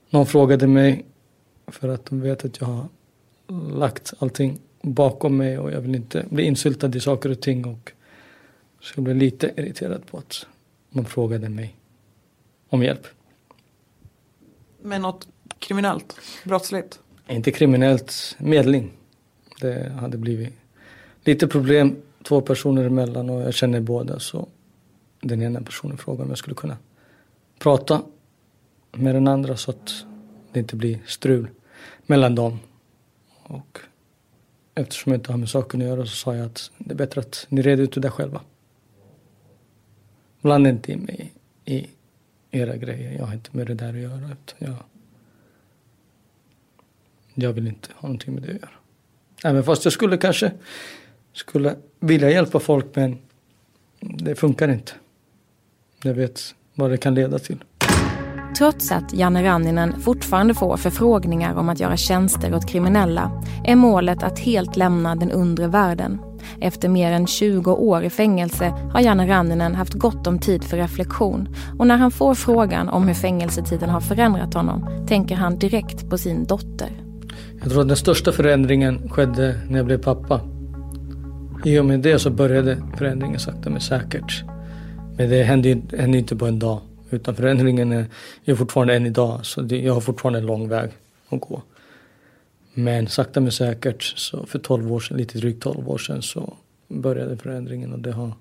någon 0.10 0.26
frågade 0.26 0.68
mig 0.68 1.06
för 1.68 1.90
att 1.90 2.06
de 2.06 2.22
vet 2.22 2.46
att 2.46 2.60
jag 2.60 2.68
har 2.68 2.88
lagt 3.78 4.14
allting 4.20 4.60
bakom 4.82 5.38
mig 5.38 5.60
och 5.60 5.72
jag 5.72 5.82
vill 5.82 5.96
inte 5.96 6.26
bli 6.30 6.44
insyltad 6.44 6.96
i 6.96 7.00
saker 7.00 7.32
och 7.32 7.42
ting. 7.42 7.66
Och 7.66 7.92
så 8.82 8.94
jag 8.96 9.04
blev 9.04 9.16
lite 9.16 9.54
irriterad 9.58 10.06
på 10.06 10.18
att 10.18 10.46
man 10.92 11.06
frågade 11.06 11.50
mig 11.50 11.76
om 12.70 12.84
hjälp. 12.84 13.08
Med 14.82 15.02
något 15.02 15.28
kriminellt? 15.60 16.20
Brottsligt? 16.44 17.00
Inte 17.28 17.52
kriminellt, 17.52 18.36
medling. 18.40 18.92
Det 19.62 19.92
hade 20.00 20.18
blivit 20.18 20.54
lite 21.24 21.48
problem 21.48 21.96
två 22.24 22.42
personer 22.42 22.86
emellan 22.86 23.30
och 23.30 23.42
jag 23.42 23.54
känner 23.54 23.82
båda 23.82 24.20
så 24.20 24.48
den 25.22 25.42
ena 25.42 25.62
personen 25.62 25.98
frågade 25.98 26.24
om 26.24 26.30
jag 26.30 26.38
skulle 26.38 26.56
kunna 26.56 26.78
prata 27.60 28.02
med 28.92 29.16
den 29.16 29.28
andra 29.28 29.58
så 29.58 29.72
att 29.72 30.06
det 30.52 30.60
inte 30.60 30.76
blir 30.76 31.00
strul 31.08 31.50
mellan 32.06 32.36
dem. 32.36 32.60
Och 33.44 33.80
eftersom 34.76 35.12
jag 35.12 35.20
inte 35.20 35.32
har 35.32 35.38
med 35.38 35.50
saken 35.50 35.82
att 35.82 35.88
göra 35.88 36.06
så 36.06 36.16
sa 36.16 36.36
jag 36.36 36.46
att 36.46 36.72
det 36.78 36.94
är 36.94 36.98
bättre 36.98 37.22
att 37.22 37.46
ni 37.50 37.62
reder 37.62 37.84
ut 37.84 37.94
det 37.94 38.02
där 38.02 38.10
själva. 38.10 38.42
Blanda 40.42 40.70
inte 40.70 40.92
in 40.92 41.00
mig 41.00 41.34
i 41.66 41.88
era 42.52 42.76
grejer. 42.76 43.18
Jag 43.18 43.26
har 43.26 43.34
inte 43.34 43.58
med 43.58 43.68
det 43.68 43.74
där 43.74 43.90
att 43.90 44.00
göra. 44.00 44.38
Jag, 44.58 44.76
jag 47.34 47.54
vill 47.54 47.68
inte 47.68 47.90
ha 47.96 48.08
någonting 48.08 48.34
med 48.34 48.44
det 48.44 48.50
att 48.50 48.62
göra. 48.62 48.72
Även 49.44 49.64
fast 49.64 49.84
jag 49.84 49.94
skulle 49.94 50.18
kanske 50.18 50.52
skulle 51.34 51.76
vilja 52.00 52.30
hjälpa 52.30 52.60
folk 52.60 52.86
men 52.94 53.18
det 54.00 54.36
funkar 54.36 54.68
inte. 54.68 54.92
Jag 56.04 56.14
vet 56.14 56.56
vad 56.76 56.90
det 56.90 56.98
kan 56.98 57.16
leda 57.16 57.40
till. 57.40 57.64
Trots 58.58 58.92
att 58.92 59.14
Janne 59.14 59.44
Ranninen 59.44 60.02
fortfarande 60.02 60.54
får 60.54 60.78
förfrågningar 60.78 61.56
om 61.56 61.70
att 61.70 61.80
göra 61.80 61.98
tjänster 61.98 62.56
åt 62.56 62.70
kriminella 62.70 63.44
är 63.66 63.76
målet 63.76 64.24
att 64.24 64.40
helt 64.40 64.76
lämna 64.76 65.16
den 65.16 65.32
undre 65.32 65.68
världen. 65.68 66.20
Efter 66.60 66.90
mer 66.90 67.12
än 67.12 67.28
20 67.28 67.72
år 67.72 68.04
i 68.04 68.10
fängelse 68.10 68.74
har 68.94 69.02
Janne 69.02 69.28
Ranninen 69.28 69.76
haft 69.76 69.94
gott 69.94 70.28
om 70.28 70.40
tid 70.40 70.64
för 70.64 70.78
reflektion 70.78 71.56
och 71.80 71.88
när 71.88 71.98
han 71.98 72.12
får 72.12 72.36
frågan 72.36 72.90
om 72.90 73.08
hur 73.08 73.14
fängelsetiden 73.14 73.90
har 73.90 74.02
förändrat 74.02 74.54
honom 74.54 75.06
tänker 75.08 75.36
han 75.36 75.58
direkt 75.58 76.10
på 76.10 76.18
sin 76.18 76.46
dotter. 76.46 76.90
Jag 77.62 77.72
tror 77.72 77.82
att 77.82 77.88
den 77.88 77.98
största 77.98 78.32
förändringen 78.32 79.10
skedde 79.10 79.56
när 79.70 79.78
jag 79.78 79.86
blev 79.86 79.98
pappa. 79.98 80.42
I 81.66 81.80
och 81.80 81.86
med 81.86 82.00
det 82.00 82.20
så 82.20 82.30
började 82.30 82.78
förändringen 82.98 83.40
sakta 83.40 83.70
men 83.70 83.82
säkert. 83.82 84.44
Men 85.18 85.30
det 85.30 85.44
hände, 85.44 85.82
hände 85.98 86.18
inte 86.18 86.36
på 86.36 86.46
en 86.46 86.60
dag. 86.60 86.80
Utan 87.10 87.36
förändringen 87.36 87.92
är, 87.92 88.06
är 88.46 88.56
fortfarande 88.56 88.96
än 88.96 89.06
idag. 89.06 89.40
Så 89.44 89.62
det, 89.62 89.78
jag 89.78 89.94
har 89.94 90.02
fortfarande 90.02 90.40
en 90.40 90.46
lång 90.46 90.70
väg 90.70 90.90
att 91.30 91.42
gå. 91.42 91.62
Men 92.74 93.08
sakta 93.08 93.40
men 93.40 93.52
säkert, 93.52 94.04
så 94.04 94.46
för 94.46 94.60
12 94.60 94.94
år 94.94 95.00
sedan, 95.00 95.18
lite 95.18 95.38
drygt 95.38 95.64
12 95.64 95.90
år 95.90 95.98
sedan 95.98 96.22
så 96.22 96.54
började 96.88 97.38
förändringen 97.38 97.94
och 97.94 98.00
det 98.00 98.12
har 98.12 98.34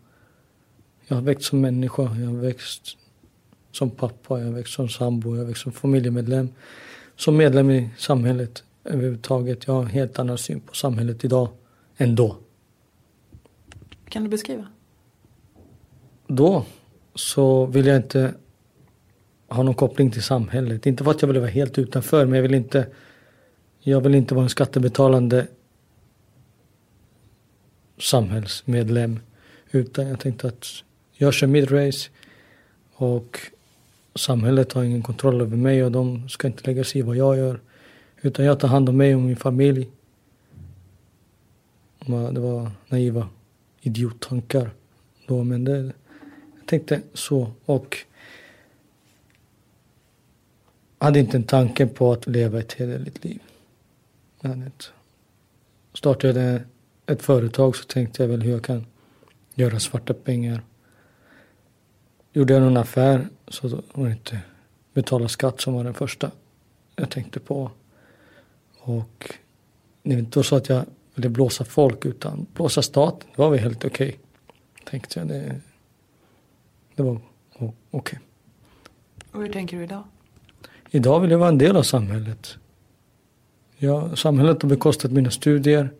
jag 1.11 1.16
har 1.16 1.22
växt 1.22 1.45
som 1.45 1.61
människa, 1.61 2.03
jag 2.03 2.26
har 2.26 2.37
växt 2.37 2.97
som 3.72 3.91
pappa, 3.91 4.39
jag 4.39 4.47
har 4.47 4.53
växt 4.53 4.72
som 4.72 4.89
sambo, 4.89 5.35
jag 5.35 5.43
har 5.43 5.47
växt 5.47 5.62
som 5.62 5.72
familjemedlem. 5.72 6.49
Som 7.16 7.37
medlem 7.37 7.70
i 7.70 7.91
samhället 7.99 8.64
överhuvudtaget. 8.85 9.66
Jag 9.66 9.74
har 9.74 9.83
en 9.83 9.89
helt 9.89 10.18
annan 10.18 10.39
syn 10.39 10.61
på 10.61 10.74
samhället 10.74 11.24
idag 11.24 11.49
än 11.97 12.14
då. 12.14 12.37
Kan 14.09 14.24
du 14.24 14.28
beskriva? 14.28 14.66
Då 16.26 16.64
så 17.14 17.66
vill 17.66 17.87
jag 17.87 17.97
inte 17.97 18.35
ha 19.49 19.62
någon 19.62 19.74
koppling 19.74 20.11
till 20.11 20.22
samhället. 20.22 20.87
Inte 20.87 21.05
för 21.05 21.11
att 21.11 21.22
jag 21.22 21.28
vill 21.28 21.39
vara 21.41 21.51
helt 21.51 21.78
utanför 21.78 22.26
men 22.26 22.35
jag 22.35 22.43
vill 22.43 22.55
inte 22.55 22.87
jag 23.81 24.01
vill 24.01 24.14
inte 24.14 24.35
vara 24.35 24.45
en 24.45 24.51
skattebetalande 24.51 25.47
samhällsmedlem. 27.99 29.20
Utan 29.70 30.09
jag 30.09 30.20
tänkte 30.20 30.49
att 30.49 30.66
jag 31.12 31.35
kör 31.35 31.47
mitt 31.47 31.70
race 31.70 32.11
och 32.95 33.41
samhället 34.14 34.72
har 34.72 34.85
ingen 34.85 35.03
kontroll 35.03 35.41
över 35.41 35.57
mig 35.57 35.85
och 35.85 35.93
de 35.93 36.28
ska 36.28 36.47
inte 36.47 36.66
lägga 36.66 36.85
sig 36.85 36.99
i 36.99 37.03
vad 37.03 37.16
jag 37.16 37.37
gör. 37.37 37.61
Utan 38.20 38.45
jag 38.45 38.61
tar 38.61 38.68
hand 38.68 38.89
om 38.89 38.97
mig 38.97 39.14
och 39.14 39.20
min 39.20 39.37
familj. 39.37 39.89
Det 42.07 42.41
var 42.41 42.70
naiva 42.89 43.28
idiottankar 43.81 44.70
då 45.26 45.45
men 45.45 45.64
det, 45.64 45.76
jag 46.59 46.66
tänkte 46.66 47.01
så 47.14 47.53
och 47.64 47.97
hade 50.99 51.18
inte 51.18 51.37
en 51.37 51.43
tanke 51.43 51.87
på 51.87 52.12
att 52.12 52.26
leva 52.26 52.59
ett 52.59 52.72
hederligt 52.72 53.24
liv. 53.24 53.41
Startade 55.93 56.43
jag 56.43 56.61
ett 57.07 57.22
företag 57.22 57.76
så 57.76 57.84
tänkte 57.84 58.22
jag 58.22 58.28
väl 58.28 58.43
hur 58.43 58.53
jag 58.53 58.64
kan 58.64 58.86
göra 59.55 59.80
svarta 59.80 60.14
pengar. 60.14 60.62
Gjorde 62.32 62.53
jag 62.53 62.62
någon 62.62 62.76
affär 62.76 63.28
så 63.49 63.68
var 63.68 64.07
det 64.07 64.12
inte 64.12 64.41
betala 64.93 65.28
skatt 65.28 65.61
som 65.61 65.74
var 65.74 65.84
den 65.84 65.95
första 65.95 66.30
jag 66.97 67.11
tänkte 67.11 67.41
på. 67.41 67.70
Och 68.78 69.34
det 70.03 70.14
var 70.14 70.18
inte 70.20 70.43
så 70.43 70.57
att 70.57 70.68
jag 70.68 70.84
ville 71.14 71.28
blåsa 71.28 71.64
folk 71.64 72.05
utan 72.05 72.47
blåsa 72.55 72.82
staten. 72.82 73.28
Det 73.36 73.43
var 73.43 73.51
väl 73.51 73.59
helt 73.59 73.84
okej. 73.84 74.09
Okay, 74.09 74.18
tänkte 74.84 75.18
jag. 75.18 75.28
Det, 75.28 75.61
det 76.95 77.03
var 77.03 77.20
okej. 77.53 77.72
Okay. 77.91 78.18
Och 79.32 79.41
hur 79.41 79.53
tänker 79.53 79.76
du 79.76 79.84
idag? 79.84 80.05
Idag 80.91 81.20
vill 81.20 81.30
jag 81.30 81.38
vara 81.38 81.49
en 81.49 81.59
del 81.59 81.76
av 81.76 81.82
samhället. 81.82 82.59
Ja, 83.83 84.16
samhället 84.16 84.62
har 84.62 84.68
bekostat 84.68 85.12
mina 85.12 85.31
studier. 85.31 85.91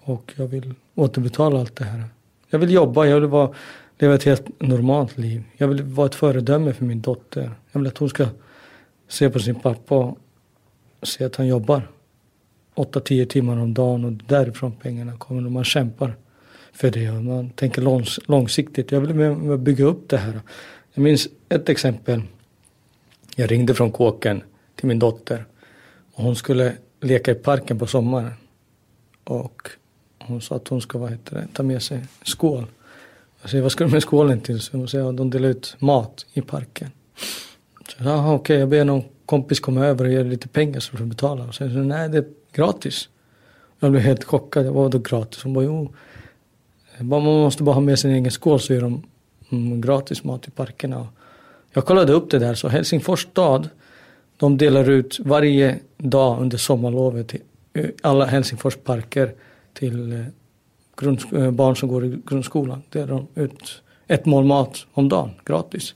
Och 0.00 0.32
jag 0.36 0.46
vill 0.46 0.74
återbetala 0.94 1.60
allt 1.60 1.76
det 1.76 1.84
här. 1.84 2.04
Jag 2.50 2.58
vill 2.58 2.70
jobba, 2.70 3.06
jag 3.06 3.20
vill 3.20 3.28
vara, 3.28 3.54
leva 3.98 4.14
ett 4.14 4.22
helt 4.22 4.60
normalt 4.60 5.18
liv. 5.18 5.42
Jag 5.56 5.68
vill 5.68 5.82
vara 5.82 6.06
ett 6.06 6.14
föredöme 6.14 6.72
för 6.72 6.84
min 6.84 7.00
dotter. 7.00 7.50
Jag 7.72 7.80
vill 7.80 7.88
att 7.88 7.98
hon 7.98 8.08
ska 8.08 8.26
se 9.08 9.30
på 9.30 9.38
sin 9.38 9.54
pappa 9.54 9.94
och 9.94 10.18
se 11.02 11.24
att 11.24 11.36
han 11.36 11.46
jobbar 11.46 11.88
8-10 12.74 13.24
timmar 13.24 13.58
om 13.58 13.74
dagen 13.74 14.04
och 14.04 14.12
därifrån 14.12 14.72
pengarna 14.72 15.16
kommer 15.16 15.46
och 15.46 15.52
man 15.52 15.64
kämpar 15.64 16.16
för 16.72 16.90
det 16.90 17.10
och 17.10 17.24
man 17.24 17.50
tänker 17.50 17.82
långs 17.82 18.20
långsiktigt. 18.26 18.92
Jag 18.92 19.00
vill 19.00 19.58
bygga 19.58 19.84
upp 19.84 20.08
det 20.08 20.18
här. 20.18 20.40
Jag 20.94 21.02
minns 21.02 21.28
ett 21.48 21.68
exempel. 21.68 22.22
Jag 23.36 23.50
ringde 23.50 23.74
från 23.74 23.92
kåken 23.92 24.42
till 24.74 24.88
min 24.88 24.98
dotter 24.98 25.44
och 26.18 26.24
hon 26.24 26.36
skulle 26.36 26.72
leka 27.00 27.30
i 27.30 27.34
parken 27.34 27.78
på 27.78 27.86
sommaren. 27.86 28.32
Och 29.24 29.68
hon 30.18 30.40
sa 30.40 30.56
att 30.56 30.68
hon 30.68 30.80
ska 30.80 30.98
vad 30.98 31.10
heter 31.10 31.34
det, 31.34 31.48
ta 31.52 31.62
med 31.62 31.82
sig 31.82 32.04
skål. 32.22 32.66
Jag 33.40 33.50
säger, 33.50 33.62
vad 33.62 33.72
ska 33.72 33.84
du 33.84 33.90
med 33.90 34.02
skålen 34.02 34.40
till? 34.40 34.60
Så 34.60 34.76
hon 34.76 34.88
säger, 34.88 35.08
att 35.08 35.16
de 35.16 35.30
delar 35.30 35.48
ut 35.48 35.76
mat 35.78 36.26
i 36.32 36.40
parken. 36.40 36.90
Så 37.88 38.04
jag 38.04 38.18
okej, 38.18 38.34
okay, 38.34 38.56
jag 38.56 38.68
ber 38.68 38.84
någon 38.84 39.04
kompis 39.26 39.60
komma 39.60 39.86
över 39.86 40.04
och 40.04 40.10
ge 40.10 40.22
lite 40.22 40.48
pengar 40.48 40.80
så 40.80 40.92
du 40.92 40.98
får 40.98 41.04
betala. 41.04 41.44
Och 41.44 41.54
sen 41.54 41.72
så, 41.72 41.78
nej 41.78 42.08
det 42.08 42.18
är 42.18 42.26
gratis. 42.52 43.08
Jag 43.80 43.90
blev 43.90 44.02
helt 44.02 44.24
chockad, 44.24 44.64
vad 44.64 44.74
var 44.74 44.88
då 44.88 44.98
gratis? 44.98 45.42
Hon 45.42 45.54
bara, 45.54 45.64
jo. 45.64 45.92
Man 46.98 47.22
måste 47.22 47.62
bara 47.62 47.74
ha 47.74 47.80
med 47.80 47.98
sin 47.98 48.10
egen 48.10 48.30
skål 48.30 48.60
så 48.60 48.72
ger 48.72 48.80
de 48.80 49.02
mm, 49.50 49.80
gratis 49.80 50.24
mat 50.24 50.48
i 50.48 50.50
parkerna. 50.50 51.08
Jag 51.72 51.84
kollade 51.84 52.12
upp 52.12 52.30
det 52.30 52.38
där, 52.38 52.54
så 52.54 52.68
Helsingfors 52.68 53.22
stad 53.22 53.68
de 54.38 54.56
delar 54.56 54.90
ut 54.90 55.18
varje 55.20 55.78
dag 55.96 56.40
under 56.40 56.58
sommarlovet 56.58 57.34
eh, 57.34 57.40
till 57.72 57.92
alla 58.02 58.24
Helsingfors 58.24 58.76
parker 58.76 59.34
till 59.72 60.24
barn 61.52 61.76
som 61.76 61.88
går 61.88 62.04
i 62.04 62.18
grundskolan. 62.26 62.82
Delar 62.90 63.06
de 63.06 63.42
ut 63.42 63.82
ett 64.06 64.26
mål 64.26 64.44
mat 64.44 64.86
om 64.92 65.08
dagen 65.08 65.30
gratis. 65.44 65.94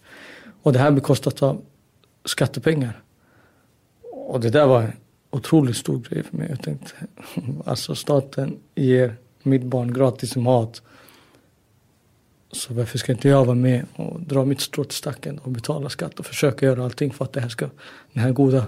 Och 0.63 0.73
det 0.73 0.79
här 0.79 0.91
bekostas 0.91 1.43
av 1.43 1.61
skattepengar. 2.25 3.03
Och 4.13 4.41
det 4.41 4.51
där 4.51 4.67
var 4.67 4.83
en 4.83 4.93
otroligt 5.31 5.77
stor 5.77 5.99
grej 5.99 6.23
för 6.23 6.37
mig. 6.37 6.47
Jag 6.51 6.63
tänkte, 6.63 6.93
alltså 7.65 7.95
staten 7.95 8.59
ger 8.75 9.17
mitt 9.43 9.63
barn 9.63 9.95
gratis 9.95 10.37
mat 10.37 10.83
så 12.53 12.75
varför 12.75 12.99
ska 12.99 13.13
inte 13.13 13.29
jag 13.29 13.45
vara 13.45 13.55
med 13.55 13.87
och 13.97 14.21
dra 14.21 14.45
mitt 14.45 14.61
strå 14.61 14.85
till 14.85 14.97
stacken 14.97 15.39
och 15.39 15.51
betala 15.51 15.89
skatt 15.89 16.19
och 16.19 16.27
försöka 16.27 16.67
göra 16.67 16.85
allting 16.85 17.13
för 17.13 17.25
att 17.25 17.33
det 17.33 17.41
här 17.41 17.49
ska, 17.49 17.69
den 18.13 18.23
här 18.23 18.33
goda 18.33 18.67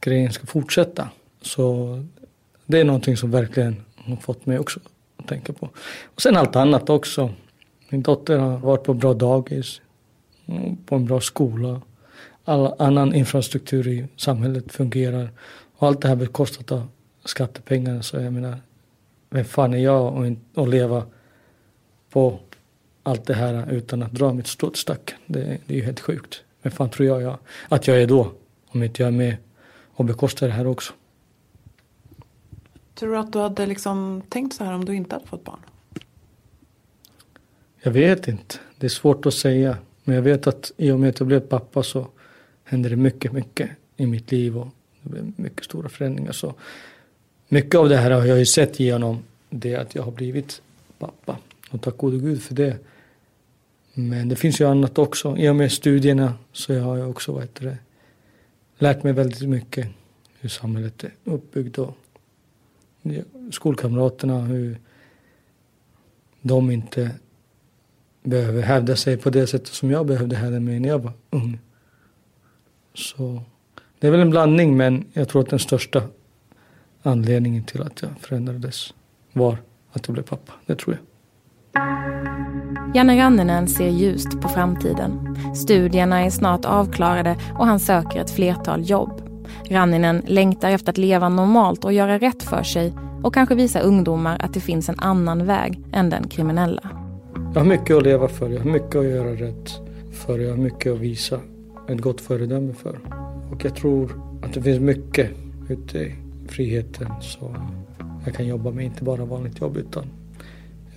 grejen 0.00 0.32
ska 0.32 0.46
fortsätta. 0.46 1.08
Så 1.42 2.04
det 2.66 2.80
är 2.80 2.84
någonting 2.84 3.16
som 3.16 3.30
verkligen 3.30 3.76
har 3.96 4.16
fått 4.16 4.46
mig 4.46 4.58
också 4.58 4.80
att 5.16 5.28
tänka 5.28 5.52
på. 5.52 5.70
Och 6.04 6.22
sen 6.22 6.36
allt 6.36 6.56
annat 6.56 6.90
också. 6.90 7.30
Min 7.88 8.02
dotter 8.02 8.38
har 8.38 8.58
varit 8.58 8.84
på 8.84 8.94
bra 8.94 9.14
dagis, 9.14 9.80
på 10.86 10.94
en 10.94 11.04
bra 11.04 11.20
skola. 11.20 11.80
All 12.44 12.74
annan 12.78 13.14
infrastruktur 13.14 13.88
i 13.88 14.06
samhället 14.16 14.72
fungerar. 14.72 15.30
Och 15.76 15.86
allt 15.86 16.00
det 16.00 16.08
här 16.08 16.16
bekostat 16.16 16.72
av 16.72 16.88
skattepengar. 17.24 18.00
Så 18.00 18.16
jag 18.16 18.32
menar, 18.32 18.58
vem 19.30 19.44
fan 19.44 19.74
är 19.74 19.78
jag 19.78 20.36
att 20.54 20.68
leva 20.68 21.02
på 22.10 22.38
allt 23.06 23.24
det 23.24 23.34
här 23.34 23.72
utan 23.72 24.02
att 24.02 24.12
dra 24.12 24.32
mitt 24.32 24.46
strå 24.46 24.70
till 24.70 24.80
stacken. 24.80 25.18
Det, 25.26 25.58
det 25.66 25.74
är 25.74 25.78
ju 25.78 25.84
helt 25.84 26.00
sjukt. 26.00 26.42
Men 26.62 26.72
fan 26.72 26.90
tror 26.90 27.08
jag, 27.08 27.22
jag 27.22 27.38
att 27.68 27.86
jag 27.86 28.02
är 28.02 28.06
då? 28.06 28.32
Om 28.66 28.82
inte 28.82 29.02
jag 29.02 29.08
är 29.08 29.16
med 29.16 29.36
och 29.94 30.04
bekostar 30.04 30.46
det 30.46 30.52
här 30.52 30.66
också. 30.66 30.92
Tror 32.94 33.12
du 33.12 33.18
att 33.18 33.32
du 33.32 33.38
hade 33.38 33.66
liksom 33.66 34.22
tänkt 34.28 34.56
så 34.56 34.64
här 34.64 34.72
om 34.72 34.84
du 34.84 34.94
inte 34.94 35.14
hade 35.14 35.26
fått 35.26 35.44
barn? 35.44 35.58
Jag 37.82 37.92
vet 37.92 38.28
inte. 38.28 38.56
Det 38.78 38.86
är 38.86 38.90
svårt 38.90 39.26
att 39.26 39.34
säga. 39.34 39.78
Men 40.04 40.14
jag 40.14 40.22
vet 40.22 40.46
att 40.46 40.72
i 40.76 40.90
och 40.90 41.00
med 41.00 41.08
att 41.08 41.20
jag 41.20 41.26
blev 41.26 41.40
pappa 41.40 41.82
så 41.82 42.06
hände 42.64 42.88
det 42.88 42.96
mycket, 42.96 43.32
mycket 43.32 43.70
i 43.96 44.06
mitt 44.06 44.32
liv 44.32 44.58
och 44.58 44.68
det 45.02 45.08
blev 45.08 45.32
mycket 45.36 45.64
stora 45.64 45.88
förändringar. 45.88 46.32
Så 46.32 46.54
mycket 47.48 47.74
av 47.74 47.88
det 47.88 47.96
här 47.96 48.10
har 48.10 48.24
jag 48.24 48.38
ju 48.38 48.46
sett 48.46 48.80
genom 48.80 49.22
det 49.50 49.76
att 49.76 49.94
jag 49.94 50.02
har 50.02 50.12
blivit 50.12 50.62
pappa. 50.98 51.38
Och 51.70 51.82
tack 51.82 51.96
gode 51.96 52.18
gud 52.18 52.42
för 52.42 52.54
det. 52.54 52.76
Men 53.98 54.28
det 54.28 54.36
finns 54.36 54.60
ju 54.60 54.68
annat 54.68 54.98
också. 54.98 55.36
I 55.36 55.48
och 55.48 55.56
med 55.56 55.72
studierna 55.72 56.34
så 56.52 56.78
har 56.78 56.96
jag 56.96 57.10
också 57.10 57.38
vet 57.38 57.54
det, 57.54 57.78
lärt 58.78 59.02
mig 59.02 59.12
väldigt 59.12 59.48
mycket 59.48 59.88
hur 60.40 60.48
samhället 60.48 61.04
är 61.04 61.12
uppbyggt 61.24 61.78
och 61.78 61.96
skolkamraterna 63.52 64.40
hur 64.40 64.78
de 66.40 66.70
inte 66.70 67.10
behöver 68.22 68.62
hävda 68.62 68.96
sig 68.96 69.16
på 69.16 69.30
det 69.30 69.46
sättet 69.46 69.74
som 69.74 69.90
jag 69.90 70.06
behövde 70.06 70.36
hävda 70.36 70.60
mig 70.60 70.80
när 70.80 70.88
jag 70.88 70.98
var 70.98 71.12
ung. 71.30 71.58
Så 72.94 73.42
det 73.98 74.06
är 74.06 74.10
väl 74.10 74.20
en 74.20 74.30
blandning 74.30 74.76
men 74.76 75.04
jag 75.12 75.28
tror 75.28 75.42
att 75.42 75.50
den 75.50 75.58
största 75.58 76.02
anledningen 77.02 77.64
till 77.64 77.82
att 77.82 78.02
jag 78.02 78.10
förändrades 78.20 78.94
var 79.32 79.58
att 79.92 80.06
jag 80.06 80.14
blev 80.14 80.22
pappa. 80.22 80.52
Det 80.66 80.76
tror 80.76 80.96
jag. 80.96 81.15
Janne 82.94 83.16
Ranninen 83.16 83.68
ser 83.68 83.88
ljust 83.88 84.40
på 84.40 84.48
framtiden. 84.48 85.36
Studierna 85.54 86.24
är 86.24 86.30
snart 86.30 86.64
avklarade 86.64 87.36
och 87.58 87.66
han 87.66 87.80
söker 87.80 88.20
ett 88.20 88.30
flertal 88.30 88.90
jobb. 88.90 89.22
Ranninen 89.70 90.22
längtar 90.26 90.70
efter 90.70 90.92
att 90.92 90.98
leva 90.98 91.28
normalt 91.28 91.84
och 91.84 91.92
göra 91.92 92.18
rätt 92.18 92.42
för 92.42 92.62
sig 92.62 92.92
och 93.22 93.34
kanske 93.34 93.54
visa 93.54 93.80
ungdomar 93.80 94.38
att 94.40 94.54
det 94.54 94.60
finns 94.60 94.88
en 94.88 94.98
annan 94.98 95.46
väg 95.46 95.80
än 95.92 96.10
den 96.10 96.28
kriminella. 96.28 96.90
Jag 97.54 97.60
har 97.60 97.68
mycket 97.68 97.96
att 97.96 98.02
leva 98.02 98.28
för, 98.28 98.50
jag 98.50 98.60
har 98.60 98.70
mycket 98.70 98.96
att 98.96 99.04
göra 99.04 99.30
rätt 99.30 99.80
för, 100.12 100.38
jag 100.38 100.50
har 100.50 100.56
mycket 100.56 100.92
att 100.92 100.98
visa 100.98 101.40
ett 101.88 102.00
gott 102.00 102.20
föredöme 102.20 102.72
för. 102.72 102.98
Och 103.52 103.64
jag 103.64 103.74
tror 103.74 104.20
att 104.42 104.52
det 104.52 104.62
finns 104.62 104.80
mycket 104.80 105.30
ute 105.68 105.98
i 105.98 106.14
friheten 106.48 107.08
som 107.20 107.56
jag 108.24 108.34
kan 108.34 108.46
jobba 108.46 108.70
med, 108.70 108.84
inte 108.84 109.04
bara 109.04 109.24
vanligt 109.24 109.60
jobb 109.60 109.76
utan 109.76 110.04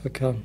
jag 0.03 0.13
kan 0.13 0.35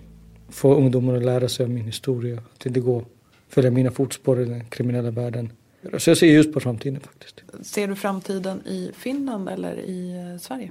få 0.49 0.75
ungdomar 0.75 1.15
att 1.15 1.25
lära 1.25 1.49
sig 1.49 1.67
om 1.67 1.75
min 1.75 1.85
historia, 1.85 2.43
att 2.55 2.67
inte 2.67 2.81
gå 2.81 3.05
följa 3.49 3.71
mina 3.71 3.91
fotspår 3.91 4.41
i 4.41 4.45
den 4.45 4.65
kriminella 4.65 5.11
världen. 5.11 5.53
Så 5.99 6.11
jag 6.11 6.19
ser 6.19 6.27
just 6.27 6.53
på 6.53 6.61
framtiden 6.61 7.01
faktiskt. 7.01 7.43
Ser 7.63 7.89
du 7.89 7.95
framtiden 7.95 8.67
i 8.67 8.91
Finland 8.95 9.49
eller 9.49 9.77
i 9.77 10.31
eh, 10.33 10.41
Sverige? 10.41 10.71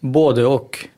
Både 0.00 0.46
och. 0.46 0.88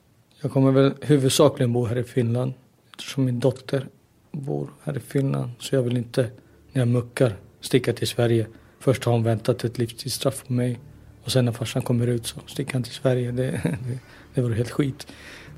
Jag 0.41 0.53
kommer 0.53 0.73
väl 0.73 0.93
huvudsakligen 1.01 1.73
bo 1.73 1.85
här 1.85 1.99
i 1.99 2.05
Finland 2.05 2.53
eftersom 2.91 3.25
min 3.25 3.41
dotter 3.41 3.87
bor 4.33 4.71
här 4.83 4.97
i 4.97 5.01
Finland. 5.01 5.51
Så 5.59 5.75
jag 5.75 5.83
vill 5.83 5.97
inte 5.97 6.31
när 6.73 6.81
jag 6.81 6.89
muckar 6.89 7.37
sticka 7.61 7.93
till 7.93 8.09
Sverige. 8.09 8.47
Först 8.79 9.05
har 9.05 9.13
hon 9.13 9.23
väntat 9.23 9.65
ett 9.65 9.79
livstidsstraff 9.79 10.45
på 10.47 10.53
mig 10.53 10.79
och 11.25 11.33
sen 11.33 11.45
när 11.45 11.53
farsan 11.53 11.83
kommer 11.83 12.07
ut 12.07 12.27
så 12.27 12.41
sticker 12.47 12.73
han 12.73 12.83
till 12.83 12.93
Sverige. 12.93 13.33
Det, 13.33 13.51
det, 13.63 13.99
det 14.35 14.41
vore 14.41 14.55
helt 14.55 14.71
skit. 14.71 15.07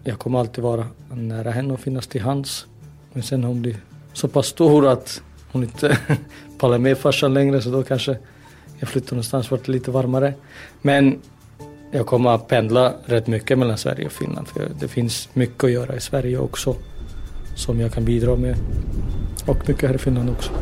Jag 0.07 0.18
kommer 0.18 0.38
alltid 0.38 0.64
vara 0.64 0.86
nära 1.11 1.50
henne 1.50 1.72
och 1.72 1.80
finnas 1.80 2.07
till 2.07 2.20
hands. 2.20 2.66
Men 3.12 3.22
sen 3.22 3.40
när 3.40 3.48
hon 3.48 3.62
blir 3.62 3.76
så 4.12 4.28
pass 4.28 4.46
stor 4.46 4.86
att 4.86 5.22
hon 5.52 5.62
inte 5.62 5.98
pallar 6.59 6.78
med 6.78 6.98
farsan 6.98 7.34
längre 7.34 7.62
så 7.62 7.70
då 7.70 7.82
kanske 7.82 8.16
jag 8.78 8.88
flyttar 8.88 9.12
någonstans 9.12 9.50
vart 9.50 9.64
det 9.64 9.70
är 9.70 9.72
lite 9.72 9.90
varmare. 9.90 10.34
Men 10.82 11.20
jag 11.90 12.07
kommer 12.07 12.30
att 12.30 12.48
pendla 12.48 12.94
rätt 13.05 13.26
mycket 13.26 13.59
mellan 13.59 13.78
Sverige 13.78 14.07
och 14.07 14.12
Finland 14.12 14.48
för 14.48 14.68
det 14.80 14.88
finns 14.88 15.28
mycket 15.32 15.64
att 15.64 15.70
göra 15.70 15.96
i 15.96 16.00
Sverige 16.00 16.38
också 16.38 16.76
som 17.57 17.80
jag 17.80 17.92
kan 17.92 18.05
bidra 18.05 18.36
med. 18.36 18.57
Och 19.46 19.68
mycket 19.68 19.88
här 19.88 19.94
i 19.94 19.98
Finland 19.98 20.30
också. 20.30 20.52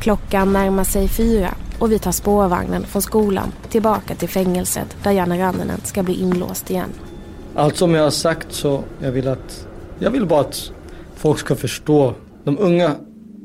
Klockan 0.00 0.52
närmar 0.52 0.84
sig 0.84 1.08
fyra 1.08 1.54
och 1.78 1.92
vi 1.92 1.98
tar 1.98 2.12
spårvagnen 2.12 2.84
från 2.84 3.02
skolan 3.02 3.52
tillbaka 3.68 4.14
till 4.14 4.28
fängelset 4.28 4.96
där 5.02 5.10
Janne 5.10 5.38
Ranninen 5.38 5.80
ska 5.84 6.02
bli 6.02 6.14
inlåst 6.20 6.70
igen. 6.70 6.90
Allt 7.54 7.76
som 7.76 7.94
jag 7.94 8.02
har 8.02 8.10
sagt 8.10 8.52
så 8.52 8.82
jag 9.02 9.12
vill 9.12 9.28
att 9.28 9.66
jag 9.98 10.10
vill 10.10 10.26
bara 10.26 10.40
att 10.40 10.72
folk 11.14 11.38
ska 11.38 11.54
förstå, 11.56 12.14
de 12.44 12.58
unga 12.58 12.94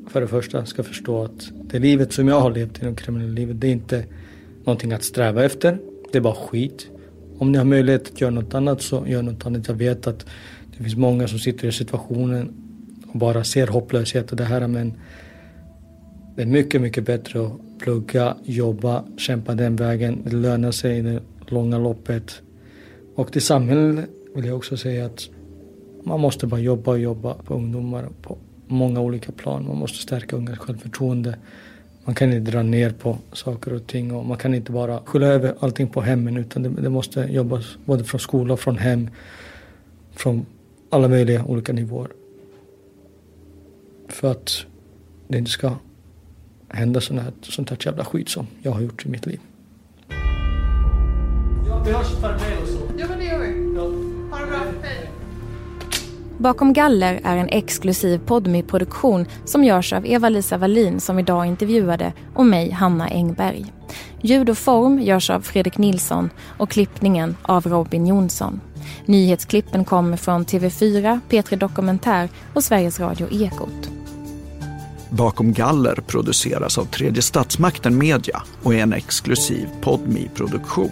för 0.08 0.22
det 0.22 0.28
första 0.28 0.66
ska 0.66 0.84
förstå 0.84 1.24
att 1.24 1.52
det 1.52 1.80
livet 1.80 2.14
som 2.14 2.28
jag 2.28 2.42
har 2.42 2.52
levt 2.52 2.84
i 2.84 2.86
det 2.86 2.96
kriminella 2.96 3.34
livet 3.34 3.62
det 3.62 3.68
är 3.68 3.72
inte 3.72 4.06
någonting 4.64 4.94
att 4.94 5.04
sträva 5.04 5.44
efter. 5.44 5.78
Det 6.12 6.18
är 6.18 6.22
bara 6.22 6.36
skit. 6.36 6.88
Om 7.38 7.52
ni 7.52 7.58
har 7.58 7.66
möjlighet 7.66 8.12
att 8.14 8.22
göra 8.22 8.32
något 8.32 8.54
annat 8.54 8.82
så 8.82 9.04
gör 9.08 9.22
något 9.22 9.46
annat. 9.46 9.68
Jag 9.68 9.76
vet 9.76 10.08
att 10.08 10.26
det 10.78 10.84
finns 10.84 10.96
många 10.96 11.28
som 11.28 11.40
sitter 11.40 11.68
i 11.68 11.72
situationen 11.72 12.54
och 13.08 13.20
bara 13.20 13.44
ser 13.44 13.68
hopplöshet 13.68 14.32
och 14.32 14.38
det 14.38 14.44
här 14.44 14.68
men 14.68 14.94
det 16.36 16.42
är 16.42 16.46
mycket, 16.46 16.82
mycket 16.82 17.06
bättre 17.06 17.46
att 17.46 17.80
plugga, 17.80 18.38
jobba, 18.44 19.04
kämpa 19.18 19.56
den 19.56 19.76
vägen. 19.76 20.22
Det 20.26 20.36
lönar 20.36 20.72
sig 20.72 20.98
i 20.98 21.02
det 21.02 21.22
långa 21.48 21.78
loppet. 21.78 22.42
Och 23.16 23.32
till 23.32 23.42
samhället 23.42 24.10
vill 24.36 24.46
jag 24.46 24.58
också 24.58 24.78
säga 24.78 25.06
att 25.06 25.30
man 26.04 26.20
måste 26.20 26.48
bara 26.48 26.60
jobba 26.60 26.92
och 26.92 27.00
jobba 27.00 27.34
på 27.34 27.54
ungdomar 27.54 28.10
på 28.22 28.38
många 28.68 29.02
olika 29.02 29.32
plan. 29.32 29.68
Man 29.68 29.78
måste 29.78 29.98
stärka 29.98 30.36
ungas 30.36 30.60
självförtroende. 30.60 31.38
Man 32.06 32.16
kan 32.16 32.34
inte 32.34 32.52
dra 32.52 32.64
ner 32.64 32.90
på 32.90 33.18
saker 33.32 33.74
och 33.74 33.88
ting 33.88 34.16
och 34.16 34.26
man 34.26 34.38
kan 34.38 34.54
inte 34.54 34.72
bara 34.72 35.00
skylla 35.06 35.28
över 35.28 35.56
allting 35.60 35.88
på 35.88 36.02
hemmen 36.02 36.38
utan 36.38 36.64
det, 36.64 36.70
det 36.70 36.90
måste 36.90 37.20
jobbas 37.20 37.78
både 37.86 38.04
från 38.04 38.20
skola 38.20 38.54
och 38.54 38.60
från 38.60 38.78
hem. 38.78 39.10
Från 40.12 40.46
alla 40.90 41.08
möjliga 41.08 41.46
olika 41.46 41.74
nivåer. 41.74 42.08
För 44.08 44.32
att 44.32 44.66
det 45.28 45.38
inte 45.38 45.52
ska 45.52 45.72
hända 46.74 47.02
sånt 47.02 47.22
här, 47.22 47.34
sånt 47.42 47.70
här 47.70 47.78
jävla 47.86 48.06
skit 48.06 48.30
som 48.30 48.48
jag 48.62 48.72
har 48.72 48.82
gjort 48.82 49.06
i 49.06 49.10
mitt 49.10 49.26
liv. 49.26 49.40
Ja, 51.68 51.84
vi 51.86 51.92
hörs 51.92 52.12
per 52.22 52.30
mail 52.30 52.58
och 52.62 52.68
så. 52.68 52.80
Ja, 52.98 53.06
men 53.10 53.20
det 53.20 53.26
gör 53.26 53.40
vi. 53.40 53.76
Ja. 53.76 53.82
Ha 54.32 54.46
det 54.46 54.52
bra. 54.52 54.60
Hej. 54.84 55.10
Bakom 56.38 56.74
galler 56.74 57.22
är 57.24 57.38
en 57.38 57.50
exklusiv 57.50 58.18
podmi 58.26 58.64
produktion 58.64 59.26
som 59.46 59.64
görs 59.64 59.94
av 59.94 60.06
Eva-Lisa 60.06 60.58
Wallin 60.58 61.00
som 61.00 61.20
idag 61.20 61.46
intervjuade 61.46 62.14
och 62.34 62.46
mig, 62.46 62.72
Hanna 62.72 63.08
Engberg. 63.08 63.66
Ljud 64.22 64.50
och 64.50 64.58
form 64.58 65.00
görs 65.00 65.30
av 65.30 65.42
Fredrik 65.42 65.78
Nilsson 65.78 66.30
och 66.58 66.70
klippningen 66.70 67.36
av 67.42 67.68
Robin 67.68 68.08
Jonsson. 68.08 68.62
Nyhetsklippen 69.06 69.86
kommer 69.86 70.18
från 70.18 70.46
TV4, 70.46 71.20
P3 71.30 71.56
Dokumentär 71.56 72.30
och 72.54 72.64
Sveriges 72.64 73.00
Radio 73.00 73.28
Ekot. 73.32 73.93
Bakom 75.14 75.54
galler 75.54 75.96
produceras 76.08 76.78
av 76.78 76.86
tredje 76.86 77.22
statsmakten 77.22 77.98
Media 77.98 78.44
och 78.64 78.74
är 78.74 78.80
en 78.80 78.94
exklusiv 78.94 79.68
podmi 79.82 80.30
produktion 80.36 80.92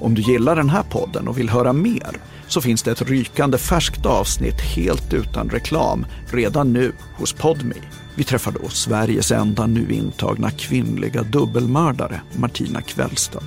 Om 0.00 0.14
du 0.14 0.22
gillar 0.22 0.56
den 0.56 0.70
här 0.70 0.82
podden 0.82 1.28
och 1.28 1.38
vill 1.38 1.48
höra 1.48 1.72
mer 1.72 2.10
så 2.48 2.60
finns 2.60 2.82
det 2.82 2.90
ett 2.90 3.02
rykande 3.02 3.58
färskt 3.58 4.06
avsnitt 4.06 4.60
helt 4.60 5.14
utan 5.14 5.50
reklam 5.50 6.06
redan 6.32 6.72
nu 6.72 6.92
hos 7.16 7.32
Podmi. 7.32 7.76
Vi 8.14 8.24
träffar 8.24 8.52
då 8.52 8.68
Sveriges 8.68 9.32
enda 9.32 9.66
nu 9.66 9.90
intagna 9.90 10.50
kvinnliga 10.50 11.22
dubbelmördare, 11.22 12.20
Martina 12.36 12.82
Kvällstad. 12.82 13.44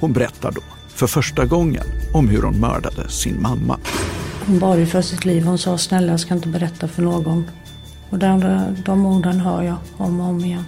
Hon 0.00 0.12
berättar 0.12 0.52
då, 0.52 0.62
för 0.88 1.06
första 1.06 1.44
gången, 1.44 1.84
om 2.14 2.28
hur 2.28 2.42
hon 2.42 2.60
mördade 2.60 3.08
sin 3.08 3.42
mamma. 3.42 3.78
Hon 4.46 4.58
bar 4.58 4.76
ju 4.76 4.86
för 4.86 5.02
sitt 5.02 5.24
liv. 5.24 5.44
Hon 5.44 5.58
sa 5.58 5.78
snälla 5.78 6.10
jag 6.10 6.20
ska 6.20 6.34
inte 6.34 6.48
berätta 6.48 6.88
för 6.88 7.02
någon. 7.02 7.46
Och 8.10 8.18
de, 8.18 8.40
de 8.84 9.06
orden 9.06 9.40
hör 9.40 9.62
jag 9.62 9.76
om 9.96 10.20
och 10.20 10.26
om 10.26 10.44
igen. 10.44 10.64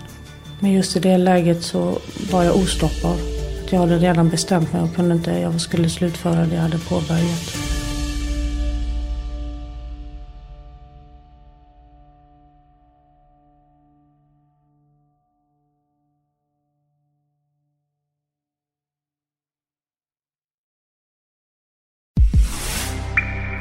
Men 0.61 0.73
just 0.73 0.97
i 0.97 1.01
det 1.01 1.19
läget 1.19 1.63
så 1.63 1.99
var 2.31 2.45
jag 2.45 2.57
ostoppbar. 2.57 3.17
Jag 3.71 3.81
hade 3.81 3.99
redan 3.99 4.29
bestämt 4.29 4.73
mig 4.73 4.83
och 4.83 4.95
kunde 4.95 5.15
inte, 5.15 5.31
jag 5.31 5.61
skulle 5.61 5.89
slutföra 5.89 6.47
det 6.47 6.55
jag 6.55 6.63
hade 6.63 6.79
påbörjat. 6.79 7.69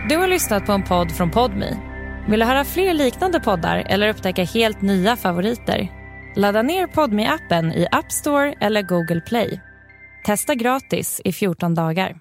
Du 0.09 0.17
har 0.17 0.27
lyssnat 0.27 0.65
på 0.65 0.71
en 0.71 0.83
podd 0.83 1.11
från 1.11 1.31
Podmi. 1.31 1.96
Vill 2.29 2.39
du 2.39 2.45
höra 2.45 2.63
fler 2.63 2.93
liknande 2.93 3.39
poddar 3.39 3.83
eller 3.89 4.09
upptäcka 4.09 4.43
helt 4.43 4.81
nya 4.81 5.15
favoriter? 5.15 5.87
Ladda 6.35 6.61
ner 6.61 6.87
podmi 6.87 7.27
appen 7.27 7.71
i 7.71 7.87
App 7.91 8.11
Store 8.11 8.53
eller 8.61 8.81
Google 8.81 9.21
Play. 9.21 9.61
Testa 10.25 10.55
gratis 10.55 11.21
i 11.25 11.31
14 11.31 11.75
dagar. 11.75 12.17